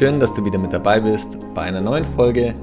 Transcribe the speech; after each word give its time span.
Schön, 0.00 0.18
dass 0.18 0.32
du 0.32 0.42
wieder 0.42 0.56
mit 0.56 0.72
dabei 0.72 0.98
bist 0.98 1.36
bei 1.52 1.60
einer 1.60 1.82
neuen 1.82 2.06
Folge 2.06 2.54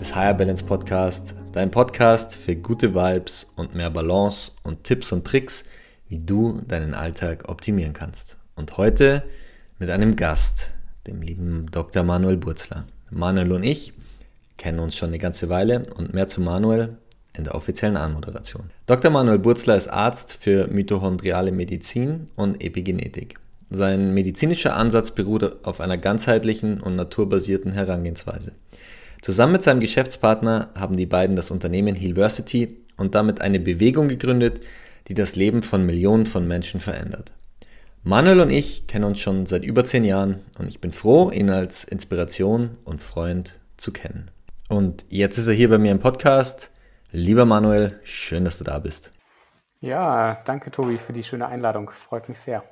des 0.00 0.12
Higher 0.12 0.34
Balance 0.34 0.64
Podcast, 0.64 1.36
dein 1.52 1.70
Podcast 1.70 2.34
für 2.34 2.56
gute 2.56 2.96
Vibes 2.96 3.48
und 3.54 3.76
mehr 3.76 3.90
Balance 3.90 4.50
und 4.64 4.82
Tipps 4.82 5.12
und 5.12 5.24
Tricks, 5.24 5.64
wie 6.08 6.18
du 6.18 6.60
deinen 6.66 6.94
Alltag 6.94 7.48
optimieren 7.48 7.92
kannst. 7.92 8.38
Und 8.56 8.76
heute 8.76 9.22
mit 9.78 9.88
einem 9.88 10.16
Gast, 10.16 10.72
dem 11.06 11.22
lieben 11.22 11.66
Dr. 11.70 12.02
Manuel 12.02 12.38
Burzler. 12.38 12.86
Manuel 13.12 13.52
und 13.52 13.62
ich 13.62 13.92
kennen 14.56 14.80
uns 14.80 14.96
schon 14.96 15.10
eine 15.10 15.20
ganze 15.20 15.48
Weile 15.48 15.86
und 15.94 16.12
mehr 16.12 16.26
zu 16.26 16.40
Manuel 16.40 16.96
in 17.36 17.44
der 17.44 17.54
offiziellen 17.54 17.96
Anmoderation. 17.96 18.70
Dr. 18.86 19.12
Manuel 19.12 19.38
Burzler 19.38 19.76
ist 19.76 19.86
Arzt 19.86 20.38
für 20.40 20.66
mitochondriale 20.66 21.52
Medizin 21.52 22.26
und 22.34 22.60
Epigenetik. 22.60 23.39
Sein 23.70 24.12
medizinischer 24.14 24.74
Ansatz 24.74 25.12
beruht 25.12 25.64
auf 25.64 25.80
einer 25.80 25.96
ganzheitlichen 25.96 26.80
und 26.80 26.96
naturbasierten 26.96 27.70
Herangehensweise. 27.72 28.52
Zusammen 29.22 29.52
mit 29.52 29.62
seinem 29.62 29.78
Geschäftspartner 29.78 30.70
haben 30.76 30.96
die 30.96 31.06
beiden 31.06 31.36
das 31.36 31.52
Unternehmen 31.52 31.94
Healversity 31.94 32.76
und 32.96 33.14
damit 33.14 33.40
eine 33.40 33.60
Bewegung 33.60 34.08
gegründet, 34.08 34.60
die 35.06 35.14
das 35.14 35.36
Leben 35.36 35.62
von 35.62 35.86
Millionen 35.86 36.26
von 36.26 36.48
Menschen 36.48 36.80
verändert. 36.80 37.32
Manuel 38.02 38.40
und 38.40 38.50
ich 38.50 38.86
kennen 38.88 39.04
uns 39.04 39.20
schon 39.20 39.46
seit 39.46 39.64
über 39.64 39.84
zehn 39.84 40.04
Jahren 40.04 40.40
und 40.58 40.68
ich 40.68 40.80
bin 40.80 40.90
froh, 40.90 41.30
ihn 41.30 41.50
als 41.50 41.84
Inspiration 41.84 42.78
und 42.84 43.02
Freund 43.02 43.54
zu 43.76 43.92
kennen. 43.92 44.30
Und 44.68 45.04
jetzt 45.10 45.38
ist 45.38 45.46
er 45.46 45.54
hier 45.54 45.68
bei 45.68 45.78
mir 45.78 45.92
im 45.92 45.98
Podcast. 45.98 46.70
Lieber 47.12 47.44
Manuel, 47.44 48.00
schön, 48.04 48.44
dass 48.44 48.58
du 48.58 48.64
da 48.64 48.78
bist. 48.78 49.12
Ja, 49.80 50.42
danke 50.44 50.70
Tobi 50.70 50.98
für 50.98 51.12
die 51.12 51.24
schöne 51.24 51.46
Einladung. 51.46 51.90
Freut 52.08 52.28
mich 52.28 52.38
sehr 52.38 52.64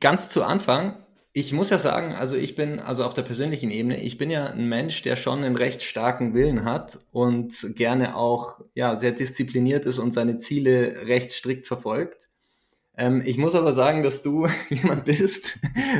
ganz 0.00 0.28
zu 0.28 0.44
Anfang, 0.44 0.96
ich 1.32 1.52
muss 1.52 1.68
ja 1.68 1.76
sagen, 1.76 2.14
also 2.14 2.34
ich 2.34 2.54
bin, 2.54 2.80
also 2.80 3.04
auf 3.04 3.12
der 3.12 3.20
persönlichen 3.20 3.70
Ebene, 3.70 4.00
ich 4.00 4.16
bin 4.16 4.30
ja 4.30 4.46
ein 4.46 4.70
Mensch, 4.70 5.02
der 5.02 5.16
schon 5.16 5.44
einen 5.44 5.56
recht 5.56 5.82
starken 5.82 6.32
Willen 6.32 6.64
hat 6.64 6.98
und 7.12 7.76
gerne 7.76 8.16
auch 8.16 8.62
ja, 8.74 8.96
sehr 8.96 9.12
diszipliniert 9.12 9.84
ist 9.84 9.98
und 9.98 10.12
seine 10.12 10.38
Ziele 10.38 11.06
recht 11.06 11.32
strikt 11.32 11.66
verfolgt. 11.66 12.30
Ähm, 12.96 13.22
ich 13.24 13.36
muss 13.36 13.54
aber 13.54 13.74
sagen, 13.74 14.02
dass 14.02 14.22
du 14.22 14.48
jemand 14.70 15.04
bist, 15.04 15.58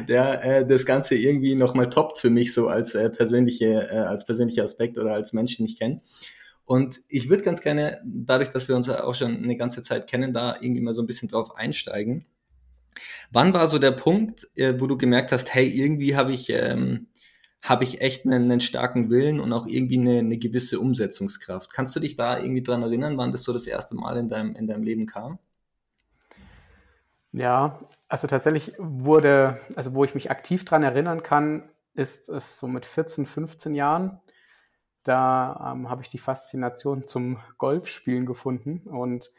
der 0.09 0.43
äh, 0.43 0.67
das 0.67 0.87
Ganze 0.87 1.17
irgendwie 1.17 1.55
nochmal 1.55 1.91
toppt 1.91 2.19
für 2.19 2.31
mich 2.31 2.55
so 2.55 2.69
als 2.69 2.95
äh, 2.95 3.11
persönliche, 3.11 3.91
äh, 3.91 3.99
als 3.99 4.25
persönlicher 4.25 4.65
Aspekt 4.65 4.97
oder 4.97 5.13
als 5.13 5.35
Mensch, 5.35 5.59
den 5.59 5.67
ich 5.67 5.79
kenne. 5.79 6.01
Und 6.65 7.01
ich 7.09 7.29
würde 7.29 7.45
ganz 7.45 7.61
gerne, 7.61 8.01
dadurch, 8.05 8.49
dass 8.49 8.69
wir 8.69 8.75
uns 8.75 8.87
ja 8.87 9.05
auch 9.05 9.15
schon 9.15 9.37
eine 9.37 9.57
ganze 9.57 9.83
Zeit 9.83 10.09
kennen, 10.09 10.33
da 10.33 10.57
irgendwie 10.59 10.81
mal 10.81 10.95
so 10.95 11.03
ein 11.03 11.07
bisschen 11.07 11.29
drauf 11.29 11.55
einsteigen. 11.57 12.25
Wann 13.31 13.55
war 13.55 13.69
so 13.69 13.79
der 13.79 13.93
Punkt, 13.93 14.49
äh, 14.57 14.81
wo 14.81 14.87
du 14.87 14.97
gemerkt 14.97 15.33
hast, 15.33 15.55
hey, 15.55 15.69
irgendwie 15.69 16.17
habe 16.17 16.33
ich, 16.33 16.51
ähm, 16.51 17.09
hab 17.63 17.83
ich 17.83 18.01
echt 18.01 18.25
einen, 18.25 18.51
einen, 18.51 18.61
starken 18.61 19.11
Willen 19.11 19.41
und 19.41 19.53
auch 19.53 19.67
irgendwie 19.67 19.99
eine, 19.99 20.19
eine, 20.19 20.39
gewisse 20.39 20.81
Umsetzungskraft? 20.81 21.73
Kannst 21.73 21.97
du 21.97 22.01
dich 22.01 22.17
da 22.17 22.39
irgendwie 22.39 22.63
dran 22.63 22.83
erinnern, 22.83 23.19
wann 23.19 23.33
das 23.33 23.43
so 23.43 23.53
das 23.53 23.67
erste 23.67 23.95
Mal 23.95 24.17
in 24.17 24.29
deinem, 24.29 24.55
in 24.57 24.67
deinem 24.67 24.83
Leben 24.83 25.07
kam? 25.07 25.39
Ja, 27.33 27.81
also 28.09 28.27
tatsächlich 28.27 28.75
wurde, 28.79 29.61
also 29.75 29.95
wo 29.95 30.05
ich 30.05 30.15
mich 30.15 30.31
aktiv 30.31 30.65
dran 30.65 30.83
erinnern 30.83 31.23
kann, 31.23 31.69
ist 31.95 32.29
es 32.29 32.59
so 32.59 32.69
mit 32.69 32.87
14, 32.87 33.27
15 33.27 33.75
Jahren. 33.75 34.21
Da 35.03 35.73
ähm, 35.73 35.89
habe 35.89 36.03
ich 36.03 36.09
die 36.09 36.19
Faszination 36.19 37.05
zum 37.05 37.39
Golfspielen 37.59 38.27
gefunden 38.27 38.81
und 38.87 39.33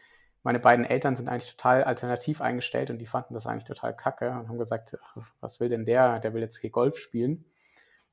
meine 0.44 0.60
beiden 0.60 0.86
Eltern 0.86 1.16
sind 1.16 1.28
eigentlich 1.28 1.52
total 1.52 1.84
alternativ 1.84 2.42
eingestellt 2.42 2.90
und 2.90 3.00
die 3.00 3.06
fanden 3.06 3.34
das 3.34 3.48
eigentlich 3.48 3.66
total 3.66 3.96
kacke 3.96 4.30
und 4.30 4.48
haben 4.48 4.58
gesagt, 4.58 4.98
was 5.42 5.60
will 5.60 5.70
denn 5.70 5.86
der? 5.86 6.20
Der 6.20 6.34
will 6.34 6.42
jetzt 6.42 6.58
hier 6.58 6.70
Golf 6.70 6.98
spielen. 7.00 7.46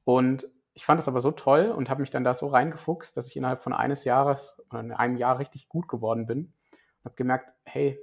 Und 0.04 0.48
ich 0.74 0.84
fand 0.84 0.98
das 0.98 1.08
aber 1.08 1.20
so 1.20 1.30
toll 1.30 1.66
und 1.66 1.88
habe 1.88 2.00
mich 2.00 2.10
dann 2.10 2.24
da 2.24 2.34
so 2.34 2.48
reingefuchst, 2.48 3.16
dass 3.16 3.28
ich 3.28 3.36
innerhalb 3.36 3.62
von 3.62 3.72
eines 3.72 4.04
Jahres 4.04 4.60
oder 4.70 4.80
in 4.80 4.92
einem 4.92 5.16
Jahr 5.16 5.38
richtig 5.38 5.68
gut 5.68 5.88
geworden 5.88 6.26
bin 6.26 6.38
und 6.38 7.04
habe 7.04 7.14
gemerkt, 7.14 7.52
hey, 7.64 7.98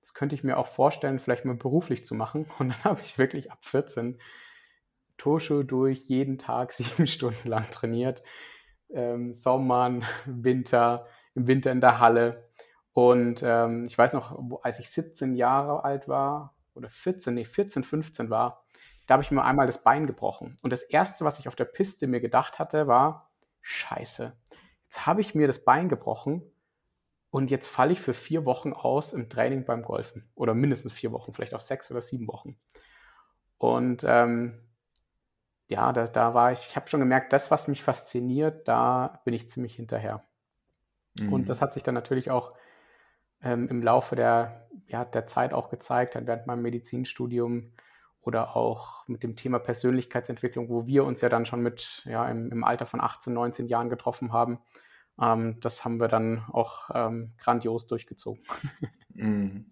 das 0.00 0.14
könnte 0.14 0.34
ich 0.34 0.42
mir 0.42 0.56
auch 0.56 0.66
vorstellen, 0.66 1.20
vielleicht 1.20 1.44
mal 1.44 1.54
beruflich 1.54 2.04
zu 2.04 2.14
machen. 2.14 2.50
Und 2.58 2.70
dann 2.70 2.84
habe 2.84 3.00
ich 3.02 3.18
wirklich 3.18 3.52
ab 3.52 3.64
14 3.64 4.18
Tosho 5.16 5.62
durch 5.62 6.00
jeden 6.08 6.38
Tag 6.38 6.72
sieben 6.72 7.06
Stunden 7.06 7.48
lang 7.48 7.70
trainiert. 7.70 8.22
Ähm, 8.88 9.32
Sommer, 9.32 10.00
Winter, 10.26 11.06
im 11.34 11.46
Winter 11.46 11.70
in 11.70 11.80
der 11.80 12.00
Halle, 12.00 12.49
und 13.00 13.42
ähm, 13.42 13.86
ich 13.86 13.96
weiß 13.96 14.12
noch, 14.12 14.60
als 14.62 14.78
ich 14.78 14.90
17 14.90 15.34
Jahre 15.34 15.84
alt 15.84 16.06
war, 16.06 16.54
oder 16.74 16.90
14, 16.90 17.32
nee, 17.32 17.46
14, 17.46 17.82
15 17.82 18.28
war, 18.28 18.62
da 19.06 19.14
habe 19.14 19.22
ich 19.22 19.30
mir 19.30 19.42
einmal 19.42 19.66
das 19.66 19.82
Bein 19.82 20.06
gebrochen. 20.06 20.58
Und 20.60 20.70
das 20.70 20.82
Erste, 20.82 21.24
was 21.24 21.38
ich 21.38 21.48
auf 21.48 21.56
der 21.56 21.64
Piste 21.64 22.06
mir 22.06 22.20
gedacht 22.20 22.58
hatte, 22.58 22.88
war, 22.88 23.30
scheiße, 23.62 24.36
jetzt 24.84 25.06
habe 25.06 25.22
ich 25.22 25.34
mir 25.34 25.46
das 25.46 25.64
Bein 25.64 25.88
gebrochen 25.88 26.42
und 27.30 27.50
jetzt 27.50 27.68
falle 27.68 27.92
ich 27.92 28.02
für 28.02 28.12
vier 28.12 28.44
Wochen 28.44 28.74
aus 28.74 29.14
im 29.14 29.30
Training 29.30 29.64
beim 29.64 29.82
Golfen. 29.82 30.30
Oder 30.34 30.52
mindestens 30.52 30.92
vier 30.92 31.10
Wochen, 31.10 31.32
vielleicht 31.32 31.54
auch 31.54 31.60
sechs 31.60 31.90
oder 31.90 32.02
sieben 32.02 32.28
Wochen. 32.28 32.58
Und 33.56 34.04
ähm, 34.06 34.60
ja, 35.68 35.94
da, 35.94 36.06
da 36.06 36.34
war 36.34 36.52
ich, 36.52 36.66
ich 36.68 36.76
habe 36.76 36.90
schon 36.90 37.00
gemerkt, 37.00 37.32
das, 37.32 37.50
was 37.50 37.66
mich 37.66 37.82
fasziniert, 37.82 38.68
da 38.68 39.22
bin 39.24 39.32
ich 39.32 39.48
ziemlich 39.48 39.74
hinterher. 39.74 40.22
Mhm. 41.14 41.32
Und 41.32 41.48
das 41.48 41.62
hat 41.62 41.72
sich 41.72 41.82
dann 41.82 41.94
natürlich 41.94 42.30
auch 42.30 42.52
ähm, 43.42 43.68
im 43.68 43.82
Laufe 43.82 44.16
der, 44.16 44.66
ja, 44.86 45.04
der 45.04 45.26
Zeit 45.26 45.52
auch 45.52 45.70
gezeigt 45.70 46.14
hat, 46.14 46.26
während 46.26 46.46
meinem 46.46 46.62
Medizinstudium 46.62 47.72
oder 48.22 48.56
auch 48.56 49.06
mit 49.08 49.22
dem 49.22 49.36
Thema 49.36 49.58
Persönlichkeitsentwicklung, 49.58 50.68
wo 50.68 50.86
wir 50.86 51.04
uns 51.04 51.20
ja 51.20 51.28
dann 51.28 51.46
schon 51.46 51.62
mit, 51.62 52.02
ja, 52.04 52.28
im, 52.28 52.50
im 52.52 52.64
Alter 52.64 52.86
von 52.86 53.00
18, 53.00 53.32
19 53.32 53.66
Jahren 53.66 53.88
getroffen 53.88 54.32
haben. 54.32 54.58
Ähm, 55.20 55.58
das 55.60 55.84
haben 55.84 55.98
wir 55.98 56.08
dann 56.08 56.44
auch 56.52 56.90
ähm, 56.94 57.32
grandios 57.38 57.86
durchgezogen. 57.86 58.42
Mhm. 59.14 59.66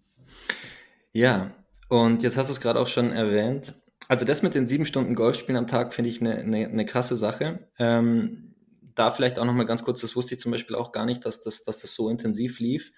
Ja, 1.12 1.52
und 1.88 2.22
jetzt 2.22 2.36
hast 2.36 2.48
du 2.48 2.52
es 2.52 2.60
gerade 2.60 2.80
auch 2.80 2.86
schon 2.86 3.12
erwähnt. 3.12 3.74
Also 4.08 4.24
das 4.24 4.42
mit 4.42 4.54
den 4.54 4.66
sieben 4.66 4.84
Stunden 4.84 5.14
Golfspielen 5.14 5.56
am 5.56 5.66
Tag 5.66 5.94
finde 5.94 6.10
ich 6.10 6.20
eine, 6.20 6.36
eine, 6.36 6.66
eine 6.66 6.84
krasse 6.84 7.16
Sache. 7.16 7.68
Ähm, 7.78 8.54
da 8.94 9.12
vielleicht 9.12 9.38
auch 9.38 9.44
nochmal 9.44 9.66
ganz 9.66 9.84
kurz, 9.84 10.00
das 10.00 10.16
wusste 10.16 10.34
ich 10.34 10.40
zum 10.40 10.52
Beispiel 10.52 10.76
auch 10.76 10.92
gar 10.92 11.06
nicht, 11.06 11.24
dass 11.24 11.40
das, 11.40 11.62
dass 11.64 11.78
das 11.78 11.94
so 11.94 12.08
intensiv 12.08 12.58
lief. 12.58 12.92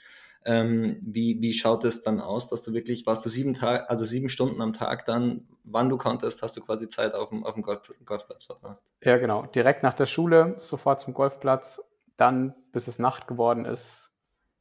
Ähm, 0.47 0.99
wie, 1.03 1.41
wie 1.43 1.53
schaut 1.53 1.85
es 1.85 2.03
dann 2.03 2.19
aus, 2.19 2.49
dass 2.49 2.63
du 2.63 2.73
wirklich, 2.73 3.05
warst 3.05 3.25
du 3.27 3.29
sieben 3.29 3.53
Tage, 3.53 3.91
also 3.91 4.07
sieben 4.07 4.31
Stunden 4.31 4.63
am 4.63 4.73
Tag 4.73 5.05
dann, 5.05 5.47
wann 5.65 5.91
du 5.91 5.99
konntest, 5.99 6.43
hast 6.43 6.57
du 6.57 6.63
quasi 6.63 6.89
Zeit 6.89 7.15
auf 7.15 7.29
dem, 7.29 7.45
auf 7.45 7.55
dem 7.55 7.63
Golf, 7.63 7.93
Golfplatz 8.07 8.45
verbracht? 8.45 8.79
Ja, 9.03 9.19
genau. 9.19 9.45
Direkt 9.47 9.83
nach 9.83 9.93
der 9.93 10.07
Schule, 10.07 10.57
sofort 10.59 11.01
zum 11.01 11.13
Golfplatz, 11.13 11.83
dann, 12.17 12.55
bis 12.73 12.89
es 12.89 12.99
Nacht 12.99 13.27
geworden 13.27 13.67
ist, 13.67 14.13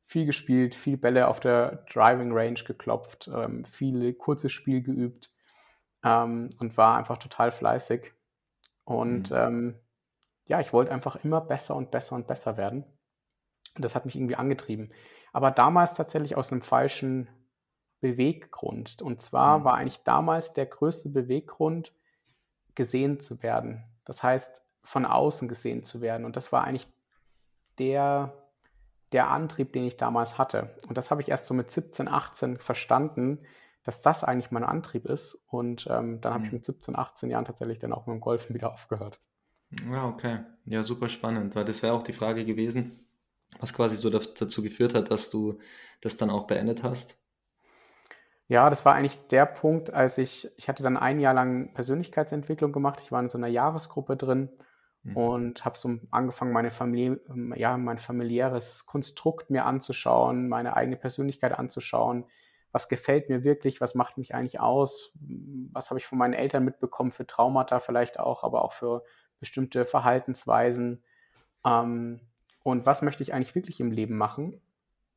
viel 0.05 0.25
gespielt, 0.25 0.75
viel 0.75 0.97
Bälle 0.97 1.27
auf 1.29 1.39
der 1.39 1.85
Driving 1.93 2.33
Range 2.33 2.59
geklopft, 2.65 3.29
ähm, 3.33 3.63
viele 3.65 4.13
kurzes 4.13 4.51
Spiel 4.51 4.81
geübt 4.81 5.31
ähm, 6.03 6.49
und 6.59 6.75
war 6.75 6.97
einfach 6.97 7.19
total 7.19 7.51
fleißig. 7.51 8.11
Und 8.83 9.31
mhm. 9.31 9.37
ähm, 9.37 9.79
ja, 10.45 10.59
ich 10.59 10.73
wollte 10.73 10.91
einfach 10.91 11.23
immer 11.23 11.39
besser 11.39 11.75
und 11.75 11.89
besser 11.91 12.15
und 12.15 12.27
besser 12.27 12.57
werden. 12.57 12.83
Und 13.75 13.85
das 13.85 13.95
hat 13.95 14.05
mich 14.05 14.15
irgendwie 14.15 14.35
angetrieben 14.35 14.91
aber 15.33 15.51
damals 15.51 15.93
tatsächlich 15.93 16.35
aus 16.35 16.51
einem 16.51 16.61
falschen 16.61 17.29
Beweggrund. 18.01 19.01
Und 19.01 19.21
zwar 19.21 19.59
mhm. 19.59 19.63
war 19.63 19.75
eigentlich 19.75 20.03
damals 20.03 20.53
der 20.53 20.65
größte 20.65 21.09
Beweggrund, 21.09 21.93
gesehen 22.75 23.19
zu 23.19 23.43
werden. 23.43 23.83
Das 24.05 24.23
heißt, 24.23 24.61
von 24.83 25.05
außen 25.05 25.47
gesehen 25.47 25.83
zu 25.83 26.01
werden. 26.01 26.25
Und 26.25 26.35
das 26.35 26.51
war 26.51 26.63
eigentlich 26.63 26.87
der, 27.77 28.33
der 29.11 29.29
Antrieb, 29.29 29.73
den 29.73 29.83
ich 29.83 29.97
damals 29.97 30.37
hatte. 30.37 30.79
Und 30.87 30.97
das 30.97 31.11
habe 31.11 31.21
ich 31.21 31.29
erst 31.29 31.45
so 31.45 31.53
mit 31.53 31.71
17, 31.71 32.07
18 32.07 32.57
verstanden, 32.57 33.39
dass 33.83 34.01
das 34.01 34.23
eigentlich 34.23 34.51
mein 34.51 34.63
Antrieb 34.63 35.05
ist. 35.05 35.43
Und 35.47 35.87
ähm, 35.89 36.21
dann 36.21 36.33
habe 36.33 36.45
ich 36.45 36.51
mhm. 36.51 36.57
mit 36.57 36.65
17, 36.65 36.95
18 36.95 37.29
Jahren 37.29 37.45
tatsächlich 37.45 37.79
dann 37.79 37.93
auch 37.93 38.07
mit 38.07 38.15
dem 38.15 38.21
Golfen 38.21 38.55
wieder 38.55 38.71
aufgehört. 38.71 39.19
Ja, 39.91 40.07
okay. 40.07 40.39
Ja, 40.65 40.83
super 40.83 41.09
spannend, 41.09 41.55
weil 41.55 41.65
das 41.65 41.83
wäre 41.83 41.93
auch 41.93 42.03
die 42.03 42.13
Frage 42.13 42.45
gewesen, 42.45 43.05
was 43.59 43.73
quasi 43.73 43.97
so 43.97 44.09
dazu 44.09 44.61
geführt 44.61 44.93
hat, 44.93 45.11
dass 45.11 45.29
du 45.29 45.59
das 46.01 46.17
dann 46.17 46.29
auch 46.29 46.47
beendet 46.47 46.83
hast? 46.83 47.17
Ja, 48.47 48.69
das 48.71 48.83
war 48.83 48.95
eigentlich 48.95 49.27
der 49.27 49.45
Punkt, 49.45 49.93
als 49.93 50.17
ich, 50.17 50.51
ich 50.57 50.67
hatte 50.69 50.81
dann 50.81 50.97
ein 50.97 51.19
Jahr 51.19 51.35
lang 51.35 51.73
Persönlichkeitsentwicklung 51.73 52.71
gemacht. 52.71 52.99
Ich 53.03 53.11
war 53.11 53.21
in 53.21 53.29
so 53.29 53.37
einer 53.37 53.47
Jahresgruppe 53.47 54.17
drin 54.17 54.49
mhm. 55.03 55.17
und 55.17 55.65
habe 55.65 55.77
so 55.77 55.99
angefangen, 56.09 56.51
meine 56.51 56.71
Familie, 56.71 57.19
ja, 57.55 57.77
mein 57.77 57.99
familiäres 57.99 58.87
Konstrukt 58.87 59.51
mir 59.51 59.65
anzuschauen, 59.65 60.49
meine 60.49 60.75
eigene 60.75 60.97
Persönlichkeit 60.97 61.57
anzuschauen. 61.57 62.25
Was 62.71 62.89
gefällt 62.89 63.29
mir 63.29 63.43
wirklich? 63.43 63.81
Was 63.81 63.93
macht 63.93 64.17
mich 64.17 64.33
eigentlich 64.33 64.59
aus? 64.59 65.11
Was 65.71 65.91
habe 65.91 65.99
ich 65.99 66.07
von 66.07 66.17
meinen 66.17 66.33
Eltern 66.33 66.65
mitbekommen 66.65 67.11
für 67.11 67.27
Traumata 67.27 67.79
vielleicht 67.79 68.19
auch, 68.19 68.43
aber 68.43 68.63
auch 68.63 68.73
für 68.73 69.03
bestimmte 69.39 69.85
Verhaltensweisen? 69.85 71.03
Ähm, 71.63 72.19
und 72.63 72.85
was 72.85 73.01
möchte 73.01 73.23
ich 73.23 73.33
eigentlich 73.33 73.55
wirklich 73.55 73.79
im 73.79 73.91
Leben 73.91 74.17
machen? 74.17 74.61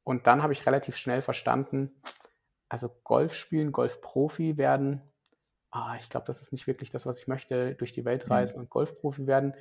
Und 0.04 0.26
dann 0.26 0.42
habe 0.42 0.52
ich 0.52 0.66
relativ 0.66 0.96
schnell 0.96 1.22
verstanden, 1.22 1.92
also 2.68 2.88
Golf 3.04 3.34
spielen, 3.34 3.72
Golfprofi 3.72 4.56
werden, 4.56 5.02
ah, 5.70 5.96
ich 5.98 6.08
glaube, 6.08 6.26
das 6.26 6.40
ist 6.40 6.52
nicht 6.52 6.66
wirklich 6.66 6.90
das, 6.90 7.06
was 7.06 7.20
ich 7.20 7.28
möchte, 7.28 7.74
durch 7.74 7.92
die 7.92 8.04
Welt 8.04 8.26
mhm. 8.26 8.32
reisen 8.32 8.56
mhm. 8.56 8.62
und 8.62 8.70
Golfprofi 8.70 9.26
werden. 9.26 9.54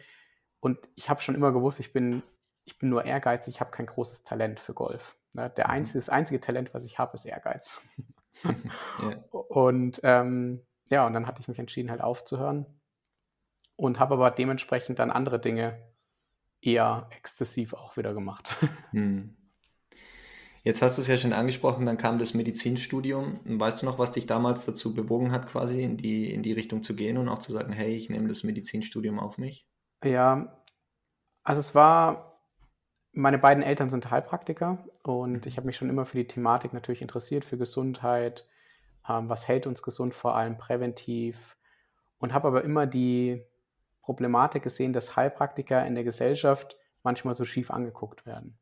Und 0.60 0.78
ich 0.96 1.10
habe 1.10 1.22
schon 1.22 1.36
immer 1.36 1.52
gewusst, 1.52 1.80
ich 1.80 1.94
bin, 1.94 2.24
ich 2.66 2.78
bin 2.78 2.90
nur 2.90 3.06
ehrgeizig, 3.06 3.56
ich 3.56 3.62
habe 3.62 3.72
kein 3.72 3.88
großes 3.88 4.24
Talent 4.24 4.60
für 4.60 4.74
Golf. 4.74 5.18
Ne? 5.34 5.50
Der 5.50 5.68
mhm. 5.68 5.72
einzige, 5.72 6.00
das 6.00 6.10
einzige 6.10 6.40
Talent, 6.40 6.74
was 6.74 6.86
ich 6.86 7.00
habe, 7.00 7.16
ist 7.16 7.26
Ehrgeiz. 7.26 7.82
ja. 8.44 9.18
Und 9.32 10.00
ähm, 10.04 10.66
ja, 10.90 11.08
und 11.08 11.14
dann 11.14 11.28
hatte 11.28 11.42
ich 11.42 11.48
mich 11.48 11.60
entschieden, 11.60 11.90
halt 11.90 12.02
aufzuhören 12.02 12.66
und 13.78 14.00
habe 14.00 14.14
aber 14.16 14.32
dementsprechend 14.32 15.00
dann 15.00 15.10
andere 15.10 15.40
Dinge 15.40 15.82
eher 16.62 17.10
exzessiv 17.18 17.74
auch 17.74 17.98
wieder 17.98 18.14
gemacht. 18.14 18.56
Hm. 18.92 19.36
Jetzt 20.64 20.84
hast 20.84 20.98
du 20.98 21.02
es 21.02 21.08
ja 21.08 21.18
schon 21.18 21.34
angesprochen, 21.34 21.88
dann 21.88 21.98
kam 21.98 22.20
das 22.20 22.36
Medizinstudium. 22.36 23.40
Weißt 23.46 23.82
du 23.82 23.88
noch, 23.88 23.98
was 23.98 24.12
dich 24.12 24.28
damals 24.28 24.64
dazu 24.64 24.94
bewogen 24.94 25.32
hat, 25.32 25.48
quasi 25.48 25.82
in 25.82 25.98
die, 25.98 26.32
in 26.32 26.44
die 26.44 26.54
Richtung 26.54 26.84
zu 26.84 26.96
gehen 26.96 27.18
und 27.18 27.30
auch 27.30 27.40
zu 27.40 27.52
sagen, 27.52 27.74
hey, 27.74 27.96
ich 27.96 28.12
nehme 28.12 28.28
das 28.28 28.44
Medizinstudium 28.44 29.18
auf 29.18 29.40
mich? 29.40 29.66
Ja, 30.04 30.64
also 31.44 31.60
es 31.60 31.74
war, 31.74 32.40
meine 33.12 33.40
beiden 33.40 33.64
Eltern 33.64 33.90
sind 33.90 34.12
Heilpraktiker 34.12 34.86
und 35.02 35.48
ich 35.48 35.58
habe 35.58 35.66
mich 35.66 35.78
schon 35.78 35.90
immer 35.90 36.06
für 36.06 36.18
die 36.18 36.28
Thematik 36.28 36.74
natürlich 36.74 37.02
interessiert, 37.02 37.44
für 37.44 37.58
Gesundheit, 37.58 38.48
ähm, 39.10 39.30
was 39.30 39.48
hält 39.48 39.66
uns 39.66 39.82
gesund, 39.82 40.14
vor 40.14 40.36
allem 40.36 40.60
präventiv 40.60 41.58
und 42.20 42.34
habe 42.34 42.48
aber 42.48 42.64
immer 42.64 42.86
die 42.86 43.44
Problematik 44.12 44.64
gesehen, 44.64 44.94
dass 44.94 45.16
Heilpraktiker 45.16 45.86
in 45.86 45.96
der 45.96 46.04
Gesellschaft 46.04 46.76
manchmal 47.04 47.34
so 47.34 47.46
schief 47.46 47.72
angeguckt 47.72 48.26
werden 48.26 48.60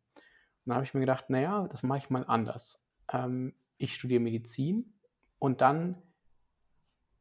dann 0.70 0.76
habe 0.76 0.86
ich 0.86 0.94
mir 0.94 1.00
gedacht, 1.02 1.30
naja, 1.30 1.68
das 1.68 1.84
mache 1.84 1.98
ich 1.98 2.10
mal 2.10 2.26
anders. 2.28 2.82
Ähm, 3.12 3.54
ich 3.78 3.96
studiere 3.96 4.22
Medizin 4.22 4.94
und 5.40 5.62
dann 5.62 6.02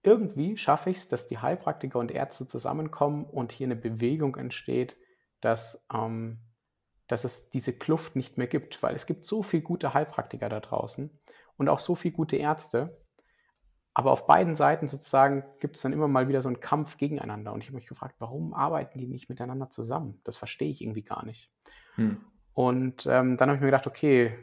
irgendwie 0.02 0.56
schaffe 0.56 0.90
ich 0.90 0.98
es, 0.98 1.08
dass 1.08 1.28
die 1.28 1.38
Heilpraktiker 1.38 1.98
und 1.98 2.10
Ärzte 2.10 2.46
zusammenkommen 2.46 3.24
und 3.24 3.52
hier 3.52 3.66
eine 3.66 3.76
Bewegung 3.76 4.36
entsteht, 4.36 4.96
dass, 5.40 5.82
ähm, 5.92 6.38
dass 7.06 7.24
es 7.24 7.50
diese 7.50 7.72
Kluft 7.72 8.16
nicht 8.16 8.38
mehr 8.38 8.46
gibt, 8.46 8.82
weil 8.82 8.94
es 8.94 9.06
gibt 9.06 9.24
so 9.24 9.42
viele 9.42 9.62
gute 9.62 9.94
Heilpraktiker 9.94 10.48
da 10.48 10.60
draußen 10.60 11.10
und 11.56 11.68
auch 11.68 11.80
so 11.80 11.94
viele 11.94 12.14
gute 12.14 12.36
Ärzte. 12.36 13.00
Aber 13.98 14.12
auf 14.12 14.28
beiden 14.28 14.54
Seiten 14.54 14.86
sozusagen 14.86 15.42
gibt 15.58 15.74
es 15.74 15.82
dann 15.82 15.92
immer 15.92 16.06
mal 16.06 16.28
wieder 16.28 16.40
so 16.40 16.48
einen 16.48 16.60
Kampf 16.60 16.98
gegeneinander. 16.98 17.52
Und 17.52 17.62
ich 17.62 17.66
habe 17.66 17.74
mich 17.74 17.88
gefragt, 17.88 18.14
warum 18.20 18.54
arbeiten 18.54 19.00
die 19.00 19.08
nicht 19.08 19.28
miteinander 19.28 19.70
zusammen? 19.70 20.20
Das 20.22 20.36
verstehe 20.36 20.70
ich 20.70 20.80
irgendwie 20.80 21.02
gar 21.02 21.24
nicht. 21.24 21.50
Hm. 21.96 22.18
Und 22.52 23.06
ähm, 23.06 23.36
dann 23.36 23.48
habe 23.48 23.56
ich 23.56 23.60
mir 23.60 23.66
gedacht, 23.66 23.88
okay, 23.88 24.38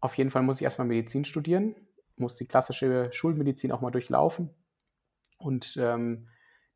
auf 0.00 0.18
jeden 0.18 0.30
Fall 0.30 0.42
muss 0.42 0.56
ich 0.56 0.64
erstmal 0.64 0.88
Medizin 0.88 1.24
studieren, 1.24 1.76
muss 2.16 2.34
die 2.34 2.48
klassische 2.48 3.12
Schulmedizin 3.12 3.70
auch 3.70 3.80
mal 3.80 3.92
durchlaufen 3.92 4.50
und 5.38 5.76
ähm, 5.80 6.26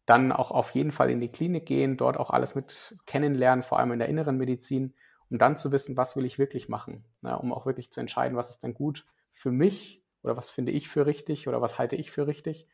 dann 0.07 0.31
auch 0.31 0.53
auf 0.53 0.71
jeden 0.71 0.93
Fall 0.93 1.11
in 1.11 1.21
die 1.21 1.33
Klinik 1.33 1.67
gehen, 1.67 1.97
dort 1.97 2.17
auch 2.17 2.31
alles 2.31 2.55
mit 2.55 2.97
kennenlernen, 3.07 3.65
vor 3.65 3.81
allem 3.81 3.91
in 3.91 3.99
der 3.99 4.09
inneren 4.09 4.37
Medizin, 4.37 4.95
um 5.31 5.39
dann 5.39 5.57
zu 5.57 5.73
wissen, 5.73 5.97
was 5.97 6.15
will 6.15 6.25
ich 6.25 6.39
wirklich 6.39 6.69
machen, 6.69 7.05
ne, 7.23 7.37
um 7.37 7.53
auch 7.53 7.67
wirklich 7.67 7.91
zu 7.91 7.99
entscheiden, 7.99 8.37
was 8.37 8.51
ist 8.51 8.63
denn 8.63 8.75
gut 8.75 9.05
für 9.33 9.51
mich 9.51 10.00
oder 10.23 10.37
was 10.37 10.51
finde 10.51 10.73
ich 10.73 10.89
für 10.89 11.07
richtig 11.07 11.49
oder 11.49 11.61
was 11.61 11.79
halte 11.79 11.97
ich 11.97 12.11
für 12.11 12.27
richtig. 12.27 12.69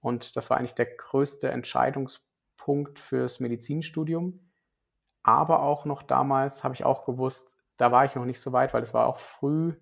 Und 0.00 0.36
das 0.36 0.50
war 0.50 0.58
eigentlich 0.58 0.74
der 0.74 0.86
größte 0.86 1.50
Entscheidungspunkt 1.50 2.98
fürs 2.98 3.40
Medizinstudium 3.40 4.46
aber 5.26 5.60
auch 5.64 5.86
noch 5.86 6.04
damals 6.04 6.62
habe 6.62 6.74
ich 6.74 6.84
auch 6.84 7.04
gewusst, 7.04 7.50
da 7.78 7.90
war 7.90 8.04
ich 8.04 8.14
noch 8.14 8.24
nicht 8.24 8.40
so 8.40 8.52
weit, 8.52 8.72
weil 8.72 8.84
es 8.84 8.94
war 8.94 9.08
auch 9.08 9.18
früh 9.18 9.74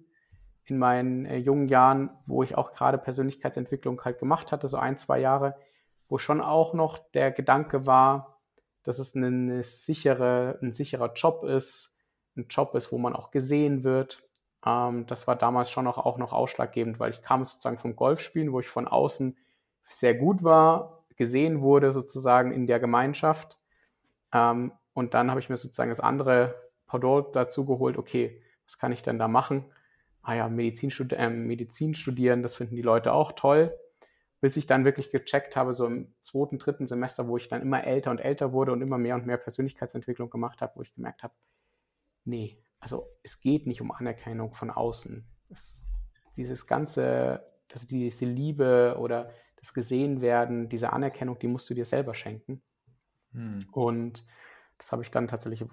in 0.65 0.79
meinen 0.79 1.27
äh, 1.27 1.37
jungen 1.37 1.69
Jahren, 1.69 2.09
wo 2.25 2.43
ich 2.43 2.57
auch 2.57 2.73
gerade 2.73 2.97
Persönlichkeitsentwicklung 2.97 4.03
halt 4.03 4.19
gemacht 4.19 4.53
hatte, 4.53 4.69
so 4.69 4.79
ein, 4.79 4.97
zwei 4.97 5.21
Jahre, 5.21 5.55
wo 6.09 6.17
schon 6.17 6.41
auch 6.41 6.73
noch 6.73 6.97
der 7.13 7.31
Gedanke 7.31 7.85
war, 7.85 8.41
dass 8.85 8.99
es 8.99 9.15
eine, 9.15 9.27
eine 9.27 9.63
sichere, 9.63 10.59
ein 10.63 10.73
sicherer 10.73 11.13
Job 11.13 11.45
ist, 11.45 11.95
ein 12.39 12.47
Job 12.49 12.75
ist, 12.75 12.91
wo 12.91 12.97
man 12.97 13.15
auch 13.15 13.31
gesehen 13.31 13.85
wird. 13.85 14.23
Ähm, 14.65 15.07
das 15.07 15.27
war 15.27 15.37
damals 15.37 15.71
schon 15.71 15.87
auch, 15.87 15.99
auch 15.99 16.19
noch 16.19 16.33
ausschlaggebend, 16.33 16.99
weil 16.99 17.11
ich 17.11 17.23
kam 17.23 17.45
sozusagen 17.45 17.79
vom 17.79 17.97
Golfspielen, 17.97 18.53
wo 18.53 18.61
ich 18.61 18.69
von 18.69 18.89
außen 18.89 19.37
sehr 19.87 20.15
gut 20.15 20.43
war, 20.43 21.05
gesehen 21.17 21.61
wurde 21.61 21.93
sozusagen 21.93 22.53
in 22.53 22.67
der 22.67 22.81
Gemeinschaft. 22.81 23.59
Ähm, 24.33 24.73
und 24.95 25.15
dann 25.15 25.31
habe 25.31 25.41
ich 25.41 25.49
mir 25.49 25.57
sozusagen 25.57 25.91
das 25.91 26.01
andere 26.01 26.55
Pendant 26.87 27.35
dazu 27.35 27.65
geholt, 27.67 27.99
okay, 27.99 28.43
was 28.67 28.79
kann 28.79 28.93
ich 28.93 29.03
denn 29.03 29.19
da 29.19 29.29
machen? 29.29 29.65
Ah 30.23 30.35
ja, 30.35 30.49
Medizin, 30.49 30.91
studi 30.91 31.17
äh, 31.17 31.29
Medizin 31.29 31.95
studieren, 31.95 32.43
das 32.43 32.57
finden 32.57 32.77
die 32.77 32.83
Leute 32.83 33.13
auch 33.13 33.33
toll. 33.33 33.77
Bis 34.41 34.57
ich 34.57 34.67
dann 34.67 34.85
wirklich 34.85 35.11
gecheckt 35.11 35.57
habe, 35.57 35.73
so 35.73 35.87
im 35.87 36.15
zweiten, 36.21 36.59
dritten 36.59 36.87
Semester, 36.87 37.29
wo 37.29 37.37
ich 37.37 37.49
dann 37.49 37.63
immer 37.63 37.85
älter 37.85 38.11
und 38.11 38.19
älter 38.19 38.53
wurde 38.53 38.73
und 38.73 38.83
immer 38.83 38.99
mehr 38.99 39.15
und 39.15 39.27
mehr 39.27 39.39
Persönlichkeitsentwicklung 39.39 40.31
gemacht 40.31 40.61
habe, 40.61 40.77
wo 40.77 40.83
ich 40.83 40.95
gemerkt 40.95 41.23
habe, 41.23 41.35
nee, 42.25 42.59
also 42.85 43.09
es 43.23 43.41
geht 43.41 43.67
nicht 43.67 43.81
um 43.81 43.91
Anerkennung 43.91 44.53
von 44.53 44.71
außen. 44.71 45.27
Es, 45.49 45.87
dieses 46.37 46.67
ganze, 46.67 47.43
also 47.73 47.87
diese 47.87 48.27
Liebe 48.27 48.97
oder 48.99 49.31
das 49.57 49.73
Gesehenwerden, 49.73 50.69
diese 50.69 50.93
Anerkennung, 50.93 51.39
die 51.39 51.49
musst 51.49 51.69
du 51.71 51.75
dir 51.75 51.87
selber 51.87 52.15
schenken. 52.15 52.63
Hm. 53.33 53.67
Und 53.73 54.27
das 54.77 54.93
habe 54.93 55.03
ich 55.03 55.11
dann 55.11 55.29
tatsächlich 55.29 55.65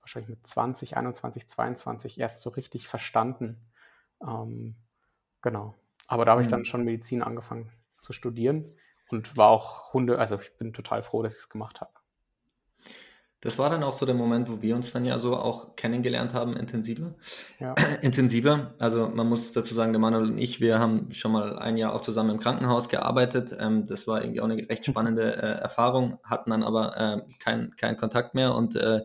wahrscheinlich 0.00 0.28
mit 0.28 0.44
20, 0.44 0.96
21, 0.96 1.48
22 1.48 2.18
erst 2.18 2.42
so 2.42 2.50
richtig 2.50 2.88
verstanden. 2.88 3.70
Ähm, 4.20 4.74
genau. 5.40 5.76
Aber 6.08 6.24
da 6.24 6.32
habe 6.32 6.42
ich 6.42 6.48
dann 6.48 6.64
schon 6.64 6.84
Medizin 6.84 7.22
angefangen 7.22 7.70
zu 8.00 8.12
studieren 8.12 8.74
und 9.08 9.36
war 9.36 9.50
auch 9.50 9.92
Hunde, 9.92 10.18
also 10.18 10.40
ich 10.40 10.56
bin 10.56 10.72
total 10.72 11.04
froh, 11.04 11.22
dass 11.22 11.34
ich 11.34 11.40
es 11.40 11.48
gemacht 11.48 11.80
habe. 11.80 11.92
Das 13.40 13.56
war 13.56 13.70
dann 13.70 13.84
auch 13.84 13.92
so 13.92 14.04
der 14.04 14.16
Moment, 14.16 14.50
wo 14.50 14.62
wir 14.62 14.74
uns 14.74 14.92
dann 14.92 15.04
ja 15.04 15.16
so 15.18 15.36
auch 15.36 15.76
kennengelernt 15.76 16.34
haben, 16.34 16.56
intensiver. 16.56 17.14
Ja. 17.60 17.74
intensiver. 18.02 18.74
Also 18.80 19.08
man 19.08 19.28
muss 19.28 19.52
dazu 19.52 19.74
sagen, 19.74 19.92
der 19.92 20.00
Manuel 20.00 20.30
und 20.30 20.38
ich, 20.38 20.60
wir 20.60 20.80
haben 20.80 21.12
schon 21.12 21.30
mal 21.30 21.56
ein 21.56 21.76
Jahr 21.76 21.94
auch 21.94 22.00
zusammen 22.00 22.30
im 22.30 22.40
Krankenhaus 22.40 22.88
gearbeitet. 22.88 23.56
Ähm, 23.56 23.86
das 23.86 24.08
war 24.08 24.22
irgendwie 24.22 24.40
auch 24.40 24.48
eine 24.48 24.68
recht 24.68 24.84
spannende 24.84 25.36
äh, 25.36 25.60
Erfahrung, 25.60 26.18
hatten 26.24 26.50
dann 26.50 26.64
aber 26.64 26.96
äh, 26.96 27.32
keinen 27.38 27.76
kein 27.76 27.96
Kontakt 27.96 28.34
mehr 28.34 28.56
und 28.56 28.74
äh, 28.74 29.02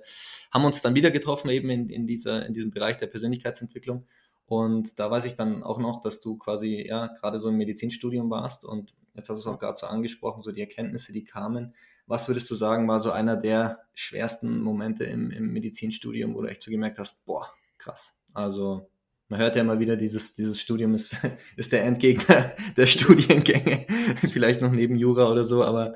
haben 0.52 0.66
uns 0.66 0.82
dann 0.82 0.96
wieder 0.96 1.12
getroffen, 1.12 1.50
eben 1.50 1.70
in, 1.70 1.90
in, 1.90 2.08
dieser, 2.08 2.46
in 2.48 2.54
diesem 2.54 2.72
Bereich 2.72 2.98
der 2.98 3.08
Persönlichkeitsentwicklung. 3.08 4.08
Und 4.48 4.98
da 5.00 5.12
weiß 5.12 5.26
ich 5.26 5.36
dann 5.36 5.62
auch 5.62 5.78
noch, 5.78 6.02
dass 6.02 6.20
du 6.20 6.38
quasi 6.38 6.84
ja 6.88 7.08
gerade 7.08 7.38
so 7.38 7.50
im 7.50 7.58
Medizinstudium 7.58 8.32
warst 8.32 8.66
und 8.66 8.96
jetzt 9.14 9.30
hast 9.30 9.46
du 9.46 9.50
es 9.50 9.56
auch 9.56 9.60
gerade 9.60 9.78
so 9.78 9.86
angesprochen, 9.86 10.42
so 10.42 10.52
die 10.52 10.62
Erkenntnisse, 10.62 11.14
die 11.14 11.24
kamen 11.24 11.76
was 12.06 12.28
würdest 12.28 12.50
du 12.52 12.56
sagen, 12.56 12.88
war 12.88 13.00
so 13.00 13.12
einer 13.12 13.38
der 13.38 13.80
schwersten 13.94 14.62
Momente 14.62 15.06
im, 15.06 15.32
im 15.32 15.54
Medizinstudium, 15.54 16.36
wo 16.36 16.42
du 16.42 16.50
echt 16.50 16.62
so 16.62 16.72
gemerkt 16.72 17.00
hast, 17.00 17.24
boah, 17.26 17.54
krass. 17.78 18.20
Also 18.34 18.90
man 19.30 19.40
hört 19.40 19.56
ja 19.56 19.62
immer 19.62 19.80
wieder, 19.80 19.96
dieses, 19.96 20.36
dieses 20.36 20.60
Studium 20.60 20.96
ist, 20.96 21.16
ist 21.56 21.72
der 21.72 21.86
Endgegner 21.86 22.52
der 22.78 22.86
Studiengänge, 22.86 23.86
vielleicht 24.32 24.62
noch 24.62 24.72
neben 24.72 24.96
Jura 24.96 25.30
oder 25.30 25.44
so, 25.44 25.64
aber 25.64 25.94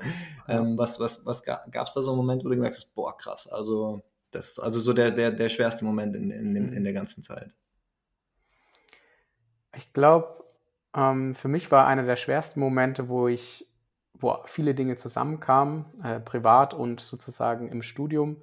ähm, 0.48 0.78
was, 0.78 0.98
was, 0.98 1.24
was 1.26 1.44
gab 1.44 1.86
es 1.86 1.92
da 1.92 2.02
so 2.02 2.10
einen 2.10 2.18
Moment, 2.18 2.44
wo 2.44 2.48
du 2.48 2.56
gemerkt 2.56 2.76
hast, 2.76 2.94
boah, 2.94 3.16
krass, 3.16 3.46
also 3.46 4.02
das 4.30 4.50
ist 4.50 4.58
also 4.58 4.80
so 4.80 4.92
der, 4.92 5.10
der, 5.10 5.30
der 5.30 5.48
schwerste 5.48 5.84
Moment 5.84 6.16
in, 6.16 6.30
in, 6.30 6.72
in 6.72 6.84
der 6.84 6.92
ganzen 6.92 7.22
Zeit. 7.22 7.54
Ich 9.76 9.92
glaube, 9.92 10.44
ähm, 10.94 11.34
für 11.34 11.48
mich 11.48 11.70
war 11.70 11.86
einer 11.86 12.04
der 12.04 12.16
schwersten 12.16 12.60
Momente, 12.60 13.08
wo 13.08 13.28
ich 13.28 13.67
wo 14.20 14.38
viele 14.44 14.74
Dinge 14.74 14.96
zusammenkamen, 14.96 15.84
äh, 16.02 16.20
privat 16.20 16.74
und 16.74 17.00
sozusagen 17.00 17.68
im 17.68 17.82
Studium. 17.82 18.42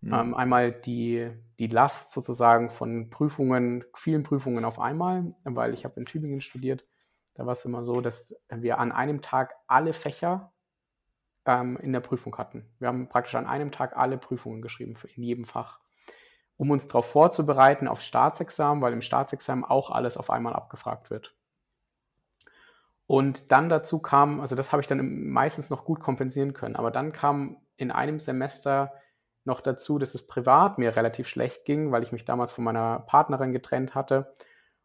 Mhm. 0.00 0.14
Ähm, 0.14 0.34
einmal 0.34 0.72
die, 0.72 1.30
die 1.58 1.66
Last 1.66 2.12
sozusagen 2.12 2.70
von 2.70 3.10
Prüfungen, 3.10 3.84
vielen 3.94 4.22
Prüfungen 4.22 4.64
auf 4.64 4.78
einmal, 4.78 5.34
weil 5.44 5.74
ich 5.74 5.84
habe 5.84 6.00
in 6.00 6.06
Tübingen 6.06 6.40
studiert. 6.40 6.86
Da 7.34 7.46
war 7.46 7.52
es 7.52 7.64
immer 7.64 7.84
so, 7.84 8.00
dass 8.00 8.34
wir 8.50 8.78
an 8.78 8.92
einem 8.92 9.22
Tag 9.22 9.54
alle 9.66 9.92
Fächer 9.92 10.52
ähm, 11.46 11.76
in 11.78 11.92
der 11.92 12.00
Prüfung 12.00 12.36
hatten. 12.38 12.66
Wir 12.78 12.88
haben 12.88 13.08
praktisch 13.08 13.34
an 13.34 13.46
einem 13.46 13.72
Tag 13.72 13.96
alle 13.96 14.18
Prüfungen 14.18 14.62
geschrieben, 14.62 14.96
in 15.14 15.22
jedem 15.22 15.44
Fach, 15.44 15.80
um 16.56 16.70
uns 16.70 16.86
darauf 16.86 17.06
vorzubereiten 17.06 17.88
auf 17.88 18.00
Staatsexamen, 18.00 18.82
weil 18.82 18.92
im 18.92 19.02
Staatsexamen 19.02 19.64
auch 19.64 19.90
alles 19.90 20.16
auf 20.16 20.30
einmal 20.30 20.54
abgefragt 20.54 21.10
wird. 21.10 21.34
Und 23.10 23.50
dann 23.50 23.68
dazu 23.68 23.98
kam, 23.98 24.40
also 24.40 24.54
das 24.54 24.70
habe 24.70 24.82
ich 24.82 24.86
dann 24.86 25.26
meistens 25.30 25.68
noch 25.68 25.84
gut 25.84 25.98
kompensieren 25.98 26.52
können, 26.52 26.76
aber 26.76 26.92
dann 26.92 27.10
kam 27.10 27.56
in 27.76 27.90
einem 27.90 28.20
Semester 28.20 28.92
noch 29.42 29.62
dazu, 29.62 29.98
dass 29.98 30.14
es 30.14 30.28
privat 30.28 30.78
mir 30.78 30.94
relativ 30.94 31.26
schlecht 31.26 31.64
ging, 31.64 31.90
weil 31.90 32.04
ich 32.04 32.12
mich 32.12 32.24
damals 32.24 32.52
von 32.52 32.62
meiner 32.62 33.00
Partnerin 33.00 33.50
getrennt 33.50 33.96
hatte 33.96 34.36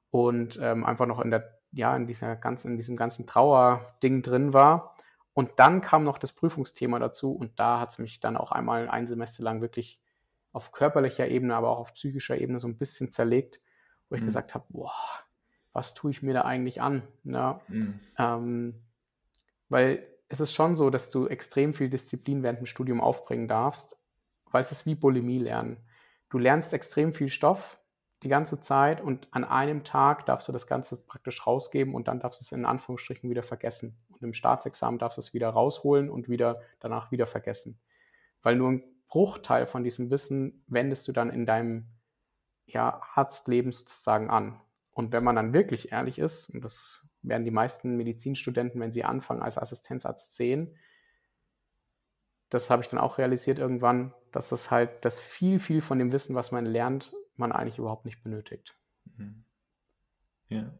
und 0.09 0.57
ähm, 0.59 0.85
einfach 0.85 1.05
noch 1.05 1.19
in 1.19 1.29
der, 1.29 1.59
ja, 1.71 1.95
in 1.95 2.07
dieser 2.07 2.35
ganzen, 2.35 2.71
in 2.71 2.77
diesem 2.77 2.95
ganzen 2.95 3.27
Trauerding 3.27 4.23
drin 4.23 4.53
war. 4.53 4.95
Und 5.35 5.51
dann 5.57 5.81
kam 5.81 6.03
noch 6.03 6.17
das 6.17 6.31
Prüfungsthema 6.31 6.97
dazu 6.97 7.31
und 7.31 7.59
da 7.59 7.79
hat 7.79 7.91
es 7.91 7.99
mich 7.99 8.21
dann 8.21 8.37
auch 8.37 8.51
einmal 8.51 8.89
ein 8.89 9.05
Semester 9.05 9.43
lang 9.43 9.61
wirklich 9.61 10.01
auf 10.51 10.71
körperlicher 10.71 11.27
Ebene, 11.27 11.55
aber 11.55 11.69
auch 11.69 11.79
auf 11.79 11.93
psychischer 11.93 12.39
Ebene 12.39 12.57
so 12.57 12.67
ein 12.67 12.79
bisschen 12.79 13.11
zerlegt, 13.11 13.59
wo 14.09 14.15
ich 14.15 14.23
mhm. 14.23 14.25
gesagt 14.25 14.55
habe, 14.55 14.65
boah, 14.69 14.95
was 15.75 15.93
tue 15.93 16.09
ich 16.09 16.23
mir 16.23 16.33
da 16.33 16.43
eigentlich 16.43 16.81
an? 16.81 17.03
Ne? 17.23 17.59
Mhm. 17.67 17.99
Ähm, 18.17 18.75
weil 19.67 20.07
es 20.29 20.39
ist 20.39 20.53
schon 20.53 20.77
so, 20.77 20.89
dass 20.89 21.09
du 21.09 21.27
extrem 21.27 21.73
viel 21.73 21.89
Disziplin 21.89 22.43
während 22.43 22.59
dem 22.59 22.65
Studium 22.65 23.01
aufbringen 23.01 23.49
darfst, 23.49 23.97
weil 24.51 24.63
es 24.63 24.71
ist 24.71 24.85
wie 24.85 24.95
Bulimie 24.95 25.37
lernen. 25.37 25.77
Du 26.29 26.37
lernst 26.37 26.73
extrem 26.73 27.13
viel 27.13 27.29
Stoff 27.29 27.77
die 28.23 28.29
ganze 28.29 28.61
Zeit 28.61 29.01
und 29.01 29.27
an 29.31 29.43
einem 29.43 29.83
Tag 29.83 30.25
darfst 30.25 30.47
du 30.47 30.53
das 30.53 30.65
Ganze 30.65 30.95
praktisch 31.05 31.45
rausgeben 31.45 31.93
und 31.93 32.07
dann 32.07 32.21
darfst 32.21 32.39
du 32.39 32.45
es 32.45 32.51
in 32.53 32.65
Anführungsstrichen 32.65 33.29
wieder 33.29 33.43
vergessen. 33.43 33.97
Und 34.09 34.23
im 34.23 34.33
Staatsexamen 34.33 34.97
darfst 34.97 35.17
du 35.17 35.21
es 35.21 35.33
wieder 35.33 35.49
rausholen 35.49 36.09
und 36.09 36.29
wieder 36.29 36.61
danach 36.79 37.11
wieder 37.11 37.27
vergessen. 37.27 37.77
Weil 38.41 38.55
nur 38.55 38.71
ein 38.71 38.83
Bruchteil 39.09 39.67
von 39.67 39.83
diesem 39.83 40.09
Wissen 40.09 40.63
wendest 40.67 41.07
du 41.09 41.11
dann 41.11 41.29
in 41.29 41.45
deinem 41.45 41.85
ja, 42.65 43.01
Arztleben 43.13 43.73
sozusagen 43.73 44.29
an. 44.29 44.59
Und 44.95 45.11
wenn 45.11 45.25
man 45.25 45.35
dann 45.35 45.51
wirklich 45.51 45.91
ehrlich 45.91 46.17
ist, 46.17 46.49
und 46.49 46.63
das 46.63 47.05
werden 47.21 47.43
die 47.43 47.51
meisten 47.51 47.97
Medizinstudenten, 47.97 48.79
wenn 48.79 48.93
sie 48.93 49.03
anfangen 49.03 49.41
als 49.41 49.57
Assistenzarzt 49.57 50.37
sehen, 50.37 50.73
das 52.49 52.69
habe 52.69 52.81
ich 52.81 52.87
dann 52.87 52.99
auch 52.99 53.17
realisiert 53.17 53.59
irgendwann, 53.59 54.13
dass 54.31 54.47
das 54.47 54.71
halt, 54.71 55.03
das 55.03 55.19
viel, 55.19 55.59
viel 55.59 55.81
von 55.81 55.99
dem 55.99 56.13
Wissen, 56.13 56.33
was 56.33 56.53
man 56.53 56.65
lernt, 56.65 57.13
man 57.35 57.51
eigentlich 57.51 57.77
überhaupt 57.77 58.05
nicht 58.05 58.23
benötigt. 58.23 58.73
Mhm. 59.17 59.43
Ja. 60.47 60.73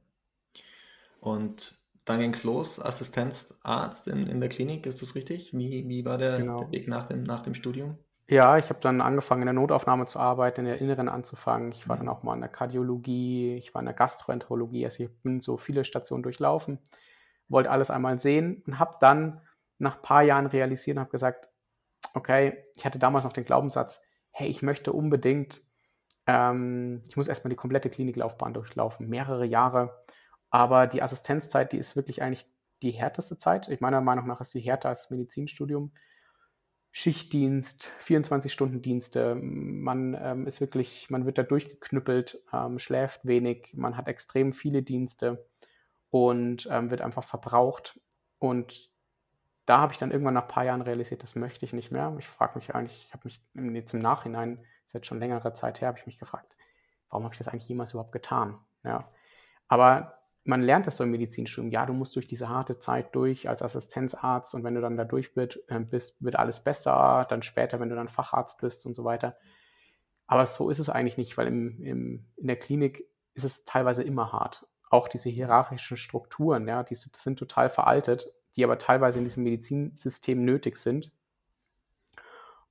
Und 1.20 1.78
dann 2.06 2.22
ging 2.22 2.34
es 2.34 2.46
los, 2.46 2.80
Assistenzarzt 2.80 4.08
in, 4.08 4.28
in 4.28 4.40
der 4.40 4.48
Klinik, 4.48 4.86
ist 4.86 5.02
das 5.02 5.16
richtig? 5.16 5.52
Wie, 5.54 5.90
wie 5.90 6.06
war 6.06 6.18
der, 6.18 6.38
genau. 6.38 6.62
der 6.62 6.72
Weg 6.72 6.88
nach 6.88 7.10
dem, 7.10 7.24
nach 7.24 7.42
dem 7.42 7.54
Studium? 7.54 7.98
Ja, 8.28 8.58
ich 8.58 8.70
habe 8.70 8.80
dann 8.80 9.02
angefangen, 9.02 9.44
in 9.44 9.48
der 9.48 9.54
Notaufnahme 9.54 10.08
zu 10.08 10.20
arbeiten, 10.20 10.62
in 10.62 10.66
der 10.66 10.82
Inneren 10.82 11.10
anzufangen. 11.10 11.72
Ich 11.74 11.88
war 11.88 11.96
dann 11.96 12.08
mhm. 12.08 12.12
auch 12.12 12.24
mal 12.24 12.34
in 12.34 12.42
der 12.42 12.50
Kardiologie, 12.50 13.56
ich 13.58 13.74
war 13.76 13.82
in 13.82 13.86
der 13.86 13.94
Gastroenterologie. 13.94 14.84
Also 14.84 15.04
ich 15.04 15.22
bin 15.22 15.42
so 15.42 15.58
viele 15.58 15.86
Stationen 15.86 16.24
durchlaufen, 16.24 16.80
wollte 17.50 17.70
alles 17.70 17.92
einmal 17.92 18.20
sehen 18.20 18.64
und 18.66 18.80
habe 18.80 18.98
dann 19.00 19.42
nach 19.78 19.98
ein 19.98 20.02
paar 20.02 20.24
Jahren 20.24 20.48
realisiert 20.48 20.98
und 20.98 21.02
habe 21.02 21.12
gesagt, 21.12 21.50
okay, 22.16 22.66
ich 22.76 22.86
hatte 22.86 22.98
damals 22.98 23.26
noch 23.26 23.34
den 23.34 23.46
Glaubenssatz, 23.46 24.02
hey, 24.32 24.48
ich 24.48 24.64
möchte 24.64 24.92
unbedingt, 24.92 25.62
ähm, 26.26 27.04
ich 27.08 27.18
muss 27.18 27.28
erstmal 27.28 27.50
die 27.50 27.56
komplette 27.56 27.92
Kliniklaufbahn 27.92 28.54
durchlaufen, 28.54 29.08
mehrere 29.08 29.46
Jahre. 29.46 30.04
Aber 30.50 30.88
die 30.88 31.04
Assistenzzeit, 31.04 31.74
die 31.74 31.78
ist 31.78 31.96
wirklich 31.96 32.24
eigentlich 32.24 32.48
die 32.82 32.92
härteste 32.92 33.38
Zeit. 33.38 33.68
Ich 33.70 33.82
meiner 33.82 34.02
Meinung 34.02 34.26
nach 34.28 34.42
ist 34.42 34.52
sie 34.52 34.62
härter 34.62 34.90
als 34.90 35.04
das 35.04 35.12
Medizinstudium. 35.12 35.92
Schichtdienst, 36.98 37.92
24-Stunden-Dienste. 38.06 39.36
Man 39.36 40.18
ähm, 40.18 40.48
ist 40.48 40.62
wirklich, 40.62 41.10
man 41.10 41.26
wird 41.26 41.38
da 41.38 41.44
durchgeknüppelt, 41.44 42.42
ähm, 42.54 42.80
schläft 42.80 43.26
wenig, 43.26 43.74
man 43.74 43.98
hat 43.98 44.08
extrem 44.08 44.54
viele 44.54 44.82
Dienste 44.82 45.46
und 46.10 46.70
ähm, 46.72 46.92
wird 46.92 47.02
einfach 47.02 47.26
verbraucht. 47.26 48.00
Und 48.40 48.90
da 49.66 49.80
habe 49.80 49.92
ich 49.92 50.00
dann 50.00 50.12
irgendwann 50.12 50.36
nach 50.36 50.44
ein 50.44 50.48
paar 50.48 50.64
Jahren 50.64 50.80
realisiert, 50.80 51.22
das 51.22 51.36
möchte 51.36 51.66
ich 51.66 51.74
nicht 51.74 51.92
mehr. 51.92 52.16
Ich 52.18 52.28
frage 52.28 52.58
mich 52.58 52.74
eigentlich, 52.74 53.08
ich 53.08 53.14
habe 53.14 53.28
mich 53.28 53.42
jetzt 53.76 53.94
im 53.94 54.00
Nachhinein, 54.00 54.64
ist 54.88 54.94
jetzt 54.94 55.08
schon 55.08 55.20
längere 55.20 55.52
Zeit 55.52 55.82
her, 55.82 55.90
habe 55.90 56.00
ich 56.00 56.06
mich 56.06 56.18
gefragt, 56.18 56.56
warum 57.10 57.26
habe 57.26 57.34
ich 57.34 57.40
das 57.40 57.50
eigentlich 57.50 57.68
jemals 57.68 57.92
überhaupt 57.92 58.14
getan? 58.14 58.58
Ja. 58.86 59.12
Aber 59.68 60.18
man 60.46 60.62
lernt 60.62 60.86
das 60.86 60.98
so 60.98 61.04
im 61.04 61.12
Medizinstudium. 61.12 61.72
Ja, 61.72 61.86
du 61.86 61.94
musst 61.94 62.16
durch 62.16 62.28
diese 62.28 62.50
harte 62.50 62.78
Zeit 62.78 63.16
durch 63.16 63.50
als 63.50 63.64
Assistenzarzt 63.64 64.54
und 64.54 64.64
wenn 64.64 64.76
du 64.76 64.82
dann 64.82 64.96
da 64.96 65.04
durch 65.04 65.32
äh, 65.36 65.80
bist, 65.80 66.24
wird 66.24 66.36
alles 66.36 66.64
besser. 66.64 67.26
Dann 67.30 67.42
später, 67.42 67.80
wenn 67.80 67.90
du 67.90 67.96
dann 67.96 68.08
Facharzt 68.08 68.60
bist 68.62 68.86
und 68.86 68.94
so 68.94 69.04
weiter. 69.04 69.36
Aber 70.28 70.46
so 70.46 70.70
ist 70.70 70.80
es 70.80 70.90
eigentlich 70.90 71.18
nicht, 71.18 71.36
weil 71.38 71.48
im, 71.48 71.82
im, 71.82 72.26
in 72.38 72.48
der 72.48 72.58
Klinik 72.58 73.06
ist 73.34 73.44
es 73.44 73.66
teilweise 73.66 74.04
immer 74.04 74.32
hart. 74.32 74.68
Auch 74.90 75.08
diese 75.08 75.30
hierarchischen 75.30 75.98
Strukturen, 75.98 76.68
ja, 76.68 76.84
die 76.84 76.96
sind 76.96 77.40
total 77.40 77.70
veraltet, 77.70 78.32
die 78.56 78.64
aber 78.64 78.78
teilweise 78.78 79.18
in 79.18 79.26
diesem 79.26 79.44
Medizinsystem 79.44 80.46
nötig 80.46 80.78
sind. 80.78 81.12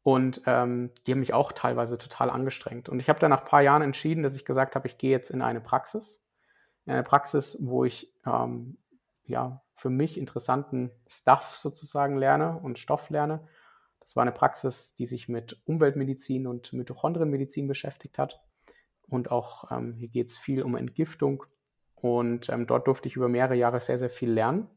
Und 0.05 0.43
ähm, 0.47 0.93
die 1.07 1.13
haben 1.13 1.21
mich 1.21 1.33
auch 1.33 1.53
teilweise 1.53 1.99
total 1.99 2.31
angestrengt. 2.31 2.89
Und 2.89 3.01
ich 3.01 3.09
habe 3.09 3.19
dann 3.19 3.31
nach 3.31 3.41
ein 3.41 3.49
paar 3.49 3.63
Jahren 3.63 3.83
entschieden, 3.83 4.23
dass 4.23 4.37
ich 4.37 4.45
gesagt 4.45 4.77
habe, 4.77 4.87
ich 4.87 4.99
gehe 4.99 5.11
jetzt 5.11 5.31
in 5.31 5.43
eine 5.43 5.61
Praxis 5.61 6.24
einer 6.87 7.03
Praxis, 7.03 7.59
wo 7.61 7.85
ich 7.85 8.13
ähm, 8.27 8.79
ja, 9.27 9.63
für 9.75 9.91
mich 9.91 10.19
interessanten 10.19 10.91
Stuff 11.07 11.57
sozusagen 11.57 12.17
lerne 12.17 12.59
und 12.59 12.79
Stoff 12.79 13.11
lerne. 13.11 13.47
Das 14.01 14.17
war 14.17 14.23
eine 14.23 14.33
Praxis, 14.33 14.95
die 14.95 15.07
sich 15.07 15.29
mit 15.29 15.63
Umweltmedizin 15.65 16.47
und 16.47 16.73
Mitochondrienmedizin 16.73 17.67
beschäftigt 17.67 18.19
hat. 18.19 18.43
Und 19.09 19.31
auch 19.31 19.71
ähm, 19.71 19.95
hier 19.95 20.09
geht 20.09 20.29
es 20.29 20.37
viel 20.37 20.63
um 20.63 20.77
Entgiftung. 20.77 21.45
Und 21.95 22.51
ähm, 22.51 22.67
dort 22.67 22.87
durfte 22.87 23.09
ich 23.09 23.17
über 23.17 23.29
mehrere 23.29 23.55
Jahre 23.55 23.81
sehr, 23.81 23.99
sehr 23.99 24.11
viel 24.11 24.31
lernen. 24.31 24.69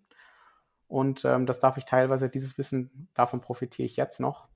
Und 0.87 1.25
ähm, 1.25 1.45
das 1.45 1.59
darf 1.59 1.77
ich 1.77 1.83
teilweise, 1.83 2.29
dieses 2.29 2.57
Wissen, 2.57 3.09
davon 3.13 3.41
profitiere 3.41 3.85
ich 3.85 3.97
jetzt 3.97 4.21
noch, 4.21 4.47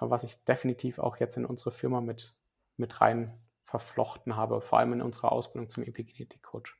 was 0.00 0.24
ich 0.24 0.42
definitiv 0.44 0.98
auch 0.98 1.18
jetzt 1.18 1.36
in 1.36 1.46
unsere 1.46 1.70
Firma 1.70 2.00
mit, 2.00 2.34
mit 2.76 3.00
rein 3.00 3.38
verflochten 3.64 4.34
habe, 4.34 4.60
vor 4.60 4.78
allem 4.80 4.94
in 4.94 5.02
unserer 5.02 5.30
Ausbildung 5.30 5.70
zum 5.70 5.84
Epigenetik-Coach. 5.84 6.76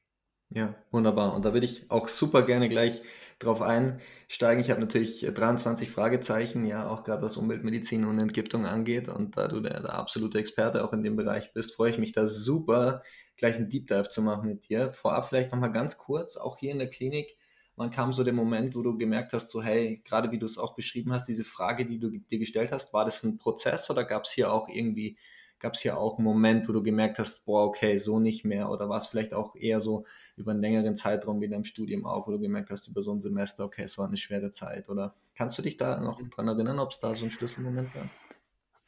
Ja, 0.51 0.75
wunderbar. 0.93 1.35
Und 1.35 1.45
da 1.45 1.53
würde 1.53 1.67
ich 1.67 1.91
auch 1.91 2.09
super 2.09 2.43
gerne 2.43 2.71
gleich 2.71 3.03
drauf 3.39 3.61
einsteigen. 3.61 4.61
Ich 4.65 4.71
habe 4.71 4.81
natürlich 4.81 5.21
23 5.21 5.91
Fragezeichen, 5.91 6.65
ja, 6.65 6.89
auch 6.89 7.05
gerade 7.05 7.23
was 7.23 7.37
Umweltmedizin 7.37 8.05
und 8.07 8.19
Entgiftung 8.19 8.65
angeht. 8.65 9.09
Und 9.11 9.37
da 9.37 9.47
du 9.49 9.61
der, 9.61 9.81
der 9.83 9.93
absolute 9.95 10.39
Experte 10.39 10.85
auch 10.85 10.93
in 10.95 11.03
dem 11.03 11.17
Bereich 11.17 11.53
bist, 11.53 11.75
freue 11.75 11.91
ich 11.91 11.99
mich 11.99 12.13
da 12.13 12.27
super, 12.27 13.03
gleich 13.37 13.57
einen 13.57 13.69
Deep 13.69 13.89
Dive 13.89 14.09
zu 14.09 14.23
machen 14.23 14.49
mit 14.49 14.69
dir. 14.71 14.91
Vorab 14.93 15.29
vielleicht 15.29 15.53
nochmal 15.53 15.71
ganz 15.73 15.99
kurz, 15.99 16.39
auch 16.39 16.57
hier 16.57 16.73
in 16.73 16.79
der 16.79 16.89
Klinik, 16.89 17.37
wann 17.77 17.91
kam 17.91 18.15
so 18.15 18.25
der 18.25 18.33
Moment, 18.33 18.75
wo 18.75 18.83
du 18.83 18.97
gemerkt 18.97 19.35
hast, 19.35 19.51
so 19.51 19.63
hey, 19.63 20.01
gerade 20.03 20.31
wie 20.33 20.39
du 20.39 20.47
es 20.47 20.57
auch 20.59 20.75
beschrieben 20.75 21.13
hast, 21.13 21.27
diese 21.29 21.45
Frage, 21.45 21.85
die 21.85 22.01
du 22.01 22.09
dir 22.11 22.39
gestellt 22.39 22.73
hast, 22.73 22.95
war 22.95 23.05
das 23.05 23.23
ein 23.23 23.37
Prozess 23.39 23.91
oder 23.91 24.03
gab 24.05 24.25
es 24.25 24.33
hier 24.33 24.51
auch 24.53 24.69
irgendwie 24.71 25.19
Gab 25.61 25.75
es 25.75 25.81
hier 25.81 25.99
auch 25.99 26.19
einen 26.19 26.25
Moment, 26.25 26.69
wo 26.69 26.73
du 26.73 26.83
gemerkt 26.83 27.19
hast, 27.19 27.45
boah, 27.45 27.65
okay, 27.65 27.97
so 27.97 28.21
nicht 28.21 28.45
mehr? 28.45 28.71
Oder 28.71 28.89
war 28.89 28.99
es 28.99 29.07
vielleicht 29.09 29.35
auch 29.35 29.57
eher 29.57 29.81
so 29.81 30.05
über 30.37 30.53
einen 30.53 30.61
längeren 30.61 30.95
Zeitraum 30.95 31.41
wie 31.41 31.47
in 31.47 31.51
deinem 31.51 31.65
Studium 31.65 32.07
auch, 32.07 32.27
wo 32.27 32.33
du 32.33 32.39
gemerkt 32.39 32.71
hast, 32.71 32.87
über 32.89 33.03
so 33.03 33.13
ein 33.13 33.21
Semester, 33.21 33.65
okay, 33.65 33.83
es 33.83 33.99
war 33.99 34.07
eine 34.07 34.17
schwere 34.17 34.51
Zeit? 34.53 34.89
Oder 34.89 35.15
kannst 35.35 35.59
du 35.59 35.63
dich 35.63 35.77
da 35.77 36.01
noch 36.01 36.21
dran 36.31 36.49
erinnern, 36.49 36.79
ob 36.79 36.91
es 36.91 36.99
da 36.99 37.15
so 37.15 37.23
einen 37.23 37.31
Schlüsselmoment 37.31 37.93
gab? 37.93 38.07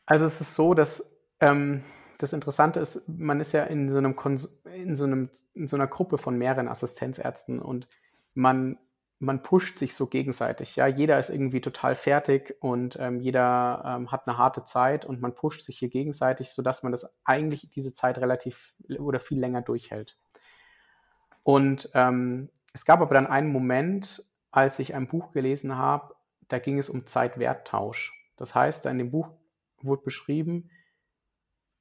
Also 0.07 0.25
es 0.27 0.41
ist 0.41 0.55
so, 0.55 0.75
dass 0.75 1.05
ähm, 1.41 1.83
das 2.19 2.33
Interessante 2.33 2.81
ist, 2.81 3.09
man 3.09 3.41
ist 3.41 3.53
ja 3.53 3.65
in 3.65 3.91
so, 3.91 3.99
einem 3.99 4.15
in, 4.75 4.97
so 4.97 5.05
einem, 5.05 5.31
in 5.55 5.69
so 5.69 5.77
einer 5.77 5.87
Gruppe 5.87 6.19
von 6.19 6.37
mehreren 6.37 6.69
Assistenzärzten 6.69 7.61
und 7.61 7.89
man 8.35 8.79
man 9.21 9.43
pusht 9.43 9.79
sich 9.79 9.95
so 9.95 10.07
gegenseitig. 10.07 10.77
Ja, 10.77 10.87
jeder 10.87 11.19
ist 11.19 11.29
irgendwie 11.29 11.61
total 11.61 11.95
fertig 11.95 12.57
und 12.61 12.97
ähm, 12.99 13.21
jeder 13.21 13.85
ähm, 13.87 14.11
hat 14.11 14.27
eine 14.27 14.39
harte 14.39 14.65
Zeit 14.65 15.05
und 15.05 15.21
man 15.21 15.35
pusht 15.35 15.61
sich 15.61 15.79
hier 15.79 15.91
gegenseitig, 15.91 16.53
sodass 16.53 16.83
man 16.83 16.91
das 16.91 17.07
eigentlich 17.25 17.69
diese 17.71 17.93
Zeit 17.93 18.17
relativ 18.17 18.75
oder 18.99 19.21
viel 19.21 19.39
länger 19.39 19.61
durchhält. 19.61 20.17
Und 21.43 21.91
ähm, 21.93 22.49
es 22.73 22.87
gab 22.87 23.03
aber 23.03 23.15
dann 23.15 23.27
einen 23.27 23.53
Moment, 23.53 24.25
als 24.50 24.79
ich 24.79 24.95
ein 24.95 25.07
Buch 25.07 25.33
gelesen 25.33 25.77
habe, 25.77 26.15
da 26.49 26.59
ging 26.59 26.79
es 26.79 26.89
um 26.89 27.07
Zeitwerttausch. 27.07 28.15
Das 28.37 28.55
heißt, 28.55 28.87
in 28.87 28.97
dem 28.97 29.11
Buch 29.11 29.29
wurde 29.83 30.03
beschrieben, 30.03 30.71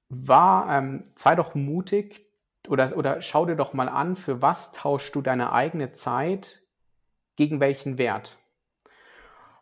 war, 0.10 0.77
ähm, 0.77 1.05
sei 1.15 1.36
doch 1.36 1.55
mutig 1.55 2.27
oder, 2.67 2.98
oder 2.98 3.22
schau 3.22 3.46
dir 3.46 3.55
doch 3.55 3.74
mal 3.74 3.88
an, 3.88 4.17
für 4.17 4.41
was 4.41 4.74
tauschst 4.74 5.15
du 5.15 5.22
deine 5.22 5.53
eigene 5.53 5.93
Zeit 5.93 6.63
gegen 7.39 7.62
welchen 7.62 7.98
Wert. 7.98 8.38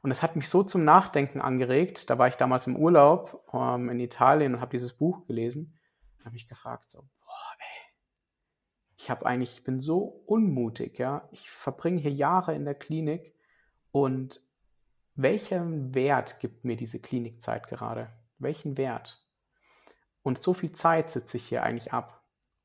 Und 0.02 0.10
das 0.10 0.24
hat 0.24 0.36
mich 0.36 0.50
so 0.50 0.64
zum 0.64 0.84
Nachdenken 0.84 1.42
angeregt. 1.42 2.10
Da 2.10 2.18
war 2.18 2.28
ich 2.28 2.34
damals 2.34 2.66
im 2.66 2.76
Urlaub 2.76 3.48
ähm, 3.54 3.90
in 3.90 4.00
Italien 4.00 4.56
und 4.56 4.62
habe 4.62 4.72
dieses 4.72 4.94
Buch 4.94 5.28
gelesen. 5.28 5.80
Da 6.18 6.26
habe 6.26 6.38
ich 6.38 6.48
gefragt, 6.48 6.90
so, 6.90 7.02
boah, 7.02 7.54
ey, 7.60 7.94
ich 8.98 9.12
habe 9.12 9.28
eigentlich, 9.28 9.60
ich 9.60 9.64
bin 9.64 9.80
so 9.80 10.00
unmutig, 10.26 10.98
ja. 10.98 11.30
Ich 11.32 11.52
verbringe 11.52 12.02
hier 12.02 12.12
Jahre 12.12 12.56
in 12.56 12.66
der 12.66 12.74
Klinik 12.74 13.36
und 13.92 14.42
welchen 15.14 15.94
Wert 15.94 16.40
gibt 16.40 16.66
mir 16.66 16.78
diese 16.78 17.00
Klinikzeit 17.00 17.68
gerade? 17.68 18.10
Welchen 18.40 18.76
Wert? 18.76 19.24
Und 20.24 20.42
so 20.42 20.56
viel 20.56 20.72
Zeit 20.72 21.12
sitze 21.12 21.38
ich 21.38 21.48
hier 21.48 21.62
eigentlich 21.62 21.94
ab. 21.94 22.17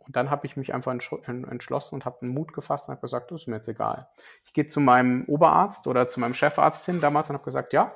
Und 0.07 0.17
dann 0.17 0.31
habe 0.31 0.47
ich 0.47 0.57
mich 0.57 0.75
einfach 0.75 0.93
entschlossen 0.93 1.95
und 1.95 2.05
habe 2.05 2.23
einen 2.23 2.33
Mut 2.33 2.53
gefasst 2.53 2.89
und 2.89 2.93
habe 2.93 3.03
gesagt, 3.03 3.31
das 3.31 3.43
ist 3.43 3.47
mir 3.47 3.57
jetzt 3.57 3.69
egal. 3.69 4.09
Ich 4.45 4.53
gehe 4.53 4.67
zu 4.67 4.81
meinem 4.81 5.25
Oberarzt 5.27 5.87
oder 5.87 6.09
zu 6.09 6.21
meinem 6.21 6.35
Chefarzt 6.35 6.85
hin 6.87 7.01
damals 7.01 7.31
und 7.31 7.35
habe 7.35 7.45
gesagt, 7.45 7.73
ja, 7.73 7.95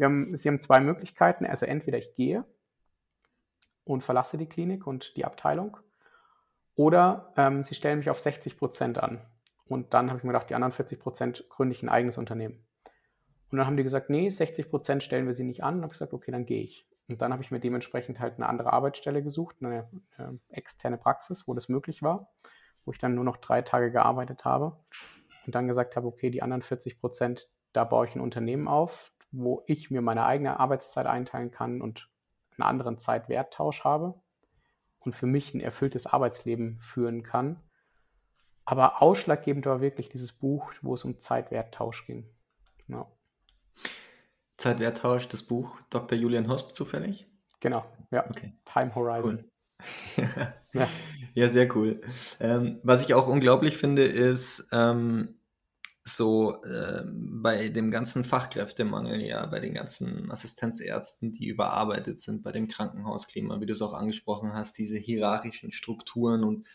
haben, 0.00 0.36
Sie 0.36 0.48
haben 0.48 0.60
zwei 0.60 0.80
Möglichkeiten. 0.80 1.46
Also 1.46 1.66
entweder 1.66 1.98
ich 1.98 2.14
gehe 2.14 2.44
und 3.84 4.02
verlasse 4.02 4.38
die 4.38 4.48
Klinik 4.48 4.86
und 4.86 5.16
die 5.16 5.24
Abteilung 5.24 5.76
oder 6.76 7.32
ähm, 7.36 7.62
Sie 7.64 7.74
stellen 7.74 7.98
mich 7.98 8.10
auf 8.10 8.20
60 8.20 8.56
Prozent 8.56 8.98
an. 8.98 9.20
Und 9.66 9.94
dann 9.94 10.08
habe 10.08 10.18
ich 10.18 10.24
mir 10.24 10.32
gedacht, 10.32 10.50
die 10.50 10.54
anderen 10.54 10.72
40 10.72 10.98
Prozent 10.98 11.44
gründe 11.48 11.74
ich 11.74 11.82
ein 11.82 11.88
eigenes 11.88 12.18
Unternehmen. 12.18 12.64
Und 13.50 13.58
dann 13.58 13.66
haben 13.66 13.76
die 13.76 13.82
gesagt, 13.82 14.10
nee, 14.10 14.28
60 14.28 14.70
Prozent 14.70 15.02
stellen 15.02 15.26
wir 15.26 15.34
Sie 15.34 15.44
nicht 15.44 15.62
an. 15.62 15.76
Und 15.76 15.82
habe 15.82 15.92
gesagt, 15.92 16.12
okay, 16.12 16.32
dann 16.32 16.46
gehe 16.46 16.62
ich. 16.62 16.86
Und 17.10 17.20
dann 17.20 17.32
habe 17.32 17.42
ich 17.42 17.50
mir 17.50 17.58
dementsprechend 17.58 18.20
halt 18.20 18.36
eine 18.36 18.48
andere 18.48 18.72
Arbeitsstelle 18.72 19.20
gesucht, 19.20 19.56
eine, 19.60 19.88
eine, 20.16 20.38
externe 20.48 20.96
Praxis, 20.96 21.48
wo 21.48 21.54
das 21.54 21.68
möglich 21.68 22.04
war, 22.04 22.30
wo 22.84 22.92
ich 22.92 22.98
dann 22.98 23.16
nur 23.16 23.24
noch 23.24 23.38
drei 23.38 23.62
Tage 23.62 23.90
gearbeitet 23.90 24.44
habe 24.44 24.76
und 25.44 25.56
dann 25.56 25.66
gesagt 25.66 25.96
habe, 25.96 26.06
okay, 26.06 26.30
die 26.30 26.40
anderen 26.40 26.62
40 26.62 27.00
Prozent, 27.00 27.48
da 27.72 27.82
baue 27.82 28.06
ich 28.06 28.14
ein 28.14 28.20
Unternehmen 28.20 28.68
auf, 28.68 29.12
wo 29.32 29.64
ich 29.66 29.90
mir 29.90 30.02
meine 30.02 30.24
eigene 30.24 30.60
Arbeitszeit 30.60 31.06
einteilen 31.06 31.50
kann 31.50 31.82
und 31.82 32.08
einen 32.56 32.68
anderen 32.68 32.98
Zeitwerttausch 32.98 33.82
habe 33.82 34.14
und 35.00 35.16
für 35.16 35.26
mich 35.26 35.52
ein 35.52 35.60
erfülltes 35.60 36.06
Arbeitsleben 36.06 36.78
führen 36.78 37.24
kann. 37.24 37.60
Aber 38.64 39.02
ausschlaggebend 39.02 39.66
war 39.66 39.80
wirklich 39.80 40.10
dieses 40.10 40.32
Buch, 40.32 40.72
wo 40.80 40.94
es 40.94 41.04
um 41.04 41.18
Zeitwerttausch 41.18 42.06
ging. 42.06 42.30
Zeitwerttausch, 44.60 45.26
das 45.28 45.42
Buch 45.42 45.80
Dr. 45.88 46.18
Julian 46.18 46.48
Hosp 46.48 46.74
zufällig? 46.74 47.26
Genau, 47.60 47.84
ja. 48.10 48.28
Okay. 48.28 48.52
Time 48.70 48.94
Horizon. 48.94 49.44
Cool. 50.16 50.28
ja. 50.74 50.88
ja. 51.34 51.48
sehr 51.48 51.74
cool. 51.74 52.00
Ähm, 52.38 52.78
was 52.82 53.04
ich 53.04 53.14
auch 53.14 53.26
unglaublich 53.26 53.78
finde, 53.78 54.04
ist 54.04 54.68
ähm, 54.72 55.40
so 56.04 56.62
äh, 56.64 57.04
bei 57.06 57.70
dem 57.70 57.90
ganzen 57.90 58.24
Fachkräftemangel, 58.24 59.22
ja, 59.22 59.46
bei 59.46 59.60
den 59.60 59.72
ganzen 59.72 60.30
Assistenzärzten, 60.30 61.32
die 61.32 61.46
überarbeitet 61.48 62.20
sind, 62.20 62.42
bei 62.42 62.52
dem 62.52 62.68
Krankenhausklima, 62.68 63.60
wie 63.60 63.66
du 63.66 63.72
es 63.72 63.82
auch 63.82 63.94
angesprochen 63.94 64.52
hast, 64.52 64.76
diese 64.76 64.98
hierarchischen 64.98 65.70
Strukturen 65.70 66.44
und 66.44 66.68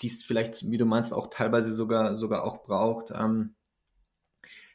die 0.00 0.08
es 0.08 0.24
vielleicht, 0.24 0.70
wie 0.70 0.78
du 0.78 0.84
meinst, 0.84 1.14
auch 1.14 1.28
teilweise 1.28 1.72
sogar, 1.72 2.16
sogar 2.16 2.44
auch 2.44 2.64
braucht. 2.64 3.10
Ähm, 3.10 3.54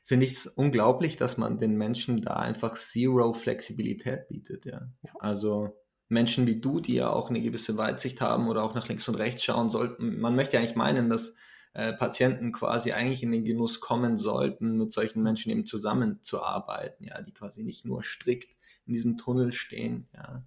finde 0.10 0.26
ich 0.26 0.32
es 0.32 0.48
unglaublich, 0.48 1.18
dass 1.18 1.38
man 1.38 1.60
den 1.60 1.78
Menschen 1.78 2.24
da 2.24 2.34
einfach 2.34 2.76
Zero 2.76 3.32
Flexibilität 3.34 4.28
bietet. 4.28 4.66
Ja. 4.66 4.90
ja. 5.04 5.12
Also 5.20 5.78
Menschen 6.08 6.48
wie 6.48 6.60
du, 6.60 6.80
die 6.80 6.96
ja 6.96 7.12
auch 7.12 7.30
eine 7.30 7.40
gewisse 7.40 7.78
Weitsicht 7.78 8.20
haben 8.20 8.48
oder 8.48 8.64
auch 8.64 8.74
nach 8.74 8.88
links 8.88 9.08
und 9.08 9.14
rechts 9.14 9.44
schauen 9.44 9.70
sollten. 9.70 10.20
Man 10.20 10.36
möchte 10.36 10.56
ja 10.56 10.62
eigentlich 10.62 10.76
meinen, 10.76 11.12
dass 11.12 11.36
äh, 11.76 11.94
Patienten 11.94 12.52
quasi 12.52 12.92
eigentlich 12.92 13.22
in 13.22 13.32
den 13.32 13.46
Genuss 13.46 13.82
kommen 13.82 14.18
sollten, 14.18 14.80
mit 14.80 14.92
solchen 14.92 15.22
Menschen 15.22 15.52
eben 15.52 15.68
zusammenzuarbeiten, 15.68 17.06
ja, 17.06 17.22
die 17.22 17.32
quasi 17.32 17.62
nicht 17.62 17.86
nur 17.86 18.02
strikt 18.02 18.58
in 18.88 18.94
diesem 18.94 19.16
Tunnel 19.16 19.52
stehen, 19.52 20.08
ja. 20.16 20.44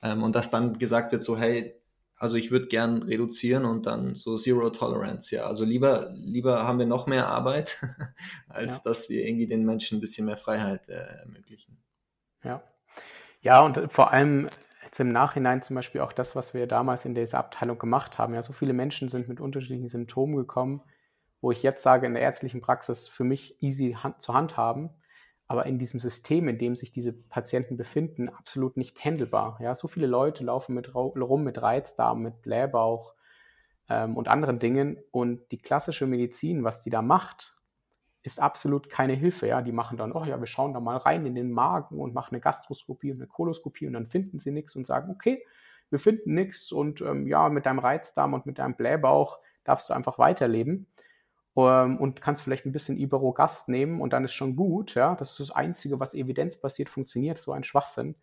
Ähm, 0.00 0.22
und 0.22 0.36
dass 0.36 0.48
dann 0.48 0.78
gesagt 0.78 1.10
wird, 1.10 1.24
so, 1.24 1.36
hey, 1.36 1.74
also 2.22 2.36
ich 2.36 2.52
würde 2.52 2.68
gern 2.68 3.02
reduzieren 3.02 3.64
und 3.64 3.84
dann 3.86 4.14
so 4.14 4.36
Zero 4.36 4.70
Tolerance, 4.70 5.34
ja. 5.34 5.42
Also 5.42 5.64
lieber, 5.64 6.08
lieber 6.14 6.64
haben 6.64 6.78
wir 6.78 6.86
noch 6.86 7.08
mehr 7.08 7.26
Arbeit, 7.26 7.82
als 8.48 8.76
ja. 8.76 8.80
dass 8.84 9.10
wir 9.10 9.26
irgendwie 9.26 9.48
den 9.48 9.66
Menschen 9.66 9.98
ein 9.98 10.00
bisschen 10.00 10.26
mehr 10.26 10.36
Freiheit 10.36 10.88
äh, 10.88 10.92
ermöglichen. 10.92 11.82
Ja. 12.44 12.62
Ja, 13.40 13.62
und 13.62 13.92
vor 13.92 14.12
allem 14.12 14.46
jetzt 14.84 15.00
im 15.00 15.10
Nachhinein 15.10 15.62
zum 15.62 15.74
Beispiel 15.74 16.00
auch 16.00 16.12
das, 16.12 16.36
was 16.36 16.54
wir 16.54 16.68
damals 16.68 17.04
in 17.04 17.16
dieser 17.16 17.40
Abteilung 17.40 17.76
gemacht 17.76 18.18
haben. 18.18 18.34
Ja, 18.34 18.42
so 18.44 18.52
viele 18.52 18.72
Menschen 18.72 19.08
sind 19.08 19.26
mit 19.26 19.40
unterschiedlichen 19.40 19.88
Symptomen 19.88 20.36
gekommen, 20.36 20.80
wo 21.40 21.50
ich 21.50 21.64
jetzt 21.64 21.82
sage, 21.82 22.06
in 22.06 22.14
der 22.14 22.22
ärztlichen 22.22 22.60
Praxis 22.60 23.08
für 23.08 23.24
mich 23.24 23.60
easy 23.60 23.96
hand, 24.00 24.22
zu 24.22 24.32
handhaben 24.32 24.90
aber 25.52 25.66
in 25.66 25.78
diesem 25.78 26.00
System, 26.00 26.48
in 26.48 26.56
dem 26.56 26.76
sich 26.76 26.92
diese 26.92 27.12
Patienten 27.12 27.76
befinden, 27.76 28.30
absolut 28.30 28.78
nicht 28.78 29.04
handelbar. 29.04 29.58
Ja, 29.60 29.74
so 29.74 29.86
viele 29.86 30.06
Leute 30.06 30.44
laufen 30.44 30.74
mit, 30.74 30.94
rum 30.94 31.44
mit 31.44 31.60
Reizdarm, 31.60 32.22
mit 32.22 32.40
Blähbauch 32.40 33.14
ähm, 33.90 34.16
und 34.16 34.28
anderen 34.28 34.58
Dingen 34.58 34.96
und 35.10 35.52
die 35.52 35.58
klassische 35.58 36.06
Medizin, 36.06 36.64
was 36.64 36.80
die 36.80 36.88
da 36.88 37.02
macht, 37.02 37.54
ist 38.22 38.40
absolut 38.40 38.88
keine 38.88 39.12
Hilfe. 39.12 39.46
Ja, 39.46 39.60
die 39.60 39.72
machen 39.72 39.98
dann, 39.98 40.12
oh 40.12 40.24
ja, 40.24 40.40
wir 40.40 40.46
schauen 40.46 40.72
da 40.72 40.80
mal 40.80 40.96
rein 40.96 41.26
in 41.26 41.34
den 41.34 41.52
Magen 41.52 42.00
und 42.00 42.14
machen 42.14 42.34
eine 42.34 42.40
Gastroskopie 42.40 43.12
und 43.12 43.18
eine 43.18 43.26
Koloskopie 43.26 43.86
und 43.86 43.92
dann 43.92 44.06
finden 44.06 44.38
sie 44.38 44.52
nichts 44.52 44.74
und 44.74 44.86
sagen, 44.86 45.12
okay, 45.12 45.44
wir 45.90 45.98
finden 45.98 46.32
nichts 46.32 46.72
und 46.72 47.02
ähm, 47.02 47.26
ja, 47.26 47.50
mit 47.50 47.66
deinem 47.66 47.80
Reizdarm 47.80 48.32
und 48.32 48.46
mit 48.46 48.58
deinem 48.58 48.74
Blähbauch 48.74 49.38
darfst 49.64 49.90
du 49.90 49.94
einfach 49.94 50.18
weiterleben 50.18 50.86
ähm, 51.56 51.98
und 51.98 52.20
kannst 52.20 52.42
vielleicht 52.42 52.66
ein 52.66 52.72
bisschen 52.72 52.96
Iberogast 52.96 53.68
nehmen 53.68 54.00
und 54.00 54.12
dann 54.12 54.24
ist 54.24 54.32
schon 54.32 54.56
gut. 54.56 54.94
Ja? 54.94 55.14
Das 55.14 55.32
ist 55.32 55.40
das 55.40 55.50
Einzige, 55.50 56.00
was 56.00 56.14
evidenzbasiert 56.14 56.88
funktioniert, 56.88 57.38
so 57.38 57.52
ein 57.52 57.64
Schwachsinn. 57.64 58.14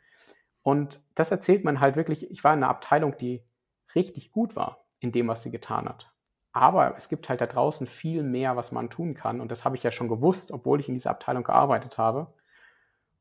Und 0.64 1.04
das 1.16 1.32
erzählt 1.32 1.64
man 1.64 1.80
halt 1.80 1.96
wirklich. 1.96 2.30
Ich 2.32 2.44
war 2.44 2.54
in 2.54 2.64
einer 2.64 2.70
Abteilung, 2.70 3.18
die 3.18 3.44
richtig 3.96 4.32
gut 4.32 4.56
war 4.56 4.86
in 5.00 5.12
dem, 5.12 5.28
was 5.28 5.44
sie 5.44 5.52
getan 5.52 5.88
hat. 5.88 6.12
Aber 6.52 6.96
es 6.98 7.10
gibt 7.10 7.30
halt 7.30 7.42
da 7.42 7.48
draußen 7.48 7.88
viel 7.88 8.24
mehr, 8.24 8.56
was 8.56 8.72
man 8.72 8.90
tun 8.90 9.14
kann. 9.14 9.40
Und 9.40 9.52
das 9.52 9.64
habe 9.64 9.76
ich 9.76 9.84
ja 9.84 9.92
schon 9.92 10.10
gewusst, 10.10 10.52
obwohl 10.52 10.80
ich 10.80 10.90
in 10.90 10.96
dieser 10.96 11.12
Abteilung 11.12 11.44
gearbeitet 11.44 11.98
habe. 11.98 12.34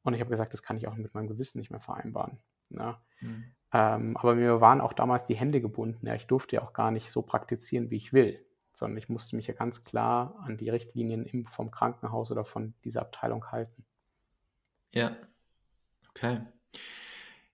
Und 0.02 0.14
ich 0.14 0.20
habe 0.20 0.30
gesagt, 0.30 0.52
das 0.54 0.62
kann 0.62 0.78
ich 0.78 0.88
auch 0.88 0.96
mit 0.96 1.14
meinem 1.14 1.28
Gewissen 1.28 1.58
nicht 1.58 1.70
mehr 1.70 1.80
vereinbaren. 1.80 2.38
Ja. 2.70 3.00
Mhm. 3.20 3.44
Ähm, 3.72 4.16
aber 4.16 4.34
mir 4.34 4.62
waren 4.62 4.80
auch 4.80 4.94
damals 4.94 5.26
die 5.26 5.36
Hände 5.36 5.60
gebunden. 5.60 6.06
Ja. 6.06 6.14
Ich 6.14 6.26
durfte 6.26 6.56
ja 6.56 6.62
auch 6.62 6.72
gar 6.72 6.90
nicht 6.90 7.12
so 7.12 7.20
praktizieren, 7.22 7.90
wie 7.90 7.96
ich 7.96 8.12
will 8.14 8.42
sondern 8.78 8.98
ich 8.98 9.08
musste 9.08 9.36
mich 9.36 9.46
ja 9.46 9.54
ganz 9.54 9.84
klar 9.84 10.36
an 10.44 10.56
die 10.56 10.70
Richtlinien 10.70 11.46
vom 11.50 11.70
Krankenhaus 11.70 12.30
oder 12.30 12.44
von 12.44 12.74
dieser 12.84 13.02
Abteilung 13.02 13.46
halten. 13.50 13.84
Ja, 14.92 15.16
okay. 16.10 16.40